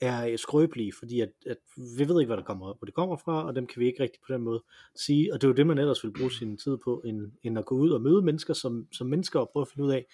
er 0.00 0.26
øh, 0.26 0.38
skrøbelige, 0.38 0.92
fordi 0.98 1.20
at, 1.20 1.32
at 1.46 1.56
vi 1.98 2.08
ved 2.08 2.20
ikke, 2.20 2.26
hvad 2.28 2.36
der 2.36 2.42
kommer, 2.42 2.74
hvor 2.74 2.84
det 2.84 2.94
kommer 2.94 3.16
fra, 3.16 3.46
og 3.46 3.54
dem 3.54 3.66
kan 3.66 3.80
vi 3.80 3.86
ikke 3.86 4.02
rigtig 4.02 4.20
på 4.26 4.32
den 4.32 4.42
måde 4.42 4.62
sige, 4.96 5.34
og 5.34 5.40
det 5.40 5.46
er 5.46 5.48
jo 5.48 5.54
det, 5.54 5.66
man 5.66 5.78
ellers 5.78 6.04
vil 6.04 6.12
bruge 6.12 6.32
sin 6.32 6.56
tid 6.56 6.78
på, 6.84 7.02
end, 7.04 7.32
end 7.42 7.58
at 7.58 7.64
gå 7.64 7.74
ud 7.74 7.90
og 7.90 8.00
møde 8.00 8.22
mennesker 8.22 8.54
som, 8.54 8.86
som 8.92 9.06
mennesker 9.06 9.40
og 9.40 9.50
prøve 9.52 9.62
at 9.62 9.68
finde 9.68 9.86
ud 9.86 9.92
af, 9.92 10.06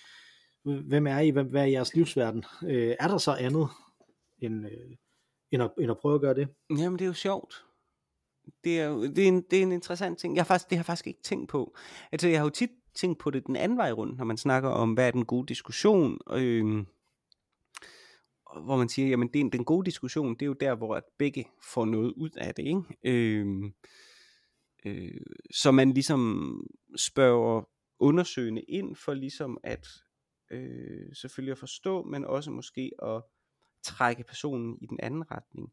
hvem 0.65 1.07
er 1.07 1.19
I, 1.19 1.31
hvem, 1.31 1.47
hvad 1.47 1.63
er 1.63 1.67
jeres 1.67 1.95
livsverden? 1.95 2.45
Øh, 2.67 2.97
er 3.01 3.09
der 3.09 3.19
så 3.19 3.33
andet, 3.33 3.69
end, 4.39 4.67
øh, 4.67 4.97
end, 5.53 5.63
at, 5.63 5.71
end 5.81 5.91
at 5.91 5.99
prøve 5.99 6.15
at 6.15 6.21
gøre 6.21 6.35
det? 6.35 6.49
Jamen, 6.71 6.99
det 6.99 7.05
er 7.05 7.07
jo 7.07 7.13
sjovt. 7.13 7.65
Det 8.65 8.81
er, 8.81 8.85
jo, 8.85 9.03
det, 9.07 9.19
er 9.19 9.29
en, 9.29 9.43
det 9.51 9.59
er 9.59 9.63
en 9.63 9.73
interessant 9.73 10.19
ting. 10.19 10.37
Jeg 10.37 10.43
har 10.43 10.47
faktisk, 10.47 10.71
det 10.71 10.77
har 10.77 10.81
jeg 10.81 10.87
faktisk 10.87 11.07
ikke 11.07 11.23
tænkt 11.23 11.51
på. 11.51 11.77
Altså, 12.13 12.29
jeg 12.29 12.39
har 12.39 12.45
jo 12.45 12.51
tit 12.51 12.71
tænkt 12.95 13.19
på 13.19 13.31
det 13.31 13.47
den 13.47 13.57
anden 13.57 13.79
vej 13.79 13.93
rundt, 13.93 14.19
når 14.19 14.25
man 14.25 14.37
snakker 14.37 14.69
om, 14.69 14.93
hvad 14.93 15.07
er 15.07 15.11
den 15.11 15.25
gode 15.25 15.47
diskussion, 15.47 16.19
øh, 16.31 16.85
hvor 18.65 18.77
man 18.77 18.89
siger, 18.89 19.09
jamen 19.09 19.29
det 19.29 19.41
er 19.41 19.51
den 19.51 19.65
gode 19.65 19.87
diskussion, 19.87 20.35
det 20.35 20.43
er 20.43 20.47
jo 20.47 20.53
der, 20.53 20.75
hvor 20.75 20.95
at 20.95 21.05
begge 21.19 21.45
får 21.73 21.85
noget 21.85 22.13
ud 22.13 22.31
af 22.37 22.55
det, 22.55 22.67
ikke? 22.67 22.83
Øh, 23.05 23.47
øh, 24.85 25.21
så 25.51 25.71
man 25.71 25.91
ligesom 25.91 26.61
spørger 26.97 27.69
undersøgende 27.99 28.63
ind 28.63 28.97
for 28.97 29.15
ligesom 29.15 29.59
at 29.63 29.87
øh, 30.51 31.15
selvfølgelig 31.15 31.53
at 31.53 31.59
forstå, 31.59 32.03
men 32.03 32.25
også 32.25 32.51
måske 32.51 32.91
at 33.03 33.23
trække 33.83 34.25
personen 34.25 34.79
i 34.81 34.87
den 34.87 34.99
anden 35.03 35.31
retning. 35.31 35.73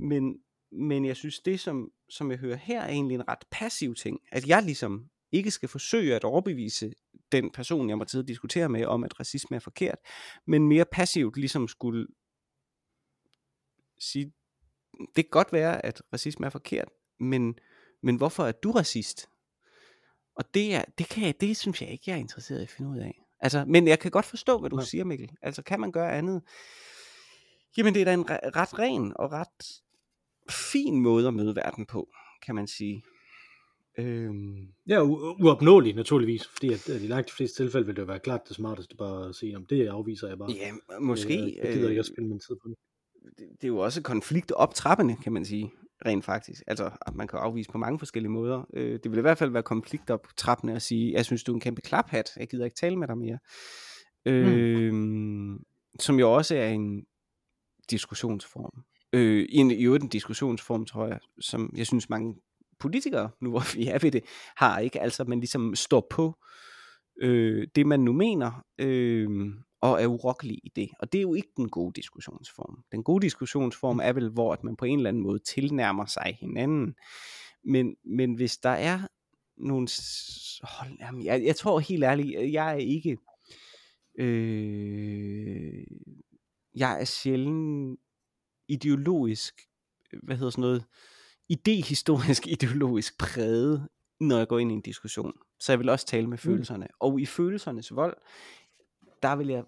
Men, 0.00 0.38
men 0.72 1.04
jeg 1.04 1.16
synes, 1.16 1.40
det 1.40 1.60
som, 1.60 1.92
som 2.08 2.30
jeg 2.30 2.38
hører 2.38 2.56
her, 2.56 2.80
er 2.80 2.88
egentlig 2.88 3.14
en 3.14 3.28
ret 3.28 3.44
passiv 3.50 3.94
ting. 3.94 4.20
At 4.32 4.48
jeg 4.48 4.62
ligesom 4.62 5.10
ikke 5.32 5.50
skal 5.50 5.68
forsøge 5.68 6.14
at 6.14 6.24
overbevise 6.24 6.92
den 7.32 7.50
person, 7.50 7.88
jeg 7.88 7.98
må 7.98 8.02
at 8.02 8.28
diskutere 8.28 8.68
med, 8.68 8.84
om 8.84 9.04
at 9.04 9.20
racisme 9.20 9.56
er 9.56 9.60
forkert, 9.60 9.98
men 10.46 10.68
mere 10.68 10.84
passivt 10.92 11.36
ligesom 11.36 11.68
skulle 11.68 12.06
sige, 13.98 14.32
det 14.98 15.24
kan 15.24 15.30
godt 15.30 15.52
være, 15.52 15.84
at 15.84 16.02
racisme 16.12 16.46
er 16.46 16.50
forkert, 16.50 16.88
men, 17.20 17.58
men 18.02 18.16
hvorfor 18.16 18.44
er 18.44 18.52
du 18.52 18.70
racist? 18.70 19.28
Og 20.36 20.54
det, 20.54 20.74
er, 20.74 20.84
det, 20.98 21.08
kan 21.08 21.26
jeg, 21.26 21.40
det 21.40 21.56
synes 21.56 21.82
jeg 21.82 21.90
ikke, 21.90 22.04
jeg 22.06 22.14
er 22.14 22.20
interesseret 22.20 22.60
i 22.60 22.62
at 22.62 22.70
finde 22.70 22.90
ud 22.90 22.98
af. 22.98 23.22
Altså, 23.40 23.64
men 23.64 23.88
jeg 23.88 23.98
kan 23.98 24.10
godt 24.10 24.24
forstå, 24.24 24.58
hvad 24.58 24.70
du 24.70 24.78
ja. 24.78 24.84
siger, 24.84 25.04
Mikkel. 25.04 25.30
Altså, 25.42 25.62
kan 25.62 25.80
man 25.80 25.92
gøre 25.92 26.12
andet? 26.12 26.42
Jamen, 27.76 27.94
det 27.94 28.00
er 28.00 28.04
da 28.04 28.14
en 28.14 28.30
ret 28.30 28.78
ren 28.78 29.12
og 29.16 29.32
ret 29.32 29.82
fin 30.50 31.00
måde 31.00 31.28
at 31.28 31.34
møde 31.34 31.56
verden 31.56 31.86
på, 31.86 32.08
kan 32.42 32.54
man 32.54 32.66
sige. 32.66 33.02
Øhm. 33.98 34.68
Ja, 34.86 35.02
u- 35.02 35.44
uopnåelig 35.44 35.94
naturligvis, 35.94 36.46
fordi 36.46 36.72
at, 36.72 36.88
at 36.88 37.02
i 37.02 37.06
langt 37.06 37.28
de 37.28 37.32
fleste 37.32 37.62
tilfælde 37.62 37.86
vil 37.86 37.96
det 37.96 38.02
jo 38.02 38.06
være 38.06 38.18
klart 38.18 38.40
det 38.48 38.56
smarteste 38.56 38.96
bare 38.96 39.28
at 39.28 39.34
sige, 39.34 39.56
om 39.56 39.66
det 39.66 39.86
afviser 39.86 40.28
jeg 40.28 40.38
bare. 40.38 40.50
Ja, 40.50 40.72
måske. 41.00 41.42
Øh, 41.42 41.56
jeg 41.56 41.74
gider 41.74 41.88
ikke 41.88 41.98
at 42.00 42.06
spille 42.06 42.28
min 42.28 42.40
tid 42.40 42.56
på 42.62 42.68
det. 42.68 42.76
Det, 43.38 43.46
det 43.60 43.64
er 43.64 43.68
jo 43.68 43.78
også 43.78 44.02
konfliktoptrappende, 44.02 45.16
kan 45.22 45.32
man 45.32 45.44
sige, 45.44 45.72
rent 46.06 46.24
faktisk. 46.24 46.62
Altså, 46.66 46.90
man 47.14 47.28
kan 47.28 47.38
afvise 47.38 47.70
på 47.70 47.78
mange 47.78 47.98
forskellige 47.98 48.32
måder. 48.32 48.66
Øh, 48.74 48.98
det 49.02 49.10
vil 49.10 49.18
i 49.18 49.20
hvert 49.20 49.38
fald 49.38 49.50
være 49.50 49.62
konfliktoptrappende 49.62 50.74
at 50.74 50.82
sige, 50.82 51.12
jeg 51.12 51.24
synes, 51.24 51.44
du 51.44 51.52
er 51.52 51.56
en 51.56 51.60
kæmpe 51.60 51.80
klaphat, 51.80 52.30
jeg 52.36 52.48
gider 52.48 52.64
ikke 52.64 52.76
tale 52.76 52.96
med 52.96 53.08
dig 53.08 53.18
mere. 53.18 53.38
Øh, 54.26 54.92
mm. 54.92 55.64
Som 56.00 56.18
jo 56.18 56.32
også 56.32 56.56
er 56.56 56.68
en 56.68 57.04
diskussionsform. 57.90 58.82
Øh, 59.12 59.46
i, 59.48 59.56
en, 59.56 59.70
I 59.70 59.84
øvrigt 59.84 60.04
en 60.04 60.10
diskussionsform, 60.10 60.84
tror 60.86 61.06
jeg, 61.06 61.18
som 61.40 61.74
jeg 61.76 61.86
synes 61.86 62.08
mange 62.08 62.34
politikere, 62.78 63.30
nu 63.40 63.50
hvor 63.50 63.74
vi 63.76 63.86
er 63.86 63.98
ved 63.98 64.10
det, 64.10 64.24
har 64.56 64.78
ikke. 64.78 65.00
Altså, 65.00 65.24
man 65.24 65.40
ligesom 65.40 65.74
står 65.74 66.06
på 66.10 66.34
øh, 67.20 67.68
det, 67.74 67.86
man 67.86 68.00
nu 68.00 68.12
mener, 68.12 68.64
øh, 68.78 69.28
og 69.80 70.02
er 70.02 70.06
urokkelig 70.06 70.58
i 70.64 70.72
det. 70.76 70.88
Og 70.98 71.12
det 71.12 71.18
er 71.18 71.22
jo 71.22 71.34
ikke 71.34 71.52
den 71.56 71.68
gode 71.68 71.92
diskussionsform. 71.96 72.84
Den 72.92 73.02
gode 73.02 73.22
diskussionsform 73.22 74.00
er 74.02 74.12
vel, 74.12 74.30
hvor 74.30 74.52
at 74.52 74.64
man 74.64 74.76
på 74.76 74.84
en 74.84 74.98
eller 74.98 75.08
anden 75.08 75.22
måde 75.22 75.38
tilnærmer 75.38 76.06
sig 76.06 76.36
hinanden. 76.40 76.94
Men, 77.64 77.96
men 78.04 78.34
hvis 78.34 78.58
der 78.58 78.70
er 78.70 78.98
nogle... 79.56 79.88
Hold, 80.62 80.96
jamen, 81.00 81.24
jeg, 81.24 81.44
jeg 81.44 81.56
tror 81.56 81.78
helt 81.78 82.04
ærligt, 82.04 82.40
øh, 82.40 82.52
jeg 82.52 82.72
er 82.72 82.76
ikke... 82.76 83.18
Øh, 84.18 85.86
jeg 86.74 87.00
er 87.00 87.04
sjældent 87.04 88.00
ideologisk, 88.68 89.54
øh, 90.12 90.20
hvad 90.22 90.36
hedder 90.36 90.50
sådan 90.50 90.62
noget, 90.62 90.84
idehistorisk 91.48 92.46
ideologisk 92.56 93.18
præget, 93.18 93.88
når 94.20 94.38
jeg 94.38 94.48
går 94.48 94.58
ind 94.58 94.70
i 94.70 94.74
en 94.74 94.80
diskussion. 94.80 95.32
Så 95.60 95.72
jeg 95.72 95.78
vil 95.78 95.88
også 95.88 96.06
tale 96.06 96.26
med 96.26 96.36
mm. 96.36 96.38
følelserne. 96.38 96.88
Og 97.00 97.20
i 97.20 97.26
følelsernes 97.26 97.94
vold, 97.94 98.16
der 99.22 99.36
vil 99.36 99.46
jeg 99.46 99.64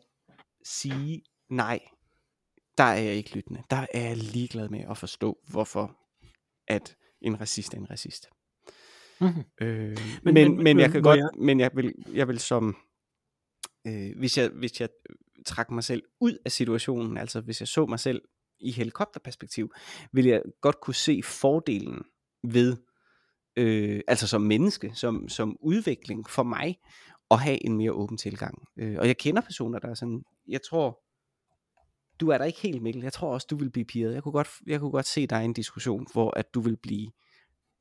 sige 0.64 1.22
nej. 1.50 1.80
Der 2.78 2.84
er 2.84 3.00
jeg 3.00 3.14
ikke 3.14 3.34
lyttende. 3.34 3.62
Der 3.70 3.86
er 3.94 4.08
jeg 4.08 4.16
ligeglad 4.16 4.68
med 4.68 4.84
at 4.90 4.98
forstå, 4.98 5.38
hvorfor 5.50 5.96
at 6.66 6.96
en 7.20 7.40
racist 7.40 7.74
er 7.74 7.78
en 7.78 7.90
racist. 7.90 8.28
Mm-hmm. 9.20 9.44
Øh, 9.60 9.98
men, 10.22 10.34
men, 10.34 10.34
men, 10.34 10.64
men 10.64 10.78
jeg 10.78 10.92
kan 10.92 11.02
godt, 11.02 11.18
jeg... 11.18 11.28
men 11.38 11.60
jeg 11.60 11.70
vil, 11.74 11.94
jeg 12.12 12.28
vil 12.28 12.38
som, 12.38 12.76
øh, 13.86 14.18
hvis 14.18 14.38
jeg, 14.38 14.48
hvis 14.48 14.80
jeg 14.80 14.88
trak 15.46 15.70
mig 15.70 15.84
selv 15.84 16.02
ud 16.20 16.38
af 16.44 16.52
situationen, 16.52 17.18
altså 17.18 17.40
hvis 17.40 17.60
jeg 17.60 17.68
så 17.68 17.86
mig 17.86 18.00
selv 18.00 18.22
i 18.60 18.70
helikopterperspektiv, 18.70 19.72
vil 20.12 20.24
jeg 20.24 20.42
godt 20.60 20.80
kunne 20.80 20.94
se 20.94 21.22
fordelen 21.24 22.04
ved, 22.42 22.76
øh, 23.56 24.00
altså 24.08 24.26
som 24.26 24.42
menneske, 24.42 24.92
som, 24.94 25.28
som 25.28 25.56
udvikling 25.60 26.30
for 26.30 26.42
mig, 26.42 26.78
at 27.30 27.40
have 27.40 27.64
en 27.66 27.76
mere 27.76 27.92
åben 27.92 28.16
tilgang. 28.16 28.68
Øh, 28.76 28.96
og 28.98 29.06
jeg 29.06 29.16
kender 29.16 29.42
personer, 29.42 29.78
der 29.78 29.88
er 29.88 29.94
sådan, 29.94 30.22
jeg 30.48 30.60
tror, 30.62 31.00
du 32.20 32.28
er 32.28 32.38
der 32.38 32.44
ikke 32.44 32.60
helt, 32.60 32.82
Mikkel. 32.82 33.02
Jeg 33.02 33.12
tror 33.12 33.32
også, 33.32 33.46
du 33.50 33.56
vil 33.56 33.70
blive 33.70 33.84
piret. 33.84 34.14
Jeg 34.14 34.22
kunne 34.22 34.32
godt, 34.32 34.48
jeg 34.66 34.80
kunne 34.80 34.90
godt 34.90 35.06
se 35.06 35.26
dig 35.26 35.42
i 35.42 35.44
en 35.44 35.52
diskussion, 35.52 36.06
hvor 36.12 36.38
at 36.38 36.54
du 36.54 36.60
vil 36.60 36.76
blive 36.76 37.10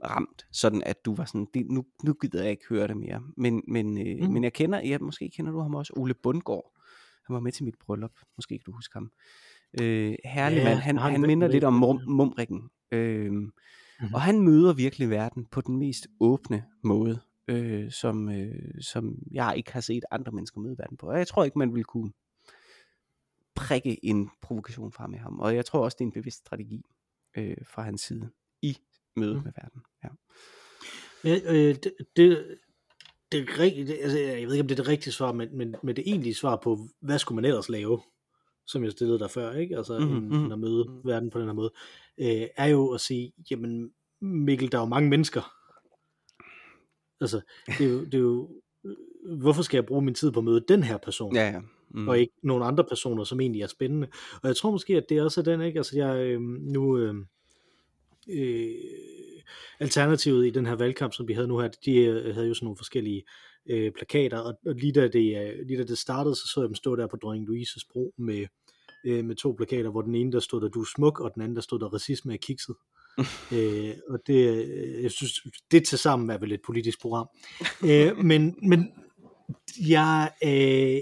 ramt, 0.03 0.47
sådan 0.51 0.83
at 0.83 1.05
du 1.05 1.15
var 1.15 1.25
sådan, 1.25 1.47
det, 1.53 1.65
nu, 1.71 1.85
nu 2.03 2.13
gider 2.13 2.41
jeg 2.41 2.51
ikke 2.51 2.65
høre 2.69 2.87
det 2.87 2.97
mere. 2.97 3.21
Men, 3.37 3.63
men, 3.67 4.07
øh, 4.07 4.27
mm. 4.27 4.33
men 4.33 4.43
jeg 4.43 4.53
kender, 4.53 4.81
ja, 4.81 4.97
måske 5.01 5.29
kender 5.29 5.51
du 5.51 5.59
ham 5.59 5.75
også, 5.75 5.93
Ole 5.95 6.13
Bundgaard. 6.13 6.73
Han 7.25 7.33
var 7.33 7.39
med 7.39 7.51
til 7.51 7.65
mit 7.65 7.75
bryllup. 7.85 8.11
Måske 8.35 8.57
kan 8.57 8.63
du 8.65 8.71
huske 8.71 8.93
ham. 8.93 9.11
Øh, 9.81 10.15
herlig 10.25 10.57
ja, 10.57 10.63
mand. 10.63 10.79
Han, 10.79 10.97
han, 10.97 11.11
han 11.11 11.21
minder 11.21 11.47
lidt 11.47 11.63
om 11.63 11.73
mum, 11.73 12.01
Mumrikken. 12.07 12.69
Øh, 12.91 13.31
mm-hmm. 13.31 14.13
Og 14.13 14.21
han 14.21 14.41
møder 14.41 14.73
virkelig 14.73 15.09
verden 15.09 15.45
på 15.45 15.61
den 15.61 15.77
mest 15.77 16.07
åbne 16.19 16.63
måde, 16.83 17.19
øh, 17.47 17.91
som, 17.91 18.29
øh, 18.29 18.81
som 18.81 19.15
jeg 19.31 19.53
ikke 19.57 19.73
har 19.73 19.81
set 19.81 20.03
andre 20.11 20.31
mennesker 20.31 20.59
møde 20.59 20.77
verden 20.77 20.97
på. 20.97 21.09
Og 21.09 21.17
jeg 21.17 21.27
tror 21.27 21.43
ikke, 21.43 21.59
man 21.59 21.75
vil 21.75 21.83
kunne 21.83 22.11
prikke 23.55 24.05
en 24.05 24.29
provokation 24.41 24.91
fra 24.91 25.07
med 25.07 25.19
ham. 25.19 25.39
Og 25.39 25.55
jeg 25.55 25.65
tror 25.65 25.83
også, 25.83 25.95
det 25.99 26.03
er 26.03 26.07
en 26.07 26.11
bevidst 26.11 26.37
strategi 26.37 26.81
øh, 27.37 27.57
fra 27.67 27.81
hans 27.81 28.01
side 28.01 28.29
i 28.61 28.77
mødet 29.15 29.37
mm. 29.37 29.43
med 29.43 29.51
verden. 29.61 29.81
Ja. 30.03 30.09
Ja, 31.23 31.39
øh, 31.53 31.75
det, 31.75 31.93
det, 32.15 32.57
det 33.31 33.39
er 33.39 34.03
altså, 34.03 34.19
jeg 34.19 34.47
ved 34.47 34.53
ikke, 34.53 34.61
om 34.61 34.67
det 34.67 34.79
er 34.79 34.83
det 34.83 34.87
rigtige 34.87 35.13
svar, 35.13 35.31
men, 35.31 35.57
men, 35.57 35.75
men 35.83 35.95
det 35.95 36.03
egentlige 36.07 36.35
svar 36.35 36.55
på, 36.55 36.87
hvad 37.01 37.19
skulle 37.19 37.35
man 37.35 37.45
ellers 37.45 37.69
lave, 37.69 38.01
som 38.67 38.83
jeg 38.83 38.91
stillede 38.91 39.19
dig 39.19 39.31
før, 39.31 39.53
ikke? 39.53 39.77
altså 39.77 39.99
mm-hmm. 39.99 40.33
en, 40.33 40.43
mhm. 40.43 40.51
at 40.51 40.59
møde 40.59 40.83
mm-hmm. 40.87 41.01
verden 41.09 41.29
på 41.29 41.39
den 41.39 41.47
her 41.47 41.53
måde, 41.53 41.71
øh, 42.17 42.47
er 42.57 42.67
jo 42.67 42.87
at 42.87 43.01
sige, 43.01 43.33
jamen 43.51 43.91
Mikkel, 44.21 44.71
der 44.71 44.77
er 44.77 44.81
jo 44.81 44.87
mange 44.87 45.09
mennesker. 45.09 45.53
Altså, 47.21 47.41
det 47.67 47.85
er 47.85 47.89
jo, 47.89 48.05
det 48.05 48.13
er 48.13 48.19
jo 48.19 48.49
hvorfor 49.37 49.61
skal 49.61 49.77
jeg 49.77 49.85
bruge 49.85 50.01
min 50.01 50.13
tid 50.13 50.31
på 50.31 50.39
at 50.39 50.43
møde 50.43 50.65
den 50.67 50.83
her 50.83 50.97
person? 50.97 51.35
Ja, 51.35 51.49
ja. 51.49 51.59
Mm. 51.89 52.07
Og 52.07 52.19
ikke 52.19 52.33
nogle 52.43 52.65
andre 52.65 52.83
personer, 52.83 53.23
som 53.23 53.41
egentlig 53.41 53.61
er 53.61 53.67
spændende. 53.67 54.07
Og 54.41 54.47
jeg 54.47 54.55
tror 54.55 54.71
måske, 54.71 54.97
at 54.97 55.05
det 55.09 55.21
også 55.21 55.41
er 55.41 55.43
den, 55.43 55.61
ikke? 55.61 55.79
Altså, 55.79 55.97
jeg 55.97 56.17
øh, 56.17 56.41
nu... 56.41 56.97
Øh, 56.97 57.15
øh, 58.29 58.75
alternativet 59.79 60.47
i 60.47 60.49
den 60.49 60.65
her 60.65 60.75
valgkamp, 60.75 61.13
som 61.13 61.27
vi 61.27 61.33
havde 61.33 61.47
nu 61.47 61.59
her, 61.59 61.67
de 61.85 61.95
øh, 61.95 62.33
havde 62.33 62.47
jo 62.47 62.53
sådan 62.53 62.65
nogle 62.65 62.77
forskellige 62.77 63.23
øh, 63.69 63.91
plakater, 63.91 64.37
og, 64.37 64.59
og 64.65 64.75
lige, 64.75 64.91
da 64.91 65.07
det, 65.07 65.37
øh, 65.37 65.67
lige 65.67 65.77
da 65.77 65.83
det 65.83 65.97
startede, 65.97 66.35
så 66.35 66.47
så 66.47 66.61
jeg 66.61 66.67
dem 66.67 66.75
stå 66.75 66.95
der 66.95 67.07
på 67.07 67.17
Dronning 67.17 67.45
Louises 67.45 67.85
bro 67.85 68.13
med, 68.17 68.45
øh, 69.05 69.25
med 69.25 69.35
to 69.35 69.51
plakater, 69.51 69.89
hvor 69.89 70.01
den 70.01 70.15
ene 70.15 70.31
der 70.31 70.39
stod 70.39 70.61
der, 70.61 70.67
du 70.67 70.81
er 70.81 70.87
smuk, 70.95 71.19
og 71.19 71.31
den 71.33 71.41
anden 71.41 71.55
der 71.55 71.61
stod 71.61 71.79
der, 71.79 71.93
racisme 71.93 72.33
er 72.33 72.37
kikset. 72.37 72.75
øh, 73.55 73.93
og 74.09 74.19
det, 74.27 74.67
øh, 74.67 75.03
jeg 75.03 75.11
synes, 75.11 75.41
det 75.71 75.85
til 75.85 75.97
sammen 75.97 76.29
er 76.29 76.37
vel 76.37 76.51
et 76.51 76.61
politisk 76.65 77.01
program. 77.01 77.29
øh, 77.83 78.17
men, 78.31 78.55
men 78.69 78.91
jeg, 79.89 80.31
øh, 80.43 81.01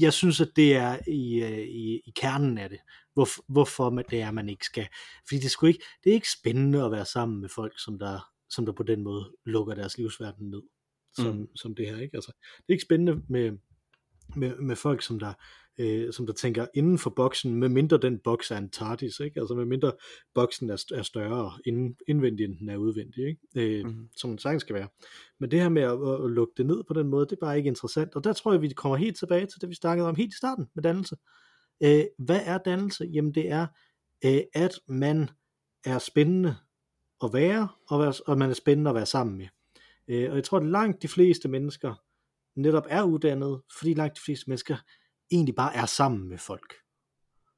jeg 0.00 0.12
synes, 0.12 0.40
at 0.40 0.48
det 0.56 0.76
er 0.76 0.98
i, 1.08 1.42
øh, 1.42 1.58
i, 1.58 2.02
i 2.06 2.12
kernen 2.16 2.58
af 2.58 2.68
det 2.68 2.78
hvor, 3.14 3.52
hvorfor 3.52 3.90
man, 3.90 4.04
det 4.10 4.20
er, 4.20 4.30
man 4.30 4.48
ikke 4.48 4.64
skal. 4.64 4.88
Fordi 5.28 5.40
det, 5.40 5.54
er 5.62 5.66
ikke, 5.66 5.84
det 6.04 6.10
er 6.10 6.14
ikke 6.14 6.30
spændende 6.30 6.84
at 6.84 6.90
være 6.92 7.06
sammen 7.06 7.40
med 7.40 7.48
folk, 7.48 7.72
som 7.84 7.98
der, 7.98 8.30
som 8.50 8.66
der 8.66 8.72
på 8.72 8.82
den 8.82 9.02
måde 9.02 9.32
lukker 9.44 9.74
deres 9.74 9.98
livsverden 9.98 10.50
ned, 10.50 10.62
som, 11.16 11.36
mm. 11.36 11.56
som 11.56 11.74
det 11.74 11.86
her. 11.86 11.98
Ikke? 11.98 12.16
Altså, 12.16 12.32
det 12.56 12.64
er 12.68 12.72
ikke 12.72 12.82
spændende 12.82 13.22
med, 13.28 13.52
med, 14.36 14.56
med 14.56 14.76
folk, 14.76 15.02
som 15.02 15.18
der 15.18 15.32
øh, 15.78 16.12
som 16.12 16.26
der 16.26 16.32
tænker 16.32 16.66
inden 16.74 16.98
for 16.98 17.10
boksen, 17.10 17.54
med 17.54 17.68
mindre 17.68 17.98
den 17.98 18.18
boks 18.18 18.50
er 18.50 18.56
en 18.56 18.70
TARDIS, 18.70 19.20
ikke? 19.20 19.40
altså 19.40 19.54
med 19.54 19.64
mindre 19.64 19.92
boksen 20.34 20.70
er, 20.70 20.84
er 20.94 21.02
større 21.02 21.52
ind, 21.66 21.96
indvendigt, 22.08 22.50
end 22.50 22.58
den 22.58 22.68
er 22.68 22.76
udvendig, 22.76 23.26
ikke? 23.28 23.40
Øh, 23.56 23.86
mm. 23.86 24.08
som 24.16 24.30
den 24.30 24.38
sagtens 24.38 24.60
skal 24.60 24.74
være. 24.74 24.88
Men 25.40 25.50
det 25.50 25.60
her 25.60 25.68
med 25.68 25.82
at, 25.82 26.24
at 26.24 26.30
lukke 26.30 26.52
det 26.56 26.66
ned 26.66 26.82
på 26.88 26.94
den 26.94 27.08
måde, 27.08 27.26
det 27.26 27.32
er 27.32 27.46
bare 27.46 27.56
ikke 27.56 27.68
interessant, 27.68 28.14
og 28.14 28.24
der 28.24 28.32
tror 28.32 28.52
jeg, 28.52 28.62
vi 28.62 28.68
kommer 28.68 28.96
helt 28.96 29.16
tilbage 29.16 29.46
til 29.46 29.60
det, 29.60 29.68
vi 29.68 29.74
snakkede 29.74 30.08
om 30.08 30.16
helt 30.16 30.34
i 30.34 30.36
starten 30.36 30.66
med 30.74 30.82
dannelse. 30.82 31.16
Øh, 31.82 32.04
hvad 32.18 32.40
er 32.44 32.58
dannelse? 32.58 33.04
Jamen 33.04 33.34
det 33.34 33.48
er, 33.50 33.66
øh, 34.24 34.40
at 34.54 34.80
man 34.88 35.30
er 35.84 35.98
spændende 35.98 36.56
at 37.24 37.30
være, 37.32 37.68
og, 37.90 38.00
være, 38.00 38.14
og 38.26 38.38
man 38.38 38.50
er 38.50 38.54
spændende 38.54 38.88
at 38.88 38.94
være 38.94 39.06
sammen 39.06 39.38
med. 39.38 39.46
Øh, 40.08 40.30
og 40.30 40.36
jeg 40.36 40.44
tror, 40.44 40.58
at 40.58 40.66
langt 40.66 41.02
de 41.02 41.08
fleste 41.08 41.48
mennesker 41.48 41.94
netop 42.56 42.86
er 42.88 43.02
uddannede, 43.02 43.62
fordi 43.78 43.94
langt 43.94 44.16
de 44.16 44.20
fleste 44.20 44.50
mennesker 44.50 44.76
egentlig 45.30 45.54
bare 45.54 45.74
er 45.74 45.86
sammen 45.86 46.28
med 46.28 46.38
folk. 46.38 46.74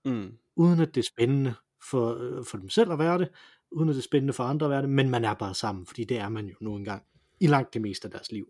Mm. 0.05 0.32
Uden 0.57 0.80
at 0.80 0.95
det 0.95 1.01
er 1.01 1.09
spændende 1.14 1.55
for, 1.90 2.14
øh, 2.14 2.45
for 2.45 2.59
dem 2.59 2.68
selv 2.68 2.92
at 2.92 2.99
være 2.99 3.18
det, 3.18 3.28
uden 3.70 3.88
at 3.88 3.95
det 3.95 4.01
er 4.01 4.05
spændende 4.05 4.32
for 4.32 4.45
andre 4.45 4.66
at 4.66 4.70
være 4.70 4.82
det, 4.82 4.90
men 4.90 5.11
man 5.11 5.24
er 5.24 5.34
bare 5.34 5.55
sammen, 5.55 5.86
fordi 5.86 6.05
det 6.05 6.18
er 6.18 6.28
man 6.28 6.47
jo 6.47 6.55
nu 6.61 6.76
engang 6.76 7.03
i 7.40 7.47
langt 7.47 7.74
det 7.74 7.82
meste 7.82 8.07
af 8.07 8.11
deres 8.11 8.32
liv. 8.32 8.49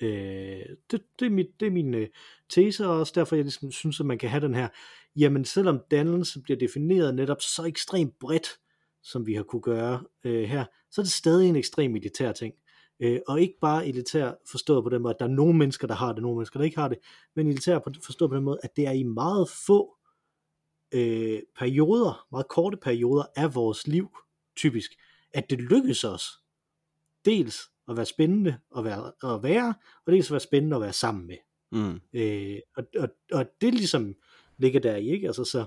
Øh, 0.00 0.62
det, 0.90 1.02
det, 1.18 1.26
er 1.26 1.30
mit, 1.30 1.60
det 1.60 1.66
er 1.66 1.70
min 1.70 1.94
øh, 1.94 2.08
tese, 2.48 2.86
og 2.86 2.98
også 2.98 3.12
derfor 3.14 3.36
jeg 3.36 3.44
ligesom 3.44 3.70
synes, 3.70 4.00
at 4.00 4.06
man 4.06 4.18
kan 4.18 4.30
have 4.30 4.40
den 4.40 4.54
her, 4.54 4.68
jamen 5.16 5.44
selvom 5.44 5.80
dannelse 5.90 6.40
bliver 6.40 6.58
defineret 6.58 7.14
netop 7.14 7.40
så 7.40 7.64
ekstremt 7.64 8.18
bredt, 8.18 8.48
som 9.02 9.26
vi 9.26 9.34
har 9.34 9.42
kunne 9.42 9.62
gøre 9.62 10.04
øh, 10.24 10.42
her, 10.42 10.64
så 10.90 11.00
er 11.00 11.02
det 11.02 11.12
stadig 11.12 11.48
en 11.48 11.56
ekstrem 11.56 11.90
militær 11.90 12.32
ting. 12.32 12.54
Øh, 13.00 13.20
og 13.26 13.40
ikke 13.40 13.54
bare 13.60 13.86
elitær 13.86 14.32
forstået 14.50 14.84
på 14.84 14.90
den 14.90 15.02
måde, 15.02 15.14
at 15.14 15.18
der 15.18 15.24
er 15.24 15.30
nogle 15.30 15.58
mennesker, 15.58 15.86
der 15.86 15.94
har 15.94 16.12
det, 16.12 16.22
nogle 16.22 16.36
mennesker, 16.36 16.58
der 16.58 16.64
ikke 16.64 16.78
har 16.78 16.88
det, 16.88 16.98
men 17.36 17.46
elitær 17.46 17.78
forstået 18.04 18.30
på 18.30 18.36
den 18.36 18.44
måde, 18.44 18.58
at 18.62 18.76
det 18.76 18.86
er 18.86 18.92
i 18.92 19.02
meget 19.02 19.48
få 19.66 19.96
øh, 20.92 21.40
perioder, 21.58 22.26
meget 22.30 22.48
korte 22.48 22.76
perioder 22.76 23.24
af 23.36 23.54
vores 23.54 23.86
liv, 23.86 24.08
typisk, 24.56 24.90
at 25.32 25.50
det 25.50 25.58
lykkes 25.60 26.04
os 26.04 26.40
dels 27.24 27.70
at 27.88 27.96
være 27.96 28.06
spændende 28.06 28.58
at 28.76 28.84
være, 28.84 29.12
at 29.34 29.42
være 29.42 29.74
og 30.06 30.12
dels 30.12 30.26
at 30.26 30.30
være 30.30 30.40
spændende 30.40 30.76
at 30.76 30.82
være 30.82 30.92
sammen 30.92 31.26
med. 31.26 31.36
Mm. 31.72 32.00
Øh, 32.12 32.58
og, 32.76 32.84
og, 32.98 33.08
og 33.32 33.46
det 33.60 33.74
ligesom 33.74 34.14
ligger 34.58 34.80
der 34.80 34.96
i, 34.96 35.08
ikke? 35.08 35.26
Altså 35.26 35.44
så, 35.44 35.64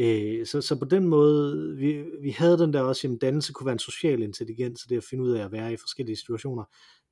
Øh, 0.00 0.46
så, 0.46 0.60
så 0.60 0.78
på 0.78 0.84
den 0.84 1.06
måde, 1.06 1.76
vi, 1.76 2.04
vi 2.20 2.30
havde 2.30 2.58
den 2.58 2.72
der 2.72 2.80
også, 2.80 3.00
jamen 3.06 3.18
dannelse 3.18 3.52
kunne 3.52 3.66
være 3.66 3.72
en 3.72 3.78
social 3.78 4.22
intelligens, 4.22 4.82
det 4.88 4.96
at 4.96 5.04
finde 5.04 5.24
ud 5.24 5.30
af 5.30 5.44
at 5.44 5.52
være 5.52 5.72
i 5.72 5.76
forskellige 5.76 6.16
situationer. 6.16 6.64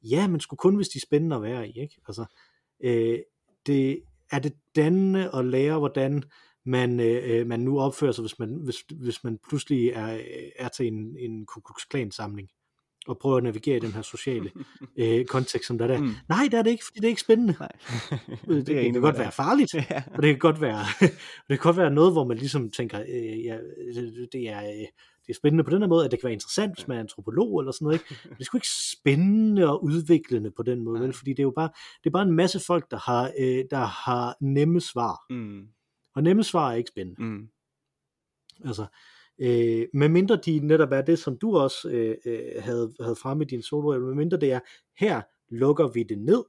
Ja, 0.03 0.29
men 0.29 0.41
skulle 0.41 0.59
kun, 0.59 0.77
hvis 0.77 0.89
de 0.89 0.99
er 0.99 1.07
spændende 1.07 1.37
at 1.37 1.43
være 1.43 1.69
i, 1.69 1.81
ikke? 1.81 2.01
Altså, 2.09 2.25
øh, 2.85 3.19
det, 3.67 4.03
er 4.33 4.39
det 4.39 4.53
dannende 4.77 5.31
at 5.35 5.45
lære, 5.45 5.79
hvordan 5.79 6.23
man, 6.65 7.01
øh, 7.01 7.47
man 7.47 7.61
nu 7.61 7.81
opfører 7.81 8.13
sig, 8.13 8.23
hvis 8.23 8.39
man, 8.39 8.55
hvis, 8.65 8.77
hvis 8.95 9.25
man 9.25 9.39
pludselig 9.49 9.89
er, 9.89 10.21
er 10.57 10.69
til 10.69 10.87
en, 10.87 11.17
en 11.19 11.47
Ku 11.47 11.61
Klux 11.61 11.89
Klan 11.91 12.11
samling 12.11 12.49
og 13.07 13.19
prøve 13.19 13.37
at 13.37 13.43
navigere 13.43 13.77
i 13.77 13.81
den 13.81 13.93
her 13.93 14.03
sociale 14.03 14.51
øh, 14.99 15.25
kontekst, 15.25 15.67
som 15.67 15.79
der 15.79 15.85
er 15.85 15.89
der. 15.89 15.99
Mm. 15.99 16.15
Nej, 16.29 16.49
det 16.51 16.59
er 16.59 16.63
det 16.63 16.71
ikke, 16.71 16.85
fordi 16.85 17.01
det 17.01 17.05
er 17.05 17.09
ikke 17.09 17.21
spændende. 17.21 17.55
Nej. 17.61 17.73
det, 18.47 18.67
det, 18.67 18.93
kan 18.93 19.01
godt 19.01 19.19
være 19.19 19.33
farligt, 19.33 19.75
ja. 19.91 20.03
og 20.15 20.23
det 20.23 20.31
kan 20.31 20.39
godt 20.39 20.61
være, 20.61 20.85
det 21.01 21.11
kan 21.49 21.59
godt 21.59 21.77
være 21.77 21.91
noget, 21.91 22.13
hvor 22.13 22.25
man 22.25 22.37
ligesom 22.37 22.71
tænker, 22.71 23.01
øh, 23.09 23.45
ja, 23.45 23.59
det, 23.95 24.29
det 24.33 24.49
er... 24.49 24.63
Øh, 24.63 24.87
det 25.27 25.35
er 25.35 25.39
spændende 25.39 25.65
på 25.65 25.71
den 25.71 25.83
her 25.83 25.89
måde, 25.89 26.05
at 26.05 26.11
det 26.11 26.21
kan 26.21 26.27
være 26.27 26.33
interessant, 26.33 26.75
hvis 26.75 26.89
man 26.89 26.97
er 26.97 27.01
antropolog 27.01 27.61
eller 27.61 27.73
sådan 27.73 27.85
noget. 27.85 28.01
Ikke? 28.01 28.21
Men 28.25 28.33
det 28.33 28.41
er 28.41 28.45
sgu 28.45 28.57
ikke 28.57 28.69
spændende 28.93 29.69
og 29.71 29.85
udviklende 29.85 30.51
på 30.51 30.63
den 30.63 30.81
måde, 30.81 31.01
vel? 31.01 31.13
fordi 31.13 31.31
det 31.31 31.39
er 31.39 31.43
jo 31.43 31.51
bare, 31.51 31.69
det 32.05 32.11
er 32.11 32.11
bare 32.11 32.23
en 32.23 32.33
masse 32.33 32.61
folk, 32.67 32.91
der 32.91 32.97
har, 32.97 33.33
øh, 33.39 33.65
der 33.71 33.85
har 33.85 34.37
nemme 34.41 34.81
svar. 34.81 35.25
Mm. 35.31 35.69
Og 36.15 36.23
nemme 36.23 36.45
svar 36.45 36.71
er 36.71 36.75
ikke 36.75 36.89
spændende. 36.89 37.23
Mm. 37.23 37.49
Altså, 38.65 38.87
Øh, 39.41 39.87
med 39.95 40.09
mindre 40.09 40.39
de 40.47 40.59
netop 40.59 40.93
er 40.93 41.03
det, 41.03 41.19
som 41.19 41.39
du 41.39 41.57
også 41.57 41.89
øh, 41.89 42.17
øh 42.27 42.41
havde, 42.59 42.93
havde 43.01 43.17
fremme 43.17 43.45
i 43.45 43.47
din 43.47 43.63
solo, 43.63 44.07
med 44.07 44.15
mindre 44.15 44.37
det 44.37 44.53
er, 44.53 44.61
her 44.99 45.23
lukker 45.51 45.89
vi 45.89 46.03
det 46.03 46.19
ned, 46.19 46.45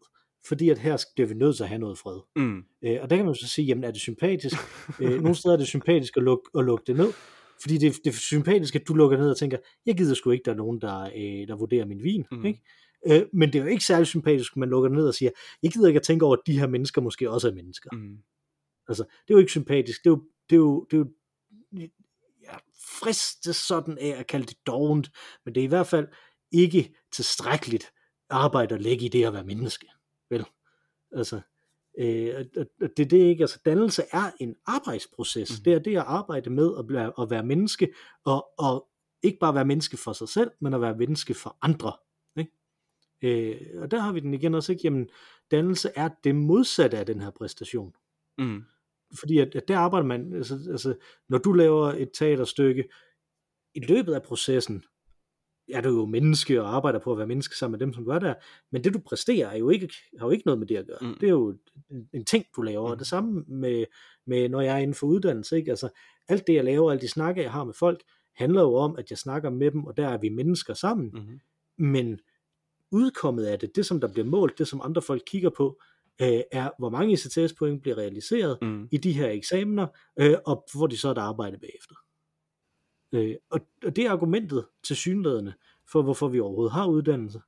fordi 0.48 0.70
at 0.70 0.78
her 0.78 1.06
bliver 1.16 1.28
vi 1.28 1.34
nødt 1.34 1.56
til 1.56 1.64
at 1.64 1.70
have 1.70 1.80
noget 1.80 1.98
fred. 1.98 2.20
Mm. 2.36 2.64
Øh, 2.84 2.98
og 3.02 3.10
der 3.10 3.16
kan 3.16 3.26
man 3.26 3.36
så 3.36 3.48
sige, 3.48 3.66
jamen 3.66 3.84
er 3.84 3.92
det 3.92 4.02
sympatisk? 4.02 4.56
øh, 5.02 5.22
nogle 5.22 5.36
steder 5.36 5.54
er 5.54 5.58
det 5.58 5.68
sympatisk 5.68 6.18
at 6.18 6.24
lukke, 6.24 6.50
at 6.58 6.66
lukke 6.66 6.84
det 6.88 6.96
ned, 6.96 7.14
fordi 7.62 7.78
det, 7.78 7.96
det 8.04 8.10
er 8.10 8.18
sympatisk, 8.18 8.76
at 8.76 8.88
du 8.88 8.94
lukker 8.94 9.18
ned 9.18 9.30
og 9.30 9.38
tænker, 9.38 9.58
jeg 9.86 9.98
gider 9.98 10.16
sgu 10.16 10.32
ikke, 10.32 10.46
der 10.46 10.52
er 10.52 10.56
nogen, 10.56 10.82
der, 10.82 11.02
øh, 11.02 11.48
der 11.48 11.56
vurderer 11.56 11.86
min 11.86 12.04
vin. 12.04 12.26
Mm. 12.32 12.46
Ikke? 12.46 12.62
Øh, 13.08 13.22
men 13.34 13.54
det 13.54 13.60
er 13.60 13.64
jo 13.64 13.70
ikke 13.70 13.86
særlig 13.86 14.08
sympatisk, 14.08 14.54
at 14.54 14.58
man 14.58 14.70
lukker 14.70 14.90
ned 14.90 15.08
og 15.08 15.14
siger, 15.14 15.32
jeg 15.64 15.72
gider 15.72 15.88
ikke 15.88 15.98
at 15.98 16.04
tænke 16.04 16.26
over, 16.26 16.36
at 16.36 16.42
de 16.48 16.60
her 16.60 16.68
mennesker 16.68 17.02
måske 17.02 17.30
også 17.30 17.48
er 17.48 17.54
mennesker. 17.54 17.90
Mm. 17.94 18.18
Altså, 18.88 19.04
det 19.04 19.34
er 19.34 19.36
jo 19.36 19.38
ikke 19.38 19.52
sympatisk. 19.52 20.04
Det 20.04 20.10
er 20.10 20.12
jo, 20.12 20.24
det 20.50 20.56
er 20.56 20.60
jo, 20.60 20.86
det 20.92 20.98
er 20.98 21.02
jo 21.02 21.08
fristes 22.90 23.56
sådan 23.56 23.98
af 23.98 24.16
at 24.20 24.28
kalde 24.28 24.46
det 24.46 24.58
dovent, 24.68 25.10
men 25.46 25.56
det 25.56 25.62
er 25.62 25.66
i 25.66 25.68
hvert 25.68 25.88
fald 25.88 26.08
ikke 26.52 26.96
tilstrækkeligt 27.12 27.92
arbejde 28.30 28.76
at 28.76 28.82
lægge 28.82 29.06
i 29.06 29.10
det 29.10 29.26
at 29.26 29.34
være 29.34 29.44
menneske. 29.44 29.88
Vel? 30.30 30.46
Altså, 31.12 31.42
øh, 32.00 32.46
det 32.98 33.00
er 33.00 33.10
det 33.10 33.18
ikke, 33.18 33.44
altså 33.44 33.60
dannelse 33.66 34.04
er 34.12 34.32
en 34.40 34.56
arbejdsproces, 34.66 35.60
mm. 35.60 35.64
det 35.64 35.74
er 35.74 35.80
det 35.80 35.98
at 35.98 36.04
arbejde 36.08 36.50
med 36.50 36.78
at, 36.80 36.88
blive, 36.88 37.22
at 37.22 37.30
være 37.30 37.46
menneske, 37.46 37.94
og, 38.26 38.50
og 38.58 38.88
ikke 39.24 39.40
bare 39.40 39.56
være 39.56 39.66
menneske 39.66 39.98
for 39.98 40.14
sig 40.14 40.30
selv, 40.30 40.52
men 40.62 40.74
at 40.74 40.82
være 40.82 40.98
menneske 40.98 41.34
for 41.34 41.58
andre. 41.62 41.94
Ikke? 42.38 42.52
Øh, 43.22 43.82
og 43.82 43.92
der 43.92 44.00
har 44.00 44.12
vi 44.12 44.20
den 44.20 44.34
igen 44.34 44.56
også, 44.56 44.72
ikke? 44.72 44.82
Jamen, 44.84 45.10
dannelse 45.52 45.92
er 45.96 46.10
det 46.24 46.36
modsatte 46.36 46.98
af 46.98 47.06
den 47.06 47.22
her 47.22 47.30
præstation. 47.30 47.94
Mm 48.38 48.64
fordi 49.20 49.38
at, 49.38 49.56
at 49.56 49.68
der 49.68 49.78
arbejder 49.78 50.08
man, 50.08 50.34
altså, 50.34 50.60
altså 50.72 50.96
når 51.30 51.38
du 51.38 51.54
laver 51.54 51.86
et 51.88 52.10
teaterstykke, 52.14 52.90
i 53.76 53.80
løbet 53.80 54.14
af 54.14 54.24
processen, 54.24 54.84
er 55.74 55.82
du 55.82 55.90
jo 55.90 56.06
menneske 56.06 56.62
og 56.62 56.76
arbejder 56.76 57.00
på 57.00 57.12
at 57.12 57.18
være 57.18 57.28
menneske 57.28 57.58
sammen 57.58 57.80
med 57.80 57.86
dem, 57.86 57.94
som 57.94 58.06
gør 58.06 58.20
der, 58.20 58.34
men 58.72 58.84
det 58.84 58.94
du 58.94 59.00
præsterer 59.00 59.50
er 59.50 59.58
jo 59.58 59.70
ikke, 59.70 59.94
har 60.20 60.26
jo 60.26 60.32
ikke 60.32 60.46
noget 60.46 60.60
med 60.60 60.68
det 60.68 60.78
at 60.78 60.88
gøre. 60.88 60.98
Mm. 61.02 61.18
Det 61.20 61.28
er 61.28 61.32
jo 61.32 61.58
en, 62.14 62.26
ting, 62.26 62.46
du 62.56 62.62
laver, 62.62 62.88
mm. 62.88 62.92
og 62.92 63.00
det 63.00 63.08
samme 63.08 63.44
med, 63.48 63.86
med, 64.28 64.50
når 64.50 64.62
jeg 64.62 64.76
er 64.76 64.80
inden 64.80 64.96
for 64.96 65.08
uddannelse, 65.08 65.58
ikke? 65.58 65.72
Altså, 65.72 65.90
alt 66.28 66.48
det 66.48 66.54
jeg 66.54 66.64
laver, 66.64 66.92
alle 66.92 67.02
de 67.02 67.08
snakker 67.08 67.42
jeg 67.42 67.52
har 67.52 67.64
med 67.64 67.74
folk, 67.74 68.04
handler 68.36 68.62
jo 68.62 68.76
om, 68.76 68.96
at 68.96 69.10
jeg 69.10 69.18
snakker 69.18 69.50
med 69.50 69.72
dem, 69.72 69.86
og 69.86 69.98
der 69.98 70.08
er 70.08 70.18
vi 70.18 70.30
mennesker 70.30 70.74
sammen, 70.74 71.10
mm. 71.14 71.86
men 71.86 72.20
udkommet 72.92 73.46
af 73.46 73.60
det, 73.60 73.76
det 73.76 73.86
som 73.86 74.02
der 74.02 74.08
bliver 74.08 74.26
målt, 74.26 74.58
det 74.58 74.68
som 74.68 74.82
andre 74.84 75.02
folk 75.02 75.24
kigger 75.26 75.50
på, 75.50 75.82
øh, 76.22 76.42
er, 76.52 76.70
hvor 76.80 76.90
mange 76.90 77.14
ECTS-point 77.14 77.82
bliver 77.82 77.98
realiseret 77.98 78.58
mm. 78.62 78.88
i 78.92 78.98
de 78.98 79.12
her 79.12 79.30
eksamener, 79.30 79.88
øh, 80.20 80.36
og 80.46 80.66
hvor 80.74 80.88
de 80.88 80.98
så 80.98 81.12
et 81.12 81.18
arbejde 81.18 81.58
bagefter. 81.58 81.96
Øh, 83.12 83.36
og, 83.50 83.60
og 83.86 83.96
det 83.96 84.06
er 84.06 84.12
argumentet 84.12 84.66
til 84.84 84.96
synlædende 84.96 85.54
for, 85.92 86.02
hvorfor 86.02 86.28
vi 86.28 86.40
overhovedet 86.40 86.74
har 86.74 86.88
uddannelse, 86.88 87.42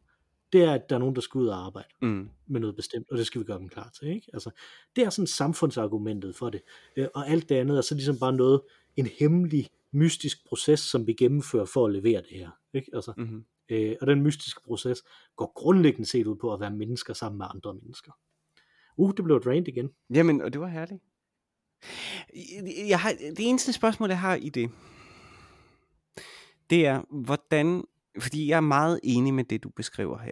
det 0.53 0.63
er, 0.63 0.74
at 0.74 0.89
der 0.89 0.95
er 0.95 0.99
nogen, 0.99 1.15
der 1.15 1.22
skal 1.22 1.39
ud 1.39 1.47
og 1.47 1.65
arbejde 1.65 1.89
mm. 2.01 2.30
med 2.47 2.59
noget 2.59 2.76
bestemt, 2.76 3.11
og 3.11 3.17
det 3.17 3.26
skal 3.26 3.41
vi 3.41 3.45
gøre 3.45 3.59
dem 3.59 3.69
klar 3.69 3.89
til. 3.99 4.07
Ikke? 4.07 4.28
Altså, 4.34 4.49
det 4.95 5.03
er 5.03 5.09
sådan 5.09 5.28
samfundsargumentet 5.28 6.36
for 6.36 6.49
det. 6.49 6.61
Øh, 6.97 7.07
og 7.13 7.30
alt 7.30 7.49
det 7.49 7.55
andet 7.55 7.78
er 7.78 7.82
så 7.82 7.95
ligesom 7.95 8.19
bare 8.19 8.34
noget, 8.34 8.61
en 8.95 9.05
hemmelig, 9.05 9.69
mystisk 9.91 10.47
proces, 10.47 10.80
som 10.80 11.07
vi 11.07 11.13
gennemfører 11.13 11.65
for 11.65 11.86
at 11.86 11.93
levere 11.93 12.22
det 12.22 12.38
her. 12.38 12.49
Ikke? 12.74 12.91
Altså, 12.93 13.13
mm-hmm. 13.17 13.45
øh, 13.69 13.95
og 14.01 14.07
den 14.07 14.22
mystiske 14.22 14.61
proces 14.65 15.03
går 15.36 15.51
grundlæggende 15.55 16.09
set 16.09 16.28
ud 16.28 16.36
på 16.36 16.53
at 16.53 16.59
være 16.59 16.72
mennesker 16.72 17.13
sammen 17.13 17.38
med 17.38 17.45
andre 17.49 17.74
mennesker. 17.74 18.11
Uh, 19.02 19.14
det 19.18 19.24
blev 19.24 19.38
et 19.38 19.47
rant 19.47 19.68
igen. 19.68 19.89
Jamen, 20.10 20.41
og 20.41 20.54
det 20.54 20.62
var 20.62 20.68
herligt. 20.68 21.04
Jeg 22.88 22.99
har, 22.99 23.12
det 23.12 23.49
eneste 23.49 23.74
spørgsmål, 23.74 24.10
jeg 24.10 24.20
har 24.20 24.36
i 24.36 24.49
det, 24.49 24.72
det 26.70 26.86
er, 26.86 27.02
hvordan, 27.10 27.84
fordi 28.20 28.47
jeg 28.47 28.58
er 28.58 28.62
meget 28.62 28.99
enig 29.04 29.34
med 29.34 29.43
det, 29.43 29.64
du 29.64 29.70
beskriver 29.70 30.18
her. 30.18 30.32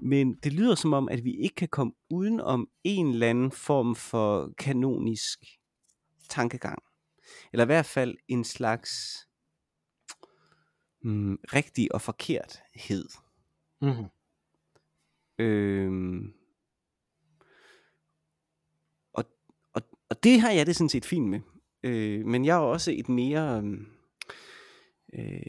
Men 0.00 0.34
det 0.34 0.52
lyder 0.52 0.74
som 0.74 0.92
om, 0.92 1.08
at 1.08 1.24
vi 1.24 1.36
ikke 1.36 1.54
kan 1.54 1.68
komme 1.68 1.92
uden 2.10 2.40
om 2.40 2.68
en 2.84 3.12
eller 3.12 3.30
anden 3.30 3.50
form 3.50 3.96
for 3.96 4.52
kanonisk 4.58 5.38
tankegang. 6.28 6.82
Eller 7.52 7.64
i 7.64 7.66
hvert 7.66 7.86
fald 7.86 8.16
en 8.28 8.44
slags 8.44 9.18
mm, 11.02 11.38
rigtig 11.52 11.94
og 11.94 12.02
forkerthed. 12.02 13.08
Mm-hmm. 13.80 14.06
Øhm, 15.38 16.32
og 20.10 20.24
det 20.24 20.40
har 20.40 20.50
jeg 20.50 20.66
det 20.66 20.76
sådan 20.76 20.88
set 20.88 21.04
fint 21.04 21.28
med. 21.28 21.40
Øh, 21.82 22.26
men 22.26 22.44
jeg 22.44 22.56
er 22.56 22.60
også 22.60 22.92
et 22.92 23.08
mere 23.08 23.56
øhm, 23.56 23.86
øh, 25.14 25.40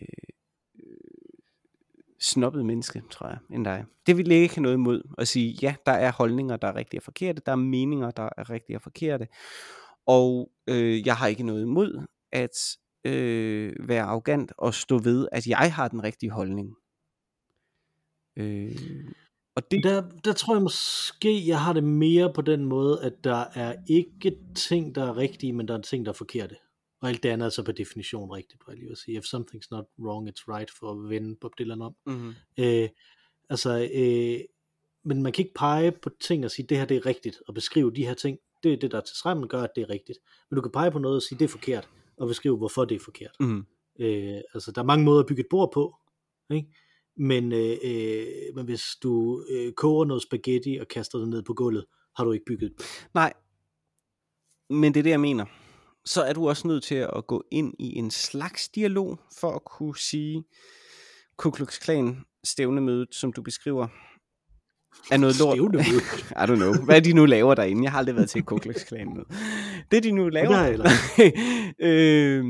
snobbet 2.19 2.65
menneske, 2.65 3.03
tror 3.09 3.27
jeg, 3.27 3.37
end 3.51 3.65
dig. 3.65 3.85
Det 4.07 4.17
vil 4.17 4.31
ikke 4.31 4.55
have 4.55 4.63
noget 4.63 4.75
imod 4.75 5.01
at 5.17 5.27
sige, 5.27 5.57
ja, 5.61 5.75
der 5.85 5.91
er 5.91 6.11
holdninger, 6.11 6.57
der 6.57 6.67
er 6.67 6.75
rigtige 6.75 6.99
og 6.99 7.03
forkerte, 7.03 7.41
der 7.45 7.51
er 7.51 7.55
meninger, 7.55 8.11
der 8.11 8.29
er 8.37 8.49
rigtige 8.49 8.77
og 8.77 8.81
forkerte, 8.81 9.27
og 10.05 10.51
øh, 10.67 11.07
jeg 11.07 11.15
har 11.15 11.27
ikke 11.27 11.43
noget 11.43 11.61
imod 11.61 12.05
at 12.31 12.77
øh, 13.05 13.73
være 13.79 14.03
arrogant 14.03 14.51
og 14.57 14.73
stå 14.73 14.97
ved, 14.97 15.27
at 15.31 15.47
jeg 15.47 15.73
har 15.73 15.87
den 15.87 16.03
rigtige 16.03 16.29
holdning. 16.29 16.75
Øh, 18.35 18.75
og 19.57 19.71
det, 19.71 19.83
Der, 19.83 20.03
der 20.23 20.33
tror 20.33 20.55
jeg 20.55 20.61
måske, 20.61 21.47
jeg 21.47 21.61
har 21.61 21.73
det 21.73 21.83
mere 21.83 22.33
på 22.33 22.41
den 22.41 22.65
måde, 22.65 23.03
at 23.03 23.23
der 23.23 23.45
er 23.53 23.75
ikke 23.89 24.37
ting, 24.55 24.95
der 24.95 25.03
er 25.03 25.17
rigtige, 25.17 25.53
men 25.53 25.67
der 25.67 25.77
er 25.77 25.81
ting, 25.81 26.05
der 26.05 26.11
er 26.11 26.15
forkerte. 26.15 26.55
Og 27.01 27.09
alt 27.09 27.23
det 27.23 27.29
andet 27.29 27.45
er 27.45 27.49
så 27.49 27.63
per 27.63 27.71
definition 27.71 28.31
rigtigt, 28.31 28.63
hvor 28.63 28.73
jeg 28.73 28.79
lige 28.79 28.87
vil 28.87 28.97
sige. 28.97 29.17
If 29.17 29.23
something's 29.23 29.67
not 29.71 29.85
wrong, 29.99 30.29
it's 30.29 30.43
right, 30.47 30.71
for 30.79 30.91
at 30.91 31.09
vende 31.09 31.35
Bob 31.41 31.51
Dylan 31.59 31.81
om. 31.81 31.95
mm-hmm. 32.05 32.33
Øh, 32.59 32.89
altså, 33.49 33.89
øh, 33.93 34.39
men 35.05 35.23
man 35.23 35.31
kan 35.31 35.45
ikke 35.45 35.53
pege 35.55 35.91
på 35.91 36.09
ting 36.21 36.45
og 36.45 36.51
sige, 36.51 36.65
det 36.67 36.77
her 36.77 36.85
det 36.85 36.97
er 36.97 37.05
rigtigt, 37.05 37.41
og 37.47 37.53
beskrive 37.53 37.91
de 37.91 38.05
her 38.05 38.13
ting. 38.13 38.39
Det 38.63 38.73
er 38.73 38.77
det, 38.77 38.91
der 38.91 39.01
til 39.01 39.17
sammen 39.17 39.47
gør, 39.47 39.61
at 39.61 39.71
det 39.75 39.81
er 39.81 39.89
rigtigt. 39.89 40.19
Men 40.49 40.55
du 40.55 40.61
kan 40.61 40.71
pege 40.71 40.91
på 40.91 40.99
noget 40.99 41.15
og 41.15 41.21
sige, 41.21 41.39
det 41.39 41.45
er 41.45 41.49
forkert, 41.49 41.89
og 42.17 42.27
beskrive, 42.27 42.57
hvorfor 42.57 42.85
det 42.85 42.95
er 42.95 43.03
forkert. 43.05 43.35
Mm-hmm. 43.39 43.65
Øh, 43.99 44.41
altså, 44.53 44.71
der 44.71 44.81
er 44.81 44.85
mange 44.85 45.05
måder 45.05 45.19
at 45.19 45.25
bygge 45.25 45.41
et 45.41 45.47
bord 45.49 45.71
på, 45.73 45.95
ikke? 46.51 46.67
Men, 47.17 47.51
øh, 47.51 47.77
øh, 47.83 48.25
men 48.55 48.65
hvis 48.65 48.83
du 49.03 49.43
øh, 49.49 49.73
koger 49.73 50.05
noget 50.05 50.23
spaghetti 50.23 50.77
og 50.81 50.87
kaster 50.87 51.19
det 51.19 51.29
ned 51.29 51.43
på 51.43 51.53
gulvet, 51.53 51.85
har 52.17 52.23
du 52.23 52.31
ikke 52.31 52.45
bygget. 52.45 52.73
Nej, 53.13 53.33
men 54.69 54.93
det 54.93 54.99
er 54.99 55.03
det, 55.03 55.09
jeg 55.09 55.19
mener. 55.19 55.45
Så 56.05 56.23
er 56.23 56.33
du 56.33 56.49
også 56.49 56.67
nødt 56.67 56.83
til 56.83 56.95
at 56.95 57.27
gå 57.27 57.43
ind 57.51 57.73
i 57.79 57.95
en 57.95 58.11
slags 58.11 58.69
dialog, 58.69 59.19
for 59.39 59.51
at 59.51 59.63
kunne 59.65 59.97
sige, 59.97 60.43
Ku 61.37 61.51
Klux 61.51 61.79
Klan 61.79 62.17
stævnemødet, 62.43 63.15
som 63.15 63.33
du 63.33 63.41
beskriver, 63.41 63.87
er 65.11 65.17
noget 65.17 65.39
lort. 65.39 65.57
I 66.41 66.51
don't 66.51 66.55
know. 66.55 66.73
Hvad 66.85 67.01
de 67.01 67.13
nu 67.13 67.25
laver 67.25 67.55
derinde. 67.55 67.83
Jeg 67.83 67.91
har 67.91 67.99
aldrig 67.99 68.15
været 68.15 68.29
til 68.29 68.39
et 68.39 68.45
Ku 68.45 68.57
Klux 68.57 68.85
Klan 68.85 69.13
møde. 69.13 69.25
Det 69.91 70.03
de 70.03 70.11
nu 70.11 70.29
laver. 70.29 70.57
Jeg 70.57 70.69
heller 70.69 70.89
øh, 71.79 72.45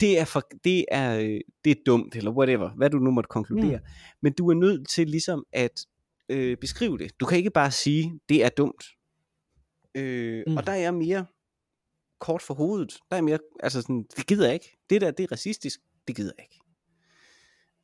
det 0.00 0.18
er, 0.18 0.24
for, 0.24 0.42
det, 0.64 0.84
er, 0.90 1.18
øh, 1.18 1.40
det 1.64 1.70
er 1.70 1.82
dumt, 1.86 2.16
eller 2.16 2.30
whatever, 2.30 2.70
hvad 2.70 2.90
du 2.90 2.98
nu 2.98 3.10
måtte 3.10 3.28
konkludere. 3.28 3.78
Mm. 3.78 3.84
Men 4.22 4.32
du 4.32 4.50
er 4.50 4.54
nødt 4.54 4.88
til 4.88 5.08
ligesom 5.08 5.44
at 5.52 5.86
øh, 6.28 6.56
beskrive 6.56 6.98
det. 6.98 7.20
Du 7.20 7.26
kan 7.26 7.38
ikke 7.38 7.50
bare 7.50 7.70
sige, 7.70 8.20
det 8.28 8.44
er 8.44 8.48
dumt. 8.48 8.84
Øh, 9.94 10.44
mm. 10.46 10.56
Og 10.56 10.66
der 10.66 10.72
er 10.72 10.76
jeg 10.76 10.94
mere 10.94 11.26
kort 12.20 12.42
for 12.42 12.54
hovedet. 12.54 12.98
Der 13.10 13.16
er 13.16 13.20
mere, 13.20 13.38
altså 13.60 13.82
sådan, 13.82 14.06
det 14.16 14.26
gider 14.26 14.44
jeg 14.44 14.54
ikke. 14.54 14.78
Det 14.90 15.00
der, 15.00 15.10
det 15.10 15.24
er 15.24 15.32
racistisk, 15.32 15.80
det 16.08 16.16
gider 16.16 16.32
jeg 16.38 16.44
ikke. 16.44 16.60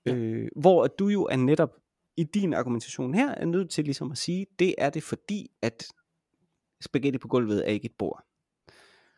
Ja. 0.07 0.15
Øh, 0.15 0.49
hvor 0.57 0.85
at 0.85 0.91
du 0.99 1.09
jo 1.09 1.25
er 1.25 1.37
netop 1.37 1.77
i 2.17 2.25
din 2.25 2.55
argumentation 2.55 3.15
her, 3.15 3.29
er 3.35 3.45
nødt 3.45 3.71
til 3.71 3.85
ligesom 3.85 4.11
at 4.13 4.19
sige, 4.19 4.47
det 4.59 4.75
er 4.79 4.91
det 4.91 5.03
fordi, 5.03 5.51
at 5.63 5.87
spaghetti 6.81 7.19
på 7.19 7.29
gulvet 7.29 7.69
er 7.69 7.73
ikke 7.73 7.87
et 7.87 7.95
bord. 7.99 8.25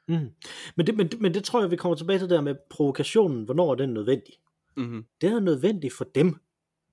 Mm. 0.09 0.31
Men, 0.77 0.87
det, 0.87 0.97
men, 0.97 1.09
det- 1.09 1.21
men 1.21 1.35
det 1.35 1.45
tror 1.45 1.61
jeg, 1.61 1.71
vi 1.71 1.77
kommer 1.77 1.97
tilbage 1.97 2.19
til 2.19 2.31
der 2.31 2.41
med 2.41 2.55
provokationen. 2.71 3.45
Hvornår 3.45 3.71
er 3.71 3.75
den 3.75 3.91
nødvendig? 3.95 4.35
Mm-hmm. 4.77 5.05
Det 5.21 5.29
er 5.31 5.41
nødvendigt 5.41 5.93
for 5.95 6.05
dem, 6.05 6.37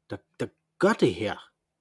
der, 0.09 0.18
der 0.39 0.47
gør 0.80 0.93
det 0.93 1.14
her, 1.14 1.36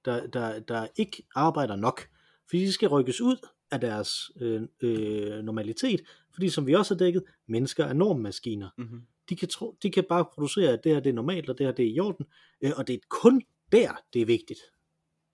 der, 0.05 0.27
der, 0.27 0.59
der 0.59 0.87
ikke 0.95 1.23
arbejder 1.35 1.75
nok. 1.75 2.01
Fordi 2.49 2.61
de 2.65 2.71
skal 2.71 2.87
rykkes 2.89 3.21
ud 3.21 3.47
af 3.71 3.79
deres 3.79 4.31
øh, 4.41 4.61
øh, 4.81 5.43
normalitet, 5.43 6.01
fordi 6.33 6.49
som 6.49 6.67
vi 6.67 6.75
også 6.75 6.93
har 6.93 6.99
dækket, 6.99 7.23
mennesker 7.47 7.85
er 7.85 7.93
normmaskiner. 7.93 8.69
Mm-hmm. 8.77 9.01
De 9.29 9.35
kan, 9.35 9.47
tro, 9.47 9.77
de 9.83 9.91
kan 9.91 10.03
bare 10.09 10.25
producere, 10.25 10.71
at 10.73 10.83
det 10.83 10.91
her 10.93 10.99
det 10.99 11.09
er 11.09 11.13
normalt, 11.13 11.49
og 11.49 11.57
det 11.57 11.65
her 11.65 11.73
det 11.73 11.85
er 11.85 11.89
i 11.89 11.99
orden, 11.99 12.25
øh, 12.61 12.71
og 12.77 12.87
det 12.87 12.93
er 12.93 12.99
kun 13.09 13.41
der, 13.71 13.91
det 14.13 14.21
er 14.21 14.25
vigtigt 14.25 14.59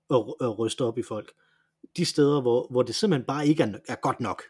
at, 0.10 0.24
at 0.42 0.60
ryste 0.60 0.82
op 0.86 0.98
i 0.98 1.04
folk. 1.04 1.32
De 1.98 2.06
steder, 2.06 2.42
hvor, 2.42 2.68
hvor 2.72 2.82
det 2.84 2.96
simpelthen 2.96 3.26
bare 3.26 3.48
ikke 3.48 3.64
er, 3.64 3.74
er 3.88 3.96
godt 4.02 4.20
nok. 4.20 4.44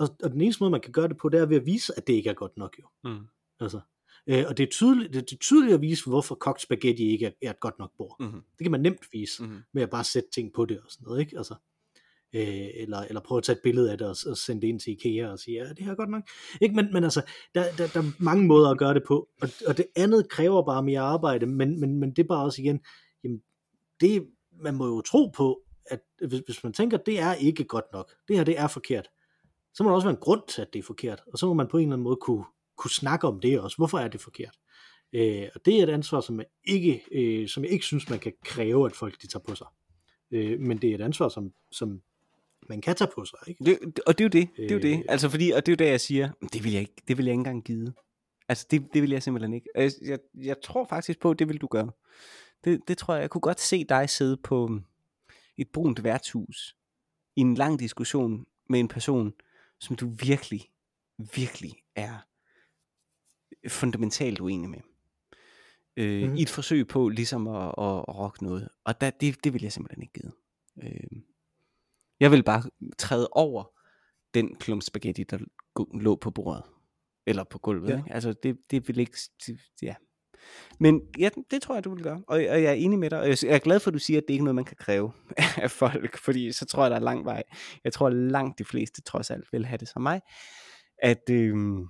Og, 0.00 0.08
og 0.22 0.30
den 0.32 0.40
eneste 0.40 0.62
måde, 0.62 0.70
man 0.70 0.80
kan 0.80 0.92
gøre 0.92 1.08
det 1.08 1.16
på, 1.16 1.28
det 1.28 1.40
er 1.40 1.46
ved 1.46 1.56
at 1.56 1.66
vise, 1.66 1.92
at 1.96 2.06
det 2.06 2.12
ikke 2.12 2.30
er 2.30 2.34
godt 2.34 2.56
nok 2.56 2.76
jo. 2.78 3.10
Mm. 3.10 3.26
Altså, 3.60 3.80
øh, 4.26 4.44
og 4.48 4.56
det 4.56 4.62
er, 4.62 4.70
tydeligt, 4.70 5.14
det 5.14 5.32
er 5.32 5.36
tydeligt 5.36 5.74
at 5.74 5.80
vise, 5.80 6.06
hvorfor 6.06 6.34
kogt 6.34 6.62
spaghetti 6.62 7.10
ikke 7.10 7.26
er, 7.26 7.30
er 7.42 7.50
et 7.50 7.60
godt 7.60 7.78
nok 7.78 7.90
bord. 7.98 8.16
Mm-hmm. 8.20 8.40
Det 8.58 8.64
kan 8.64 8.70
man 8.70 8.80
nemt 8.80 9.06
vise, 9.12 9.42
Mm-hmm. 9.42 9.58
med 9.72 9.82
at 9.82 9.90
bare 9.90 10.04
sætte 10.04 10.30
ting 10.30 10.52
på 10.52 10.64
det 10.64 10.80
og 10.80 10.90
sådan 10.90 11.04
noget, 11.04 11.20
ikke? 11.20 11.38
Altså, 11.38 11.54
øh, 12.32 12.68
eller, 12.74 12.98
eller 12.98 13.20
prøve 13.20 13.36
at 13.36 13.44
tage 13.44 13.56
et 13.56 13.62
billede 13.62 13.92
af 13.92 13.98
det 13.98 14.06
og, 14.06 14.16
og 14.26 14.36
sende 14.36 14.62
det 14.62 14.68
ind 14.68 14.80
til 14.80 14.92
IKEA 14.92 15.30
og 15.30 15.38
sige, 15.38 15.62
ja, 15.62 15.68
det 15.68 15.84
her 15.84 15.90
er 15.90 15.96
godt 15.96 16.10
nok. 16.10 16.22
Ikke? 16.60 16.74
Men, 16.74 16.92
men 16.92 17.04
altså, 17.04 17.22
der, 17.54 17.64
der, 17.78 17.86
der 17.86 18.00
er 18.00 18.12
mange 18.18 18.46
måder 18.46 18.70
at 18.70 18.78
gøre 18.78 18.94
det 18.94 19.02
på, 19.06 19.28
og, 19.42 19.48
og 19.66 19.76
det 19.76 19.86
andet 19.96 20.28
kræver 20.28 20.62
bare 20.62 20.82
mere 20.82 21.00
arbejde, 21.00 21.46
men, 21.46 21.80
men, 21.80 22.00
men 22.00 22.10
det 22.10 22.22
er 22.22 22.26
bare 22.28 22.44
også 22.44 22.62
igen, 22.62 22.80
jamen, 23.24 23.42
det, 24.00 24.26
man 24.62 24.74
må 24.74 24.86
jo 24.86 25.00
tro 25.00 25.26
på, 25.26 25.62
at 25.86 26.00
hvis, 26.28 26.40
hvis 26.46 26.64
man 26.64 26.72
tænker, 26.72 26.96
det 26.96 27.20
er 27.20 27.34
ikke 27.34 27.64
godt 27.64 27.84
nok, 27.92 28.12
det 28.28 28.36
her 28.36 28.44
det 28.44 28.58
er 28.58 28.66
forkert, 28.68 29.08
så 29.74 29.82
må 29.82 29.88
der 29.88 29.94
også 29.94 30.06
være 30.06 30.14
en 30.16 30.20
grund 30.20 30.42
til, 30.48 30.62
at 30.62 30.72
det 30.72 30.78
er 30.78 30.82
forkert, 30.82 31.22
og 31.32 31.38
så 31.38 31.46
må 31.46 31.54
man 31.54 31.68
på 31.68 31.78
en 31.78 31.82
eller 31.82 31.92
anden 31.92 32.04
måde 32.04 32.16
kunne, 32.16 32.44
kunne 32.76 32.90
snakke 32.90 33.26
om 33.26 33.40
det 33.40 33.60
også. 33.60 33.76
Hvorfor 33.76 33.98
er 33.98 34.08
det 34.08 34.20
forkert? 34.20 34.58
Øh, 35.12 35.48
og 35.54 35.64
det 35.64 35.78
er 35.78 35.82
et 35.82 35.90
ansvar, 35.90 36.20
som 36.20 36.38
jeg 36.38 36.46
ikke, 36.64 37.02
øh, 37.12 37.48
som 37.48 37.64
jeg 37.64 37.72
ikke 37.72 37.84
synes, 37.84 38.10
man 38.10 38.18
kan 38.18 38.32
kræve, 38.44 38.86
at 38.86 38.96
folk 38.96 39.22
de 39.22 39.26
tager 39.26 39.42
på 39.48 39.54
sig. 39.54 39.66
Øh, 40.30 40.60
men 40.60 40.78
det 40.78 40.90
er 40.90 40.94
et 40.94 41.00
ansvar, 41.00 41.28
som, 41.28 41.52
som 41.72 42.02
man 42.68 42.80
kan 42.80 42.96
tage 42.96 43.10
på 43.14 43.24
sig. 43.24 43.38
Ikke? 43.46 43.64
Det, 43.64 44.00
og 44.06 44.18
det 44.18 44.24
er 44.24 44.28
jo 44.28 44.42
det, 44.42 44.48
det 44.56 44.70
er 44.70 44.74
jo 44.74 44.80
det. 44.80 44.98
Øh. 44.98 45.04
Altså 45.08 45.28
fordi, 45.28 45.50
og 45.50 45.66
det 45.66 45.72
er 45.72 45.74
jo 45.74 45.84
det, 45.84 45.90
jeg 45.90 46.00
siger, 46.00 46.30
det 46.52 46.64
vil 46.64 46.72
jeg 46.72 46.80
ikke, 46.80 47.02
det 47.08 47.18
vil 47.18 47.24
jeg 47.24 47.32
ikke 47.32 47.40
engang 47.40 47.64
give. 47.64 47.92
Altså 48.48 48.66
det, 48.70 48.88
det 48.94 49.02
vil 49.02 49.10
jeg 49.10 49.22
simpelthen 49.22 49.54
ikke. 49.54 49.68
Jeg, 49.74 49.90
jeg, 50.02 50.18
jeg 50.34 50.56
tror 50.62 50.86
faktisk 50.88 51.20
på, 51.20 51.30
at 51.30 51.38
det 51.38 51.48
vil 51.48 51.60
du 51.60 51.66
gøre. 51.66 51.90
Det, 52.64 52.80
det 52.88 52.98
tror 52.98 53.14
jeg, 53.14 53.20
jeg 53.20 53.30
kunne 53.30 53.40
godt 53.40 53.60
se 53.60 53.84
dig 53.84 54.10
sidde 54.10 54.36
på 54.36 54.78
et 55.58 55.68
brunt 55.68 56.04
værtshus 56.04 56.76
i 57.36 57.40
en 57.40 57.54
lang 57.54 57.80
diskussion 57.80 58.46
med 58.68 58.80
en 58.80 58.88
person, 58.88 59.32
som 59.80 59.96
du 59.96 60.08
virkelig, 60.08 60.70
virkelig 61.34 61.82
er 61.94 62.18
fundamentalt 63.68 64.40
uenig 64.40 64.70
med. 64.70 64.80
Øh, 65.96 66.30
mm. 66.30 66.36
I 66.36 66.42
et 66.42 66.50
forsøg 66.50 66.88
på 66.88 67.08
ligesom 67.08 67.48
at, 67.48 67.66
at, 67.66 68.04
at 68.08 68.16
rocke 68.16 68.44
noget. 68.44 68.68
Og 68.84 69.00
der, 69.00 69.10
det, 69.10 69.44
det 69.44 69.52
vil 69.52 69.62
jeg 69.62 69.72
simpelthen 69.72 70.02
ikke 70.02 70.12
give. 70.12 70.32
Øh, 70.82 71.22
jeg 72.20 72.30
vil 72.30 72.42
bare 72.42 72.62
træde 72.98 73.28
over 73.32 73.64
den 74.34 74.56
klump 74.56 74.82
spaghetti, 74.82 75.24
der 75.24 75.38
lå 75.94 76.16
på 76.16 76.30
bordet. 76.30 76.62
Eller 77.26 77.44
på 77.44 77.58
gulvet. 77.58 77.90
Ja. 77.90 77.96
Ikke? 77.96 78.12
Altså, 78.12 78.32
det, 78.32 78.58
det 78.70 78.88
vil 78.88 78.98
ikke... 78.98 79.18
Det, 79.46 79.60
ja. 79.82 79.94
Men 80.80 81.00
ja, 81.18 81.28
det 81.50 81.62
tror 81.62 81.74
jeg, 81.74 81.84
du 81.84 81.94
vil 81.94 82.02
gøre. 82.02 82.22
Og, 82.26 82.36
og 82.36 82.62
jeg 82.62 82.64
er 82.64 82.72
enig 82.72 82.98
med 82.98 83.10
dig. 83.10 83.20
Og 83.20 83.28
jeg 83.28 83.36
er 83.42 83.58
glad 83.58 83.80
for, 83.80 83.90
at 83.90 83.94
du 83.94 83.98
siger, 83.98 84.18
at 84.18 84.24
det 84.28 84.34
ikke 84.34 84.42
er 84.42 84.44
noget, 84.44 84.54
man 84.54 84.64
kan 84.64 84.76
kræve 84.80 85.12
af 85.64 85.70
folk. 85.70 86.18
Fordi 86.18 86.52
så 86.52 86.66
tror 86.66 86.82
jeg, 86.82 86.90
der 86.90 86.96
er 86.96 87.00
lang 87.00 87.24
vej. 87.24 87.42
Jeg 87.84 87.92
tror, 87.92 88.06
at 88.06 88.14
langt 88.14 88.58
de 88.58 88.64
fleste 88.64 89.02
trods 89.02 89.30
alt 89.30 89.52
vil 89.52 89.66
have 89.66 89.78
det 89.78 89.88
som 89.88 90.02
mig. 90.02 90.20
At 91.02 91.30
øhm, 91.30 91.86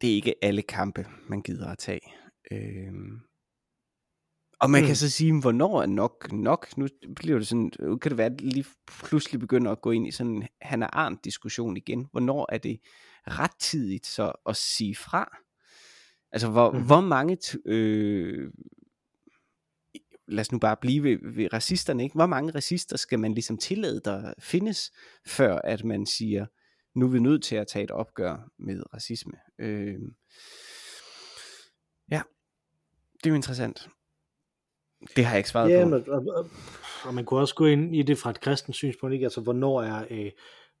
det 0.00 0.10
er 0.10 0.14
ikke 0.14 0.34
alle 0.42 0.62
kampe, 0.62 1.06
man 1.28 1.42
gider 1.42 1.68
at 1.68 1.78
tage. 1.78 2.12
Øhm, 2.52 3.20
og 4.62 4.70
man 4.70 4.82
mm. 4.82 4.86
Kan 4.86 4.96
så 4.96 5.10
sige, 5.10 5.40
hvornår 5.40 5.82
er 5.82 5.86
nok 5.86 6.32
nok? 6.32 6.76
Nu 6.76 6.88
bliver 7.16 7.38
det 7.38 7.48
sådan, 7.48 7.72
nu 7.80 7.96
kan 7.96 8.10
det 8.10 8.18
være, 8.18 8.32
at 8.32 8.40
lige 8.40 8.64
pludselig 8.86 9.40
begynder 9.40 9.72
at 9.72 9.80
gå 9.80 9.90
ind 9.90 10.06
i 10.06 10.10
sådan 10.10 10.32
en 10.32 10.48
Hannah 10.60 10.88
Arendt 10.92 11.24
diskussion 11.24 11.76
igen. 11.76 12.08
Hvornår 12.10 12.48
er 12.52 12.58
det 12.58 12.80
rettidigt 13.26 14.06
så 14.06 14.32
at 14.46 14.56
sige 14.56 14.96
fra? 14.96 15.38
Altså, 16.32 16.48
hvor, 16.50 16.70
mm. 16.70 16.86
Hvor 16.86 17.00
mange, 17.00 17.38
øh, 17.66 18.50
lad 20.28 20.40
os 20.40 20.52
nu 20.52 20.58
bare 20.58 20.76
blive 20.80 21.02
ved, 21.02 21.34
ved 21.34 21.52
racisterne, 21.52 22.02
ikke? 22.02 22.14
Hvor 22.14 22.26
mange 22.26 22.52
racister 22.54 22.96
skal 22.96 23.18
man 23.18 23.34
ligesom 23.34 23.58
tillade, 23.58 24.00
der 24.04 24.34
findes, 24.38 24.92
før 25.26 25.58
at 25.58 25.84
man 25.84 26.06
siger, 26.06 26.46
nu 26.94 27.06
er 27.06 27.10
vi 27.10 27.18
nødt 27.18 27.42
til 27.42 27.56
at 27.56 27.66
tage 27.66 27.84
et 27.84 27.90
opgør 27.90 28.50
med 28.58 28.82
racisme. 28.94 29.32
Øh, 29.58 29.98
ja, 32.10 32.22
det 33.14 33.26
er 33.26 33.30
jo 33.30 33.34
interessant. 33.34 33.88
Det 35.16 35.24
har 35.24 35.32
jeg 35.32 35.38
ikke 35.38 35.48
svaret 35.48 35.70
Ja, 35.70 35.84
på. 35.84 35.88
men, 35.88 36.08
og, 36.08 36.24
og, 36.36 36.50
og 37.04 37.14
man 37.14 37.24
kunne 37.24 37.40
også 37.40 37.54
gå 37.54 37.66
ind 37.66 37.96
i 37.96 38.02
det 38.02 38.18
fra 38.18 38.30
et 38.30 38.40
kristent 38.40 38.76
synspunkt, 38.76 39.14
ikke? 39.14 39.26
Altså, 39.26 39.40
hvornår 39.40 39.82
er, 39.82 40.06
øh, 40.10 40.30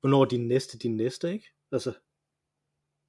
hvornår 0.00 0.20
er 0.20 0.28
din 0.28 0.48
næste 0.48 0.78
din 0.78 0.96
næste, 0.96 1.32
ikke? 1.32 1.46
Altså, 1.72 1.92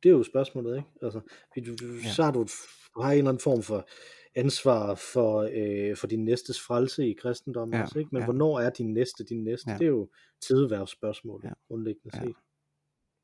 det 0.04 0.10
er 0.10 0.14
jo 0.14 0.24
spørgsmålet, 0.24 0.78
ikke? 0.78 0.90
Altså, 1.02 1.20
du, 1.66 1.76
du, 1.76 1.94
Ja. 1.94 2.12
så 2.14 2.24
har 2.24 2.32
du, 2.32 2.48
du 2.96 3.02
har 3.02 3.12
en 3.12 3.18
eller 3.18 3.30
anden 3.30 3.42
form 3.42 3.64
for 3.64 3.88
ansvar 4.36 4.96
for, 4.96 5.50
øh, 5.54 5.98
for 5.98 6.08
din 6.08 6.26
næstes 6.26 6.62
frelse 6.62 7.08
i 7.10 7.14
kristendommen, 7.14 7.76
Ja, 7.78 7.84
også, 7.84 8.00
ikke? 8.00 8.10
Men 8.12 8.20
ja. 8.22 8.26
hvornår 8.26 8.60
er 8.60 8.70
din 8.70 8.94
næste 8.94 9.24
din 9.24 9.44
næste? 9.44 9.72
Ja. 9.72 9.78
Det 9.78 9.84
er 9.86 9.90
jo 9.90 10.10
tideværvsspørgsmål, 10.42 11.42
Ja. 11.44 11.52
grundlæggende 11.68 12.18
Ja. 12.18 12.20
set. 12.24 12.36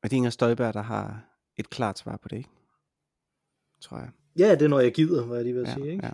Og 0.02 0.10
det 0.10 0.12
er 0.12 0.16
Inger 0.16 0.30
Støjberg, 0.30 0.74
der 0.74 0.82
har 0.82 1.24
et 1.56 1.70
klart 1.70 1.98
svar 1.98 2.16
på 2.16 2.28
det, 2.28 2.36
ikke? 2.36 2.48
Tror 3.80 3.98
jeg. 3.98 4.10
Ja, 4.38 4.50
det 4.54 4.62
er 4.62 4.68
når 4.68 4.80
jeg 4.80 4.94
gider, 4.94 5.24
hvad 5.26 5.36
jeg 5.36 5.44
lige 5.44 5.54
vil 5.54 5.64
Ja, 5.66 5.74
sige, 5.74 5.92
ikke? 5.92 6.06
ja. 6.06 6.12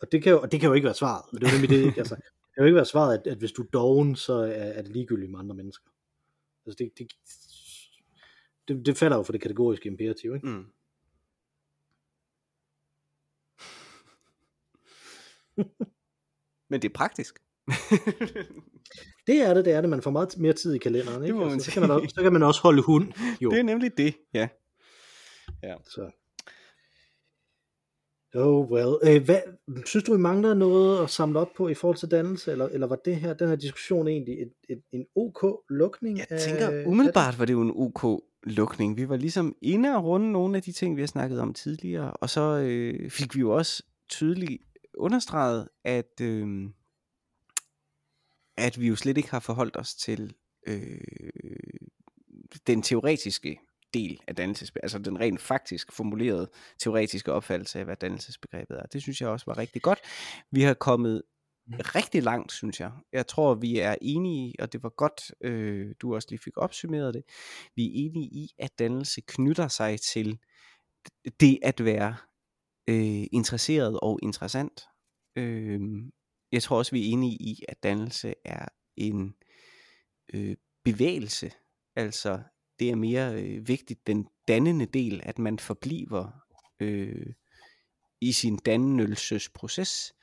Og 0.00 0.12
det 0.12 0.22
kan, 0.22 0.32
jo, 0.32 0.40
og 0.40 0.52
det 0.52 0.60
kan 0.60 0.66
jo 0.68 0.72
ikke 0.74 0.84
være 0.84 0.94
svaret. 0.94 1.24
Og 1.32 1.40
det 1.40 1.46
er 1.46 1.50
jo 1.52 1.58
nemlig 1.58 1.70
det, 1.78 1.86
ikke? 1.86 1.98
Altså, 1.98 2.14
det 2.14 2.22
kan 2.54 2.62
jo 2.62 2.64
ikke 2.64 2.76
være 2.76 2.84
svaret, 2.84 3.18
at, 3.18 3.26
at 3.26 3.38
hvis 3.38 3.52
du 3.52 3.62
er 3.62 3.66
doven, 3.66 4.16
så 4.16 4.32
er, 4.32 4.48
er 4.48 4.82
det 4.82 4.92
ligegyldigt 4.92 5.30
med 5.30 5.38
andre 5.38 5.54
mennesker. 5.54 5.90
Altså 6.66 6.76
det, 6.84 6.92
det, 6.98 7.12
det, 8.68 8.86
det 8.86 8.96
falder 8.96 9.16
jo 9.16 9.22
for 9.22 9.32
det 9.32 9.40
kategoriske 9.40 9.86
imperativ, 9.88 10.34
ikke? 10.34 10.46
Mm. 10.46 10.64
Men 16.70 16.82
det 16.82 16.88
er 16.88 16.94
praktisk. 16.94 17.38
Det 19.26 19.40
er 19.42 19.54
det, 19.54 19.64
det 19.64 19.72
er 19.72 19.80
det. 19.80 19.90
Man 19.90 20.02
får 20.02 20.10
meget 20.10 20.38
mere 20.38 20.52
tid 20.52 20.74
i 20.74 20.78
kalenderen, 20.78 21.22
ikke? 21.24 21.34
må 21.34 21.44
man 21.44 21.52
altså, 21.52 21.70
så, 21.70 21.72
kan 21.72 21.82
man, 21.82 21.90
også- 21.90 22.14
så 22.14 22.22
kan 22.22 22.32
man 22.32 22.42
også 22.42 22.60
holde 22.62 22.82
hund, 22.82 23.12
jo. 23.40 23.50
det 23.52 23.58
er 23.58 23.62
nemlig 23.62 23.96
det, 23.96 24.14
ja. 24.34 24.48
Så. 25.84 26.10
Oh 28.34 28.70
well. 28.70 28.98
Øh, 29.02 29.24
hvad, 29.24 29.40
synes 29.84 30.04
du, 30.04 30.12
vi 30.12 30.18
mangler 30.18 30.54
noget 30.54 31.02
at 31.02 31.10
samle 31.10 31.38
op 31.38 31.48
på 31.56 31.68
i 31.68 31.74
forhold 31.74 31.96
til 31.96 32.10
dannelse, 32.10 32.52
eller, 32.52 32.68
eller 32.68 32.86
var 32.86 32.96
det 32.96 33.16
her, 33.16 33.34
den 33.34 33.48
her 33.48 33.56
diskussion 33.56 34.08
egentlig 34.08 34.42
et, 34.42 34.52
et, 34.68 34.82
en 34.92 35.06
OK 35.14 35.64
lukning? 35.68 36.18
Jeg 36.18 36.40
tænker, 36.40 36.86
umiddelbart 36.86 37.38
var 37.38 37.44
det 37.44 37.52
jo 37.52 37.60
en 37.60 37.72
OK 37.74 38.22
lukning. 38.42 38.96
Vi 38.96 39.08
var 39.08 39.16
ligesom 39.16 39.56
inde 39.62 39.96
og 39.96 40.04
runde 40.04 40.32
nogle 40.32 40.56
af 40.56 40.62
de 40.62 40.72
ting, 40.72 40.96
vi 40.96 41.02
har 41.02 41.06
snakket 41.06 41.40
om 41.40 41.54
tidligere, 41.54 42.10
og 42.10 42.30
så 42.30 42.58
øh, 42.58 43.10
fik 43.10 43.34
vi 43.34 43.40
jo 43.40 43.50
også 43.50 43.82
tydeligt 44.08 44.62
understreget, 44.94 45.68
at, 45.84 46.20
øh, 46.20 46.70
at 48.56 48.80
vi 48.80 48.88
jo 48.88 48.96
slet 48.96 49.16
ikke 49.16 49.30
har 49.30 49.40
forholdt 49.40 49.76
os 49.76 49.94
til 49.94 50.34
øh, 50.66 51.00
den 52.66 52.82
teoretiske 52.82 53.60
del 53.94 54.20
af 54.26 54.36
dannelsesbegrebet, 54.36 54.84
altså 54.84 54.98
den 54.98 55.20
rent 55.20 55.40
faktisk 55.40 55.92
formulerede 55.92 56.50
teoretiske 56.78 57.32
opfattelse 57.32 57.78
af, 57.78 57.84
hvad 57.84 57.96
dannelsesbegrebet 57.96 58.76
er. 58.78 58.86
Det 58.86 59.02
synes 59.02 59.20
jeg 59.20 59.28
også 59.28 59.46
var 59.46 59.58
rigtig 59.58 59.82
godt. 59.82 59.98
Vi 60.50 60.62
har 60.62 60.74
kommet 60.74 61.22
rigtig 61.70 62.22
langt, 62.22 62.52
synes 62.52 62.80
jeg. 62.80 62.92
Jeg 63.12 63.26
tror, 63.26 63.54
vi 63.54 63.78
er 63.78 63.96
enige, 64.02 64.54
og 64.58 64.72
det 64.72 64.82
var 64.82 64.88
godt, 64.88 65.34
øh, 65.40 65.94
du 66.00 66.14
også 66.14 66.28
lige 66.30 66.40
fik 66.44 66.56
opsummeret 66.56 67.14
det, 67.14 67.22
vi 67.76 67.84
er 67.84 67.90
enige 67.94 68.26
i, 68.26 68.54
at 68.58 68.78
dannelse 68.78 69.20
knytter 69.20 69.68
sig 69.68 70.00
til 70.00 70.38
det 71.40 71.58
at 71.62 71.84
være 71.84 72.16
øh, 72.88 73.26
interesseret 73.32 74.00
og 74.00 74.18
interessant. 74.22 74.82
Øh, 75.36 75.80
jeg 76.52 76.62
tror 76.62 76.78
også, 76.78 76.92
vi 76.92 77.08
er 77.08 77.12
enige 77.12 77.36
i, 77.40 77.64
at 77.68 77.82
dannelse 77.82 78.34
er 78.44 78.66
en 78.96 79.34
øh, 80.34 80.56
bevægelse, 80.84 81.50
altså 81.96 82.42
det 82.78 82.90
er 82.90 82.94
mere 82.94 83.42
øh, 83.42 83.68
vigtigt, 83.68 84.06
den 84.06 84.28
dannende 84.48 84.86
del, 84.86 85.20
at 85.24 85.38
man 85.38 85.58
forbliver 85.58 86.30
øh, 86.80 87.26
i 88.20 88.32
sin 88.32 88.56
dannelsesproces, 88.56 90.14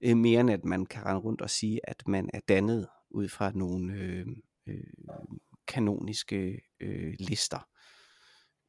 øh, 0.00 0.16
mere 0.16 0.40
end 0.40 0.50
at 0.50 0.64
man 0.64 0.86
kan 0.86 1.04
rende 1.06 1.20
rundt 1.20 1.40
og 1.40 1.50
sige, 1.50 1.80
at 1.90 2.08
man 2.08 2.30
er 2.34 2.40
dannet 2.48 2.88
ud 3.10 3.28
fra 3.28 3.52
nogle 3.54 3.94
øh, 3.94 4.26
øh, 4.66 4.84
kanoniske 5.66 6.60
øh, 6.80 7.14
lister. 7.18 7.68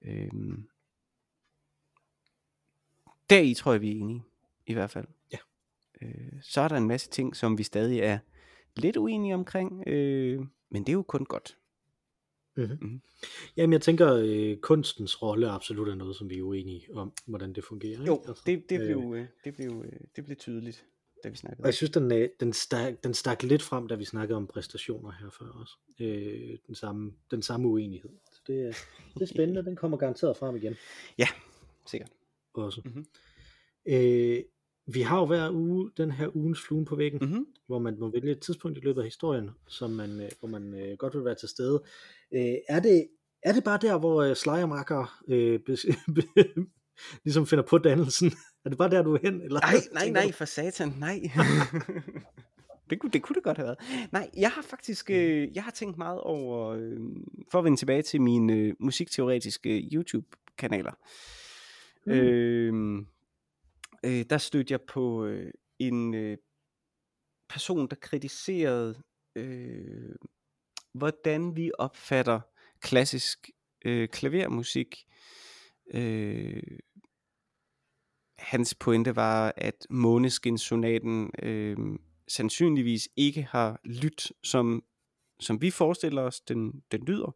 Øh, 0.02 0.32
deri 3.30 3.54
tror 3.54 3.72
jeg, 3.72 3.82
vi 3.82 3.92
er 3.92 4.02
enige, 4.02 4.24
i 4.66 4.74
hvert 4.74 4.90
fald. 4.90 5.08
Ja. 5.32 5.38
Øh, 6.02 6.42
så 6.42 6.62
er 6.62 6.68
der 6.68 6.78
en 6.78 6.88
masse 6.88 7.10
ting, 7.10 7.36
som 7.36 7.58
vi 7.58 7.64
stadig 7.64 8.00
er 8.00 8.20
lidt 8.76 8.98
uenige 8.98 9.34
omkring, 9.34 9.88
øh, 9.88 10.46
men 10.70 10.84
det 10.84 10.90
er 10.90 10.94
jo 10.94 11.04
kun 11.04 11.26
godt. 11.26 11.58
Mm-hmm. 12.58 12.78
Mm-hmm. 12.82 13.01
Jamen 13.58 13.74
jeg 13.74 13.82
tænker, 13.82 14.14
øh, 14.14 14.58
kunstens 14.58 15.22
rolle 15.22 15.49
absolut 15.49 15.89
er 15.89 15.95
noget, 15.95 16.16
som 16.16 16.30
vi 16.30 16.38
er 16.38 16.41
uenige 16.41 16.88
om, 16.93 17.14
hvordan 17.26 17.53
det 17.53 17.64
fungerer. 17.64 18.03
Jo, 18.03 18.24
altså, 18.28 18.43
det, 18.45 18.70
det, 18.70 18.80
blev, 18.80 19.14
øh, 19.18 19.26
det, 19.43 19.55
blev, 19.55 19.86
øh, 19.86 19.99
det 20.16 20.26
blev 20.26 20.38
tydeligt, 20.38 20.86
da 21.24 21.30
vi 21.30 21.36
snakkede 21.36 21.62
Og 21.62 21.66
jeg 21.66 21.74
synes, 21.74 21.91
den, 21.91 22.12
øh, 22.12 22.30
den, 22.39 22.53
stak, 22.53 22.93
den 23.03 23.14
stak 23.14 23.43
lidt 23.43 23.62
frem, 23.62 23.88
da 23.88 23.95
vi 23.95 24.05
snakkede 24.05 24.38
om 24.38 24.47
præstationer 24.47 25.12
her 25.12 25.30
før 25.30 25.45
også. 25.45 25.74
Øh, 25.99 26.58
den, 26.68 26.76
samme, 26.76 27.12
den 27.32 27.41
samme 27.41 27.68
uenighed. 27.68 28.10
Så 28.34 28.41
det, 28.47 28.76
det 29.14 29.22
er 29.22 29.26
spændende, 29.26 29.66
den 29.70 29.76
kommer 29.76 29.97
garanteret 29.97 30.38
frem 30.38 30.55
igen. 30.55 30.76
Ja, 31.18 31.28
sikkert. 31.88 32.10
Også. 32.53 32.82
Mm-hmm. 32.86 33.05
Øh, 33.86 34.43
vi 34.94 35.02
har 35.02 35.20
jo 35.20 35.26
hver 35.26 35.52
uge 35.52 35.92
den 35.98 36.12
her 36.12 36.36
ugens 36.36 36.62
fluen 36.62 36.86
på 36.86 36.96
væggen, 36.96 37.20
mm-hmm. 37.22 37.46
hvor 37.68 37.80
man 37.80 38.00
må 38.00 38.12
vælge 38.12 38.32
et 38.32 38.40
tidspunkt 38.40 38.78
i 38.78 38.82
løbet 38.82 39.02
af 39.02 39.08
historien, 39.08 39.50
som 39.68 39.92
man, 39.92 40.22
øh, 40.22 40.30
hvor 40.40 40.50
man 40.50 40.74
øh, 40.74 40.98
godt 40.98 41.16
vil 41.16 41.26
være 41.26 41.36
til 41.36 41.50
stede. 41.50 41.84
Øh, 42.34 42.56
er, 42.70 42.80
det, 42.80 43.08
er 43.44 43.54
det 43.54 43.64
bare 43.64 43.80
der, 43.82 44.00
hvor 44.00 44.22
øh, 44.22 44.36
Slejermarker 44.36 45.24
øh, 45.28 45.60
ligesom 47.26 47.48
finder 47.48 47.64
på 47.64 47.78
dannelsen? 47.78 48.32
Er 48.66 48.70
det 48.70 48.78
bare 48.78 48.90
der, 48.90 49.02
du 49.02 49.16
er 49.16 49.20
hen? 49.24 49.42
Eller? 49.42 49.60
Nej, 49.60 49.76
nej, 50.00 50.10
nej, 50.10 50.32
for 50.32 50.46
satan, 50.46 50.94
nej. 51.00 51.20
det, 52.90 53.00
kunne, 53.00 53.12
det 53.12 53.22
kunne 53.22 53.36
det 53.36 53.44
godt 53.44 53.58
have 53.58 53.66
været. 53.66 54.08
Nej, 54.12 54.30
jeg 54.38 54.50
har 54.50 54.62
faktisk 54.62 55.10
øh, 55.10 55.56
jeg 55.56 55.64
har 55.64 55.72
tænkt 55.72 55.98
meget 55.98 56.22
over, 56.22 56.70
øh, 56.70 57.00
for 57.52 57.60
at 57.60 57.66
vende 57.66 57.78
tilbage 57.78 58.02
til 58.02 58.22
mine 58.22 58.54
øh, 58.54 58.74
musikteoretiske 58.80 59.90
YouTube-kanaler. 59.94 60.92
Mm. 62.06 62.12
Øh, 62.12 63.06
øh, 64.06 64.26
der 64.30 64.38
stødte 64.38 64.72
jeg 64.72 64.82
på 64.82 65.26
øh, 65.26 65.52
en 65.80 66.14
øh, 66.14 66.38
person, 67.50 67.88
der 67.88 67.95
kritiserede, 67.95 69.02
øh, 69.36 70.16
hvordan 70.93 71.56
vi 71.56 71.72
opfatter 71.78 72.39
klassisk 72.82 73.50
øh, 73.86 74.08
klavermusik. 74.08 75.06
Øh, 75.93 76.64
hans 78.39 78.76
pointe 78.76 79.16
var, 79.16 79.54
at 79.58 79.88
Måneskin-sonaten 79.89 81.32
øh, 81.43 81.78
sandsynligvis 82.28 83.10
ikke 83.16 83.43
har 83.43 83.80
lyt, 83.84 84.32
som, 84.43 84.84
som 85.39 85.62
vi 85.62 85.72
forestiller 85.72 86.22
os, 86.22 86.41
den, 86.41 86.84
den 86.91 87.06
lyder, 87.06 87.36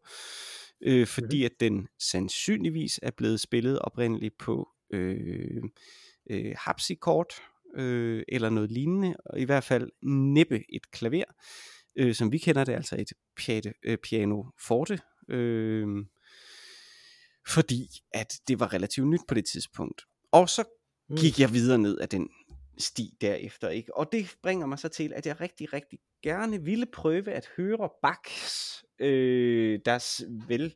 øh, 0.80 1.06
fordi 1.06 1.36
mm-hmm. 1.36 1.44
at 1.54 1.60
den 1.60 1.88
sandsynligvis 1.98 3.00
er 3.02 3.10
blevet 3.10 3.40
spillet 3.40 3.78
oprindeligt 3.78 4.38
på 4.38 4.68
øh, 4.90 5.62
øh, 6.30 6.54
harpsichord 6.58 7.32
øh, 7.76 8.22
eller 8.28 8.50
noget 8.50 8.72
lignende, 8.72 9.16
og 9.26 9.40
i 9.40 9.44
hvert 9.44 9.64
fald 9.64 9.90
næppe 10.02 10.74
et 10.74 10.90
klaver, 10.90 11.24
øh, 11.96 12.14
som 12.14 12.32
vi 12.32 12.38
kender 12.38 12.64
det, 12.64 12.72
altså 12.72 12.96
et 12.96 13.12
piano, 13.36 13.70
øh, 13.84 13.98
piano 13.98 14.44
forte, 14.66 14.98
øh, 15.28 15.86
fordi 17.48 17.88
at 18.14 18.34
det 18.48 18.60
var 18.60 18.72
relativt 18.72 19.08
nyt 19.08 19.20
på 19.28 19.34
det 19.34 19.44
tidspunkt. 19.44 20.02
Og 20.32 20.48
så 20.48 20.64
mm. 21.08 21.16
gik 21.16 21.40
jeg 21.40 21.52
videre 21.52 21.78
ned 21.78 21.98
af 21.98 22.08
den 22.08 22.28
sti 22.78 23.16
derefter, 23.20 23.68
ikke? 23.68 23.96
Og 23.96 24.12
det 24.12 24.34
bringer 24.42 24.66
mig 24.66 24.78
så 24.78 24.88
til, 24.88 25.12
at 25.12 25.26
jeg 25.26 25.40
rigtig, 25.40 25.72
rigtig 25.72 25.98
gerne 26.22 26.64
ville 26.64 26.86
prøve 26.86 27.30
at 27.30 27.48
høre 27.56 27.88
Bachs, 28.02 28.84
øh, 28.98 29.80
deres 29.84 30.22
vel, 30.48 30.74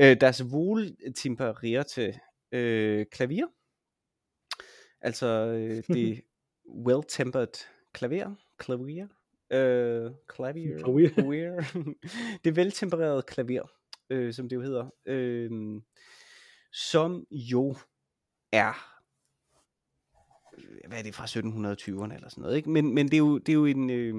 øh, 0.00 0.16
deres 0.20 0.42
voltempererte 0.52 2.20
øh, 2.52 3.06
klavier, 3.12 3.46
Altså 5.00 5.26
øh, 5.26 5.82
det 5.96 6.20
well-tempered 6.86 7.66
klaver, 7.92 8.34
klavier, 8.58 9.08
øh, 9.52 10.10
klavier, 10.28 10.82
klavier. 10.82 11.64
det 12.44 12.56
veltempererede 12.56 13.22
klaver, 13.22 13.66
øh, 14.10 14.34
som 14.34 14.48
det 14.48 14.56
jo 14.56 14.62
hedder, 14.62 14.90
øh, 15.06 15.80
som 16.72 17.26
jo 17.30 17.76
er 18.52 19.00
hvad 20.88 20.98
er 20.98 21.02
det 21.02 21.14
fra 21.14 21.24
1720'erne 21.24 22.14
eller 22.14 22.28
sådan 22.28 22.42
noget, 22.42 22.56
ikke? 22.56 22.70
Men, 22.70 22.94
men 22.94 23.06
det, 23.06 23.14
er 23.14 23.18
jo, 23.18 23.38
det 23.38 23.48
er 23.48 23.54
jo 23.54 23.64
en 23.64 23.90
øh, 23.90 24.14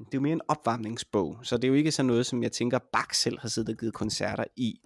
det 0.00 0.14
er 0.14 0.18
jo 0.18 0.20
mere 0.20 0.32
en 0.32 0.40
opvarmningsbog, 0.48 1.38
så 1.42 1.56
det 1.56 1.64
er 1.64 1.68
jo 1.68 1.74
ikke 1.74 1.92
sådan 1.92 2.06
noget, 2.06 2.26
som 2.26 2.42
jeg 2.42 2.52
tænker 2.52 2.78
Bach 2.92 3.14
selv 3.14 3.38
har 3.38 3.48
siddet 3.48 3.70
og 3.70 3.78
givet 3.78 3.94
koncerter 3.94 4.44
i. 4.56 4.80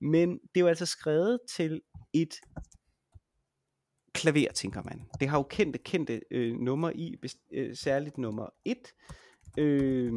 Men 0.00 0.30
det 0.30 0.56
er 0.56 0.60
jo 0.60 0.66
altså 0.66 0.86
skrevet 0.86 1.38
til 1.56 1.80
et 2.12 2.34
klaver, 4.32 4.52
tænker 4.52 4.82
man. 4.82 5.02
Det 5.20 5.28
har 5.28 5.38
jo 5.38 5.42
kendte, 5.42 5.78
kendte 5.78 6.20
øh, 6.30 6.56
numre 6.56 6.96
i, 6.96 7.16
øh, 7.52 7.76
særligt 7.76 8.18
nummer 8.18 8.48
1. 8.64 8.76
Øh, 9.58 10.12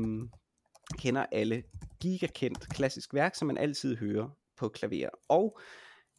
kender 0.98 1.26
alle 1.32 1.64
gigakendt 2.00 2.70
klassisk 2.70 3.14
værk, 3.14 3.36
som 3.36 3.48
man 3.48 3.58
altid 3.58 3.96
hører 3.96 4.30
på 4.58 4.70
klaver. 4.70 5.10
Og 5.28 5.60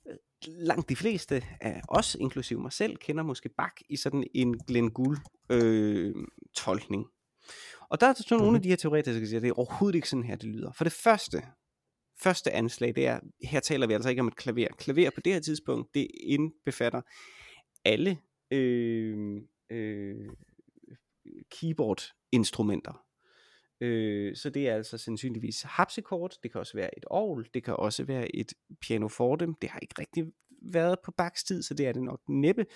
øh, 0.09 0.17
langt 0.47 0.89
de 0.89 0.97
fleste 0.97 1.45
af 1.61 1.83
os, 1.89 2.17
inklusive 2.21 2.61
mig 2.61 2.73
selv, 2.73 2.97
kender 2.97 3.23
måske 3.23 3.49
Bach 3.49 3.75
i 3.89 3.97
sådan 3.97 4.25
en 4.35 4.59
Glenn 4.59 4.91
Gould 4.91 5.19
øh, 5.51 6.15
tolkning. 6.55 7.07
Og 7.91 8.01
der 8.01 8.07
er 8.07 8.15
så 8.15 8.37
nogle 8.39 8.57
af 8.57 8.63
de 8.63 8.69
her 8.69 8.77
teoretikere, 8.77 9.21
der 9.21 9.27
siger, 9.27 9.39
at 9.39 9.43
det 9.43 9.49
er 9.49 9.59
overhovedet 9.59 9.97
ikke 9.97 10.09
sådan 10.09 10.25
her, 10.25 10.37
det 10.37 10.49
lyder. 10.49 10.73
For 10.73 10.85
det 10.85 10.93
første, 10.93 11.43
første 12.23 12.53
anslag, 12.53 12.95
det 12.95 13.07
er, 13.07 13.21
her 13.45 13.61
taler 13.61 13.87
vi 13.87 13.95
altså 13.95 14.09
ikke 14.11 14.21
om 14.21 14.29
et 14.29 14.37
klaver. 14.37 14.69
Klaver 14.79 15.11
på 15.11 15.21
det 15.21 15.33
her 15.33 15.41
tidspunkt, 15.41 15.95
det 15.95 16.07
indbefatter 16.21 17.01
alle 17.85 18.19
øh, 18.51 19.43
øh, 19.71 20.29
keyboard-instrumenter. 21.51 23.05
Øh, 23.81 24.37
så 24.37 24.51
det 24.51 24.69
er 24.69 24.75
altså 24.75 24.99
sandsynligvis 24.99 25.63
harpsichord, 25.63 26.33
det 26.43 26.53
kan 26.53 26.59
også 26.59 26.77
være 26.77 26.99
et 26.99 27.05
orgel, 27.07 27.49
det 27.55 27.65
kan 27.65 27.77
også 27.77 28.05
være 28.05 28.37
et 28.37 28.53
pianoforte, 28.81 29.47
det 29.63 29.71
har 29.71 29.81
ikke 29.81 29.95
rigtig 29.99 30.33
været 30.63 30.99
på 31.05 31.11
bakstid, 31.11 31.63
så 31.63 31.75
det 31.75 31.87
er 31.87 31.93
det 31.93 32.03
nok 32.03 32.21
næppe, 32.29 32.67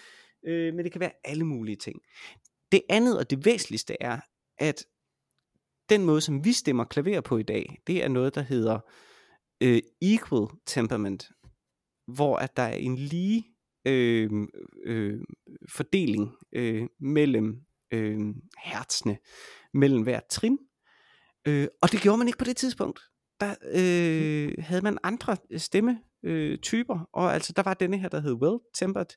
øh, 0.46 0.74
men 0.74 0.84
det 0.84 0.92
kan 0.92 1.00
være 1.00 1.12
alle 1.24 1.44
mulige 1.44 1.76
ting. 1.76 2.00
Det 2.72 2.82
andet 2.88 3.18
og 3.18 3.30
det 3.30 3.44
væsentligste 3.44 3.96
er, 4.00 4.20
at 4.58 4.86
den 5.88 6.04
måde, 6.04 6.20
som 6.20 6.44
vi 6.44 6.52
stemmer 6.52 6.84
klaver 6.84 7.20
på 7.20 7.38
i 7.38 7.42
dag, 7.42 7.78
det 7.86 8.04
er 8.04 8.08
noget, 8.08 8.34
der 8.34 8.42
hedder 8.42 8.80
øh, 9.62 9.82
equal 10.02 10.46
temperament, 10.66 11.30
hvor 12.06 12.36
at 12.36 12.56
der 12.56 12.62
er 12.62 12.76
en 12.76 12.96
lige 12.96 13.53
øh, 13.84 14.30
øh, 14.84 15.20
fordeling 15.68 16.32
øh, 16.52 16.86
mellem 17.00 17.60
øh, 17.92 18.18
hertzene, 18.64 19.18
mellem 19.74 20.02
hver 20.02 20.20
trin. 20.30 20.58
Øh, 21.48 21.68
og 21.82 21.92
det 21.92 22.00
gjorde 22.00 22.18
man 22.18 22.26
ikke 22.26 22.38
på 22.38 22.44
det 22.44 22.56
tidspunkt. 22.56 23.00
Der 23.40 23.54
øh, 23.72 24.64
havde 24.64 24.82
man 24.82 24.98
andre 25.02 25.36
stemmetyper, 25.56 27.08
og 27.12 27.34
altså 27.34 27.52
der 27.56 27.62
var 27.62 27.74
denne 27.74 27.98
her, 27.98 28.08
der 28.08 28.20
hed 28.20 28.32
well-tempered, 28.42 29.16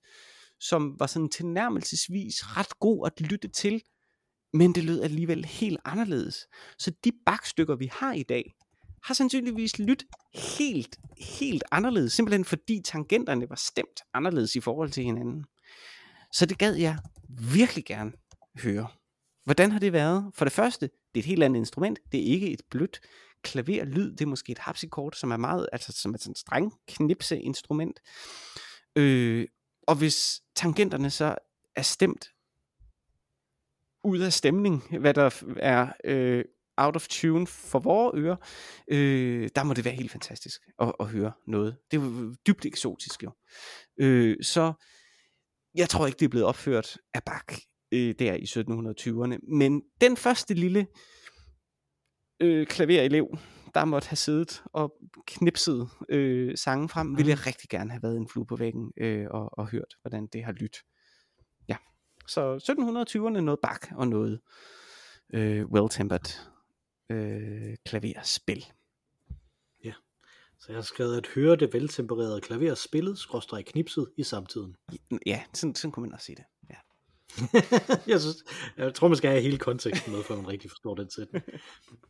som 0.60 1.00
var 1.00 1.08
sådan 1.08 1.30
tilnærmelsesvis 1.30 2.58
ret 2.58 2.80
god 2.80 3.06
at 3.08 3.22
lytte 3.22 3.48
til, 3.48 3.82
men 4.54 4.76
det 4.76 4.84
lød 4.84 5.02
alligevel 5.02 5.46
helt 5.46 5.80
anderledes. 5.86 6.48
Så 6.78 6.92
de 7.04 7.12
bakstykker, 7.26 7.76
vi 7.76 7.90
har 7.92 8.14
i 8.14 8.24
dag, 8.24 8.54
har 9.08 9.14
sandsynligvis 9.14 9.80
lyttet 9.80 10.08
helt, 10.34 11.00
helt 11.18 11.64
anderledes, 11.72 12.14
simpelthen 12.14 12.46
fordi 12.46 12.82
tangenterne 12.86 13.50
var 13.50 13.56
stemt 13.56 14.02
anderledes 14.14 14.56
i 14.56 14.60
forhold 14.60 14.90
til 14.92 15.04
hinanden. 15.04 15.46
Så 16.34 16.46
det 16.46 16.58
gad 16.58 16.76
jeg 16.76 16.98
virkelig 17.54 17.86
gerne 17.86 18.12
høre. 18.64 18.88
Hvordan 19.44 19.72
har 19.72 19.80
det 19.80 19.94
været? 19.94 20.32
For 20.36 20.46
det 20.46 20.52
første, 20.52 20.86
det 20.86 21.20
er 21.20 21.20
et 21.20 21.26
helt 21.26 21.44
andet 21.44 21.60
instrument. 21.60 22.00
Det 22.12 22.20
er 22.20 22.26
ikke 22.26 22.52
et 22.52 22.62
blødt 22.70 23.02
klaverlyd. 23.42 24.12
Det 24.12 24.22
er 24.22 24.26
måske 24.26 24.52
et 24.52 24.58
harpsichord, 24.58 25.14
som 25.14 25.32
er 25.32 25.38
meget, 25.38 25.70
altså 25.72 25.92
som 25.92 26.14
er 26.14 26.18
sådan 26.18 26.32
et 26.32 26.38
streng 26.38 26.74
instrument. 27.32 28.00
Øh, 28.96 29.48
og 29.88 29.96
hvis 29.96 30.42
tangenterne 30.56 31.10
så 31.10 31.36
er 31.76 31.82
stemt 31.82 32.26
ud 34.04 34.20
af 34.20 34.34
stemning, 34.34 35.00
hvad 35.00 35.14
der 35.14 35.44
er 35.58 35.94
øh, 36.04 36.46
out 36.78 36.96
of 36.96 37.08
tune 37.08 37.48
for 37.48 37.80
vores 37.80 38.14
ører, 38.16 38.36
øh, 38.88 39.50
der 39.56 39.64
må 39.64 39.74
det 39.74 39.86
være 39.86 39.94
helt 39.94 40.12
fantastisk 40.12 40.62
at, 40.80 40.94
at 41.00 41.08
høre 41.08 41.32
noget. 41.48 41.78
Det 41.92 41.98
er 41.98 42.02
jo 42.02 42.36
dybt 42.48 42.66
eksotisk 42.66 43.24
jo. 43.24 43.32
Øh, 44.00 44.38
så 44.42 44.74
jeg 45.76 45.90
tror 45.90 46.08
ikke, 46.08 46.18
det 46.20 46.26
er 46.26 46.30
blevet 46.30 46.46
opført 46.46 46.98
af 47.14 47.24
Bach 47.24 47.68
øh, 47.92 48.16
der 48.20 48.34
i 48.34 48.44
1720'erne. 48.44 49.56
Men 49.56 49.82
den 50.02 50.18
første 50.18 50.54
lille 50.54 50.88
øh, 52.40 52.68
klaverelev, 52.68 53.38
der 53.74 53.86
måtte 53.86 54.08
have 54.08 54.18
siddet 54.18 54.64
og 54.74 54.94
knipset 55.28 55.90
øh, 56.10 56.58
sangen 56.58 56.90
frem, 56.90 57.18
ville 57.18 57.30
jeg 57.30 57.38
mhm. 57.38 57.46
rigtig 57.46 57.70
gerne 57.70 57.92
have 57.92 58.04
været 58.04 58.18
en 58.18 58.28
flue 58.28 58.46
på 58.46 58.56
væggen 58.56 58.92
øh, 58.98 59.28
og, 59.32 59.60
og 59.60 59.68
hørt, 59.68 59.96
hvordan 60.02 60.28
det 60.34 60.44
har 60.44 60.52
lyttet. 60.52 60.82
Ja, 61.70 61.78
så 62.28 62.58
1720'erne 62.58 63.40
noget 63.40 63.60
bak 63.62 63.88
og 63.92 64.08
noget 64.08 64.40
øh, 65.34 65.66
well-tempered 65.66 66.57
øh, 67.10 67.76
klaverspil. 67.86 68.66
Ja, 69.84 69.94
så 70.60 70.66
jeg 70.68 70.76
har 70.76 70.82
skrevet 70.82 71.18
at 71.18 71.28
høre 71.36 71.56
det 71.56 71.74
veltempererede 71.74 72.42
klaver 72.42 72.76
spillet, 72.76 73.18
skråstrej 73.18 73.62
knipset 73.62 74.12
i 74.18 74.24
samtiden. 74.24 74.76
Ja, 75.26 75.44
sådan, 75.54 75.76
sådan 75.76 75.92
kunne 75.92 76.02
man 76.02 76.14
også 76.14 76.26
sige 76.26 76.36
det. 76.36 76.46
Ja. 76.70 76.76
jeg, 78.12 78.22
synes, 78.22 78.44
jeg 78.78 78.94
tror, 78.94 79.08
man 79.08 79.18
skal 79.18 79.30
have 79.30 79.42
hele 79.42 79.58
konteksten 79.58 80.14
med, 80.14 80.24
for 80.24 80.36
man 80.36 80.48
rigtig 80.48 80.72
forstår 80.72 80.96
den 80.96 81.10
sætning. 81.10 81.46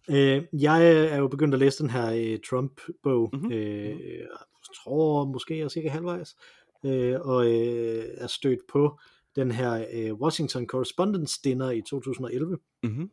øh, 0.09 0.43
jeg 0.53 0.93
er 0.93 1.17
jo 1.17 1.27
begyndt 1.27 1.53
at 1.53 1.59
læse 1.59 1.83
den 1.83 1.89
her 1.89 2.33
uh, 2.33 2.39
Trump-bog. 2.49 3.29
Mm-hmm. 3.33 3.51
Øh, 3.51 3.99
jeg 3.99 4.27
tror 4.83 5.25
måske 5.25 5.57
jeg 5.57 5.63
er 5.63 5.69
cirka 5.69 5.89
halvvejs. 5.89 6.35
Øh, 6.85 7.21
og 7.21 7.45
øh, 7.45 8.05
er 8.17 8.27
stødt 8.27 8.59
på 8.71 8.99
den 9.35 9.51
her 9.51 9.85
øh, 9.93 10.13
Washington 10.13 10.67
Correspondence 10.67 11.39
Dinner 11.43 11.71
i 11.71 11.81
2011. 11.81 12.57
Mm-hmm 12.83 13.09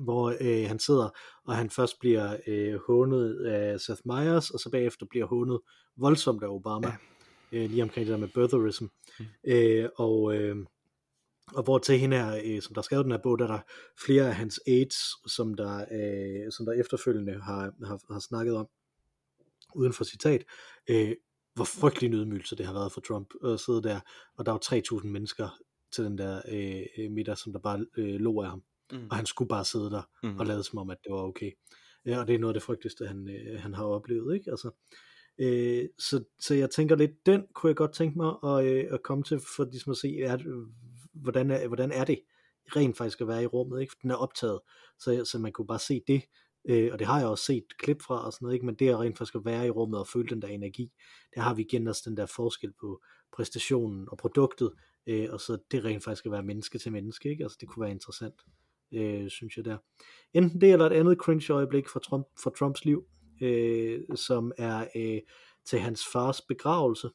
hvor 0.00 0.34
øh, 0.40 0.68
han 0.68 0.78
sidder, 0.78 1.08
og 1.44 1.56
han 1.56 1.70
først 1.70 2.00
bliver 2.00 2.36
øh, 2.46 2.80
hånet 2.86 3.44
af 3.46 3.80
Seth 3.80 4.00
Meyers, 4.04 4.50
og 4.50 4.60
så 4.60 4.70
bagefter 4.70 5.06
bliver 5.06 5.26
hånet 5.26 5.60
voldsomt 5.96 6.42
af 6.42 6.48
Obama, 6.48 6.92
ja. 7.52 7.58
øh, 7.58 7.70
lige 7.70 7.82
omkring 7.82 8.06
det 8.06 8.12
der 8.12 8.18
med 8.18 8.28
birtherism. 8.28 8.84
Mm. 9.18 9.26
Øh, 9.44 9.88
og, 9.96 10.34
øh, 10.34 10.56
og 11.52 11.62
hvor 11.62 11.78
til 11.78 11.98
hende 11.98 12.16
her, 12.16 12.40
øh, 12.44 12.62
som 12.62 12.74
der 12.74 12.82
skrev 12.82 13.02
den 13.02 13.10
her 13.10 13.18
bog, 13.18 13.38
der 13.38 13.44
er 13.44 13.52
der 13.52 13.60
flere 14.06 14.28
af 14.28 14.34
hans 14.34 14.60
aides, 14.66 14.96
som 15.26 15.54
der, 15.54 15.84
øh, 15.92 16.52
som 16.52 16.66
der 16.66 16.72
efterfølgende 16.72 17.40
har, 17.42 17.72
har, 17.86 18.12
har 18.12 18.20
snakket 18.20 18.56
om, 18.56 18.68
uden 19.74 19.92
for 19.92 20.04
citat, 20.04 20.44
øh, 20.90 21.12
hvor 21.54 21.64
frygtelig 21.64 22.08
en 22.08 22.14
ydmygelse 22.14 22.56
det 22.56 22.66
har 22.66 22.72
været 22.72 22.92
for 22.92 23.00
Trump 23.00 23.28
at 23.44 23.60
sidde 23.60 23.82
der, 23.82 24.00
og 24.36 24.46
der 24.46 24.52
var 24.52 24.98
3.000 25.00 25.06
mennesker 25.06 25.48
til 25.92 26.04
den 26.04 26.18
der 26.18 26.42
øh, 26.48 27.10
middag, 27.10 27.38
som 27.38 27.52
der 27.52 27.58
bare 27.58 27.86
øh, 27.96 28.20
lå 28.20 28.42
af 28.42 28.48
ham 28.48 28.62
mm. 28.92 29.06
og 29.10 29.16
han 29.16 29.26
skulle 29.26 29.48
bare 29.48 29.64
sidde 29.64 29.90
der 29.90 30.02
mm. 30.22 30.38
og 30.38 30.46
lade 30.46 30.64
som 30.64 30.78
om, 30.78 30.90
at 30.90 30.98
det 31.04 31.12
var 31.12 31.22
okay. 31.22 31.52
Ja, 32.06 32.20
og 32.20 32.28
det 32.28 32.34
er 32.34 32.38
noget 32.38 32.54
af 32.54 32.60
det 32.60 32.62
frygteligste, 32.62 33.06
han, 33.06 33.28
øh, 33.28 33.60
han 33.60 33.74
har 33.74 33.84
oplevet, 33.84 34.34
ikke? 34.34 34.50
Altså, 34.50 34.70
øh, 35.38 35.88
så, 35.98 36.24
så 36.40 36.54
jeg 36.54 36.70
tænker 36.70 36.96
lidt, 36.96 37.26
den 37.26 37.44
kunne 37.54 37.68
jeg 37.68 37.76
godt 37.76 37.92
tænke 37.92 38.18
mig 38.18 38.34
at, 38.44 38.64
øh, 38.64 38.84
at 38.90 39.02
komme 39.02 39.24
til, 39.24 39.40
for 39.56 39.64
ligesom 39.64 39.90
at 39.90 39.96
se, 39.96 40.20
er, 40.20 40.38
hvordan, 41.14 41.50
er, 41.50 41.66
hvordan 41.66 41.92
er 41.92 42.04
det 42.04 42.20
rent 42.76 42.96
faktisk 42.96 43.20
at 43.20 43.28
være 43.28 43.42
i 43.42 43.46
rummet, 43.46 43.80
ikke? 43.80 43.96
Den 44.02 44.10
er 44.10 44.14
optaget, 44.14 44.60
så, 44.98 45.24
så 45.24 45.38
man 45.38 45.52
kunne 45.52 45.66
bare 45.66 45.78
se 45.78 46.02
det, 46.06 46.22
øh, 46.68 46.88
og 46.92 46.98
det 46.98 47.06
har 47.06 47.18
jeg 47.18 47.28
også 47.28 47.44
set 47.44 47.64
klip 47.78 48.02
fra 48.02 48.26
og 48.26 48.32
sådan 48.32 48.44
noget, 48.46 48.54
ikke? 48.54 48.66
men 48.66 48.74
det 48.74 48.88
er 48.88 49.00
rent 49.00 49.18
faktisk 49.18 49.34
at 49.34 49.44
være 49.44 49.66
i 49.66 49.70
rummet 49.70 50.00
og 50.00 50.08
føle 50.08 50.28
den 50.28 50.42
der 50.42 50.48
energi, 50.48 50.92
der 51.34 51.40
har 51.40 51.54
vi 51.54 51.62
igen 51.62 51.88
også 51.88 52.02
den 52.06 52.16
der 52.16 52.26
forskel 52.26 52.72
på 52.80 53.02
præstationen 53.32 54.08
og 54.10 54.18
produktet, 54.18 54.72
øh, 55.06 55.28
og 55.30 55.40
så 55.40 55.58
det 55.70 55.84
rent 55.84 56.04
faktisk 56.04 56.26
at 56.26 56.32
være 56.32 56.42
menneske 56.42 56.78
til 56.78 56.92
menneske, 56.92 57.30
ikke? 57.30 57.42
altså 57.42 57.58
det 57.60 57.68
kunne 57.68 57.82
være 57.82 57.90
interessant 57.90 58.34
øh, 58.92 59.30
synes 59.30 59.56
jeg 59.56 59.64
der. 59.64 59.76
Enten 60.34 60.60
det 60.60 60.72
eller 60.72 60.86
et 60.86 60.92
andet 60.92 61.18
cringe 61.18 61.52
øjeblik 61.52 61.88
fra, 61.88 62.00
Trump, 62.00 62.26
fra 62.42 62.50
Trumps 62.58 62.84
liv, 62.84 63.04
øh, 63.42 64.00
som 64.14 64.52
er 64.58 64.86
øh, 64.96 65.20
til 65.64 65.78
hans 65.78 66.02
fars 66.12 66.40
begravelse, 66.40 67.08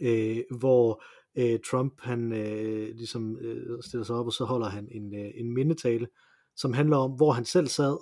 øh, 0.00 0.42
hvor 0.58 1.02
øh, 1.38 1.60
Trump 1.70 2.00
han 2.00 2.32
øh, 2.32 2.94
ligesom 2.94 3.38
øh, 3.38 3.82
stiller 3.82 4.04
sig 4.04 4.16
op, 4.16 4.26
og 4.26 4.32
så 4.32 4.44
holder 4.44 4.68
han 4.68 4.88
en, 4.90 5.14
øh, 5.14 5.30
en 5.34 5.54
mindetale, 5.54 6.08
som 6.56 6.72
handler 6.72 6.96
om, 6.96 7.10
hvor 7.10 7.32
han 7.32 7.44
selv 7.44 7.66
sad, 7.66 7.96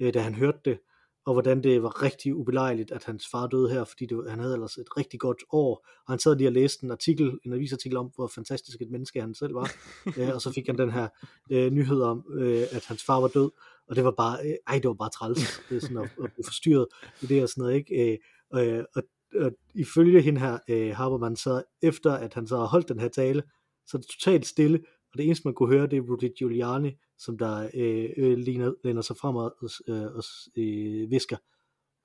øh, 0.00 0.14
da 0.14 0.20
han 0.20 0.34
hørte 0.34 0.58
det, 0.64 0.78
og 1.26 1.32
hvordan 1.32 1.62
det 1.62 1.82
var 1.82 2.02
rigtig 2.02 2.34
ubelejligt, 2.34 2.90
at 2.90 3.04
hans 3.04 3.26
far 3.30 3.46
døde 3.46 3.70
her, 3.70 3.84
fordi 3.84 4.06
det, 4.06 4.30
han 4.30 4.38
havde 4.38 4.54
ellers 4.54 4.76
et 4.76 4.96
rigtig 4.96 5.20
godt 5.20 5.44
år, 5.52 5.86
og 6.06 6.12
han 6.12 6.18
sad 6.18 6.36
lige 6.36 6.48
og 6.48 6.52
læste 6.52 6.84
en 6.84 6.90
artikel, 6.90 7.38
en 7.44 7.52
avisartikel 7.52 7.98
om, 7.98 8.10
hvor 8.14 8.26
fantastisk 8.26 8.82
et 8.82 8.90
menneske 8.90 9.20
han 9.20 9.34
selv 9.34 9.54
var, 9.54 9.70
øh, 10.18 10.34
og 10.34 10.40
så 10.40 10.52
fik 10.52 10.66
han 10.66 10.78
den 10.78 10.90
her 10.90 11.08
øh, 11.50 11.72
nyhed 11.72 12.02
om, 12.02 12.24
øh, 12.34 12.62
at 12.72 12.84
hans 12.86 13.04
far 13.04 13.20
var 13.20 13.28
død, 13.28 13.50
og 13.88 13.96
det 13.96 14.04
var 14.04 14.10
bare, 14.10 14.38
øh, 14.44 14.54
ej, 14.66 14.74
det 14.78 14.88
var 14.88 14.94
bare 14.94 15.10
træls, 15.10 15.62
det 15.68 15.76
er 15.76 15.80
sådan 15.80 15.96
at, 15.96 16.10
at 16.24 16.32
blive 16.32 16.44
forstyrret 16.44 16.86
i 17.22 17.26
det 17.26 17.42
og 17.42 17.48
sådan 17.48 17.62
noget, 17.62 17.74
ikke? 17.74 18.18
Øh, 18.54 18.78
øh, 18.78 18.84
og, 18.94 19.02
og 19.40 19.52
ifølge 19.74 20.22
hende 20.22 20.40
her, 20.40 20.58
øh, 20.68 20.96
Haberman, 20.96 21.36
så 21.36 21.62
efter 21.82 22.12
at 22.12 22.34
han 22.34 22.46
så 22.46 22.56
har 22.56 22.66
holdt 22.66 22.88
den 22.88 23.00
her 23.00 23.08
tale, 23.08 23.42
så 23.86 23.96
er 23.96 24.00
det 24.00 24.10
totalt 24.10 24.46
stille, 24.46 24.78
og 25.12 25.18
det 25.18 25.26
eneste 25.26 25.48
man 25.48 25.54
kunne 25.54 25.74
høre, 25.74 25.86
det 25.86 25.96
er 25.96 26.02
Rudy 26.02 26.32
Giuliani, 26.38 26.92
som 27.24 27.38
der 27.38 27.70
øh, 27.74 28.10
øh, 28.16 28.38
ligner, 28.38 28.72
læner 28.84 29.02
sig 29.02 29.16
frem 29.16 29.36
og, 29.36 29.56
øh, 29.88 30.04
og 30.04 30.24
øh, 30.56 31.10
visker, 31.10 31.36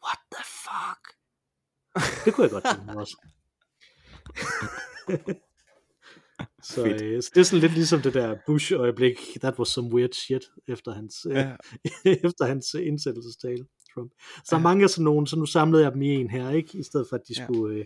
what 0.06 0.20
the 0.34 0.44
fuck? 0.66 1.04
Det 2.26 2.34
kunne 2.34 2.44
jeg 2.44 2.52
godt 2.52 2.64
tænke 2.64 2.86
mig 2.86 2.96
også. 2.96 3.18
så, 6.72 6.86
øh, 6.86 7.24
så 7.24 7.32
det 7.34 7.40
er 7.40 7.44
sådan 7.44 7.62
lidt 7.62 7.74
ligesom 7.74 8.02
det 8.02 8.14
der 8.14 8.38
Bush-øjeblik, 8.46 9.18
that 9.42 9.60
was 9.60 9.68
some 9.68 9.94
weird 9.94 10.14
shit, 10.14 10.44
efter 10.68 10.92
hans, 10.94 11.26
øh, 11.30 11.36
ja. 11.36 11.56
efter 12.28 12.46
hans 12.46 12.74
indsættelsestale, 12.74 13.66
Trump. 13.94 14.12
Så 14.46 14.56
ja. 14.56 14.62
mange 14.62 14.84
af 14.84 14.90
sådan 14.90 15.04
nogle, 15.04 15.28
så 15.28 15.40
nu 15.40 15.46
samlede 15.46 15.84
jeg 15.84 15.92
dem 15.92 16.02
i 16.02 16.16
en 16.16 16.30
her, 16.30 16.50
ikke? 16.50 16.78
I 16.78 16.84
stedet 16.84 17.08
for, 17.10 17.16
at 17.16 17.22
de 17.28 17.34
ja. 17.38 17.44
skulle... 17.44 17.76
Øh, 17.76 17.86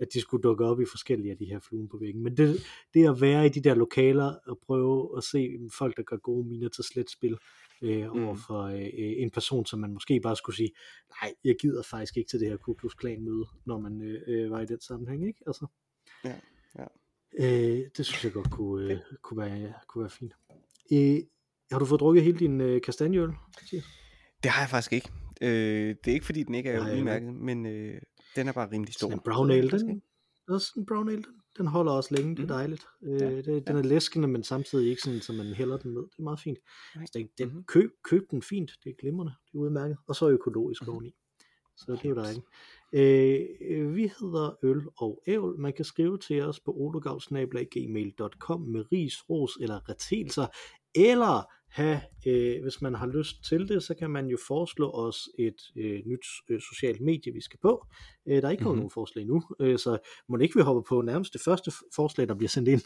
at 0.00 0.08
de 0.14 0.20
skulle 0.20 0.42
dukke 0.42 0.64
op 0.64 0.80
i 0.80 0.84
forskellige 0.90 1.30
af 1.30 1.36
de 1.36 1.44
her 1.44 1.60
fluen 1.60 1.88
på 1.88 1.98
væggen. 1.98 2.22
Men 2.22 2.36
det, 2.36 2.66
det 2.94 3.08
at 3.08 3.20
være 3.20 3.46
i 3.46 3.48
de 3.48 3.60
der 3.60 3.74
lokaler 3.74 4.34
og 4.46 4.58
prøve 4.66 5.16
at 5.16 5.24
se 5.24 5.58
folk, 5.78 5.96
der 5.96 6.02
gør 6.02 6.16
gode 6.16 6.48
miner 6.48 6.68
til 6.68 6.84
slet 6.84 7.10
spil, 7.10 7.36
øh, 7.82 8.14
mm. 8.14 8.24
over 8.24 8.34
for 8.34 8.62
øh, 8.62 8.90
en 8.94 9.30
person, 9.30 9.66
som 9.66 9.80
man 9.80 9.92
måske 9.92 10.20
bare 10.20 10.36
skulle 10.36 10.56
sige, 10.56 10.70
nej, 11.22 11.34
jeg 11.44 11.56
gider 11.60 11.82
faktisk 11.82 12.16
ikke 12.16 12.28
til 12.28 12.40
det 12.40 12.48
her 12.48 12.56
Ku 12.56 12.74
Klux 12.74 12.92
Klan 12.94 13.22
møde, 13.24 13.46
når 13.66 13.78
man 13.78 14.02
øh, 14.02 14.22
øh, 14.26 14.50
var 14.50 14.60
i 14.60 14.66
den 14.66 14.80
sammenhæng, 14.80 15.26
ikke? 15.26 15.42
Altså, 15.46 15.66
ja, 16.24 16.34
ja. 16.78 16.86
Øh, 17.38 17.86
det 17.96 18.06
synes 18.06 18.24
jeg 18.24 18.32
godt 18.32 18.50
kunne, 18.50 18.92
øh, 18.92 18.98
kunne, 19.22 19.40
være, 19.40 19.54
ja, 19.54 19.72
kunne 19.88 20.02
være 20.02 20.10
fint. 20.10 20.32
Øh, 20.92 21.22
har 21.72 21.78
du 21.78 21.84
fået 21.84 22.00
drukket 22.00 22.24
hele 22.24 22.38
din 22.38 22.60
øh, 22.60 22.82
kastanjeøl? 22.82 23.32
Det 24.42 24.50
har 24.50 24.62
jeg 24.62 24.70
faktisk 24.70 24.92
ikke. 24.92 25.10
Øh, 25.42 25.96
det 26.04 26.10
er 26.10 26.14
ikke 26.14 26.26
fordi 26.26 26.42
den 26.42 26.54
ikke 26.54 26.70
er 26.70 26.96
udmærket, 26.96 27.34
men 27.34 27.66
øh, 27.66 28.00
den 28.36 28.48
er 28.48 28.52
bare 28.52 28.70
rimelig 28.72 28.94
stor. 28.94 29.06
Sådan 29.06 29.18
en 29.18 29.22
brown 29.24 29.50
ale, 29.50 29.70
den, 29.70 30.02
også 30.48 30.72
en 30.76 30.86
brown 30.86 31.08
ale, 31.08 31.22
den, 31.22 31.42
den 31.58 31.66
holder 31.66 31.92
også 31.92 32.14
længe, 32.14 32.30
det 32.30 32.38
er 32.38 32.42
mm. 32.42 32.48
dejligt. 32.48 32.86
Øh, 33.02 33.20
ja, 33.20 33.36
det, 33.36 33.46
den 33.46 33.62
ja. 33.66 33.72
er 33.72 33.82
læskende, 33.82 34.28
men 34.28 34.44
samtidig 34.44 34.90
ikke 34.90 35.02
sådan, 35.02 35.20
så 35.20 35.32
man 35.32 35.46
hælder 35.46 35.76
den 35.76 35.92
ned. 35.92 36.02
Det 36.02 36.18
er 36.18 36.22
meget 36.22 36.40
fint. 36.40 36.58
Så 36.94 37.10
den, 37.14 37.28
den, 37.38 37.48
mm-hmm. 37.48 37.64
køb, 37.64 37.90
køb 38.04 38.30
den 38.30 38.42
fint, 38.42 38.70
det 38.84 38.90
er 38.90 38.94
glimrende, 39.00 39.32
det 39.46 39.54
er 39.54 39.58
udmærket. 39.58 39.96
Og 40.08 40.16
så 40.16 40.28
økologisk 40.28 40.82
mm-hmm. 40.82 40.94
oveni. 40.94 41.14
Så 41.76 41.92
det 41.92 42.04
er 42.04 42.08
jo 42.08 42.14
dejligt. 42.14 42.46
Øh, 42.92 43.94
vi 43.94 44.02
hedder 44.20 44.56
Øl 44.62 44.82
og 44.96 45.22
Ævl. 45.26 45.58
Man 45.58 45.72
kan 45.72 45.84
skrive 45.84 46.18
til 46.18 46.42
os 46.42 46.60
på 46.60 46.72
ologavsnablag.gmail.com 46.76 48.60
med 48.60 48.92
ris, 48.92 49.30
ros 49.30 49.58
eller 49.60 49.88
retelser, 49.88 50.46
eller 50.94 51.52
have, 51.72 52.00
øh, 52.26 52.62
hvis 52.62 52.82
man 52.82 52.94
har 52.94 53.06
lyst 53.06 53.44
til 53.44 53.68
det, 53.68 53.82
så 53.82 53.94
kan 53.94 54.10
man 54.10 54.26
jo 54.26 54.38
foreslå 54.46 54.90
os 54.90 55.28
et 55.38 55.60
øh, 55.76 56.00
nyt 56.06 56.26
øh, 56.48 56.60
socialt 56.60 57.00
medie, 57.00 57.32
vi 57.32 57.40
skal 57.40 57.58
på. 57.62 57.86
Øh, 58.28 58.42
der 58.42 58.46
er 58.46 58.50
ikke 58.50 58.62
kommet 58.62 58.76
mm-hmm. 58.76 58.78
nogen 58.78 58.90
forslag 58.90 59.26
nu, 59.26 59.42
øh, 59.60 59.78
så 59.78 59.98
må 60.28 60.36
ikke 60.36 60.56
vi 60.56 60.62
hoppe 60.62 60.82
på 60.88 61.02
nærmest 61.02 61.32
det 61.32 61.40
første 61.40 61.72
forslag, 61.94 62.28
der 62.28 62.34
bliver 62.34 62.48
sendt 62.48 62.68
ind. 62.68 62.82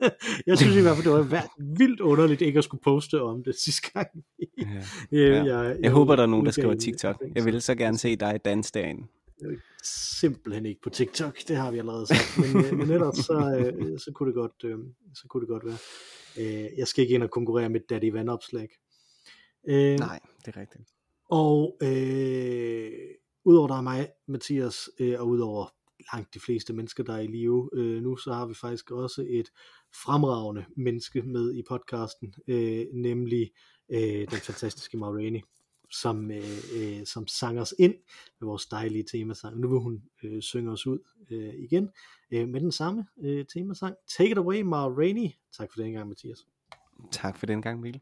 jeg 0.46 0.58
synes 0.58 0.76
i 0.76 0.80
hvert 0.80 0.96
fald, 0.96 1.20
det 1.20 1.30
var 1.30 1.48
vildt 1.78 2.00
underligt 2.00 2.42
ikke 2.42 2.58
at 2.58 2.64
skulle 2.64 2.82
poste 2.82 3.22
om 3.22 3.44
det 3.44 3.54
sidste 3.64 3.90
gang. 3.94 4.08
ja. 4.58 4.64
Øh, 5.12 5.30
ja. 5.30 5.36
Jeg, 5.36 5.46
jeg, 5.46 5.76
jeg 5.82 5.90
håber, 5.90 6.16
der 6.16 6.22
er 6.22 6.26
nogen, 6.26 6.46
der 6.46 6.52
skriver 6.52 6.74
TikTok. 6.74 7.22
Jeg 7.34 7.44
vil 7.44 7.62
så 7.62 7.74
gerne 7.74 7.98
se 7.98 8.16
dig 8.16 8.40
danse 8.44 8.72
derinde. 8.74 9.02
simpelthen 10.20 10.66
ikke 10.66 10.80
på 10.82 10.90
TikTok, 10.90 11.38
det 11.48 11.56
har 11.56 11.70
vi 11.70 11.78
allerede 11.78 12.06
sagt, 12.06 12.54
men, 12.54 12.64
øh, 12.64 12.78
men 12.78 12.90
ellers 12.90 13.16
så, 13.16 13.56
øh, 13.58 13.98
så, 13.98 14.10
kunne 14.14 14.26
det 14.26 14.34
godt, 14.34 14.64
øh, 14.64 14.78
så 15.14 15.26
kunne 15.28 15.40
det 15.40 15.48
godt 15.48 15.64
være. 15.64 15.78
Øh, 16.38 16.78
jeg 16.78 16.88
skal 16.88 17.02
ikke 17.02 17.14
ind 17.14 17.22
og 17.22 17.30
konkurrere 17.30 17.68
med 17.68 17.80
Daddy 17.88 18.12
Vandopslag. 18.12 18.68
Øh, 19.68 19.98
Nej, 19.98 20.20
det 20.46 20.56
er 20.56 20.60
rigtigt. 20.60 20.88
Og 21.30 21.78
øh, 21.82 22.92
udover 23.44 23.68
der 23.68 23.74
er 23.74 23.80
mig, 23.80 24.08
Mathias, 24.28 24.90
øh, 25.00 25.20
og 25.20 25.28
udover 25.28 25.66
langt 26.12 26.34
de 26.34 26.40
fleste 26.40 26.72
mennesker, 26.72 27.04
der 27.04 27.14
er 27.14 27.20
i 27.20 27.26
live 27.26 27.70
øh, 27.72 28.02
nu, 28.02 28.16
så 28.16 28.32
har 28.32 28.46
vi 28.46 28.54
faktisk 28.54 28.90
også 28.90 29.26
et 29.28 29.48
fremragende 30.04 30.64
menneske 30.76 31.22
med 31.22 31.54
i 31.54 31.62
podcasten, 31.68 32.34
øh, 32.48 32.86
nemlig 32.92 33.50
øh, 33.88 34.30
den 34.30 34.40
fantastiske 34.48 34.96
Maureen, 34.96 35.42
som, 35.92 36.30
øh, 36.30 36.58
øh, 36.76 37.06
som 37.06 37.26
sang 37.26 37.60
os 37.60 37.74
ind 37.78 37.94
med 38.40 38.46
vores 38.46 38.66
dejlige 38.66 39.04
temasang. 39.12 39.60
Nu 39.60 39.68
vil 39.68 39.78
hun 39.78 40.02
øh, 40.22 40.42
synge 40.42 40.70
os 40.70 40.86
ud 40.86 40.98
øh, 41.30 41.54
igen 41.54 41.90
øh, 42.30 42.48
med 42.48 42.60
den 42.60 42.72
samme 42.72 43.06
øh, 43.22 43.46
temasang. 43.46 43.94
Take 44.18 44.30
it 44.30 44.38
away, 44.38 44.60
Maureen. 44.60 45.32
Tak 45.58 45.72
for 45.72 45.82
den 45.82 45.92
gang, 45.92 46.08
Mathias. 46.08 46.46
Tak 47.10 47.36
for 47.36 47.46
den 47.46 47.62
gang, 47.62 47.80
Mikkel. 47.80 48.00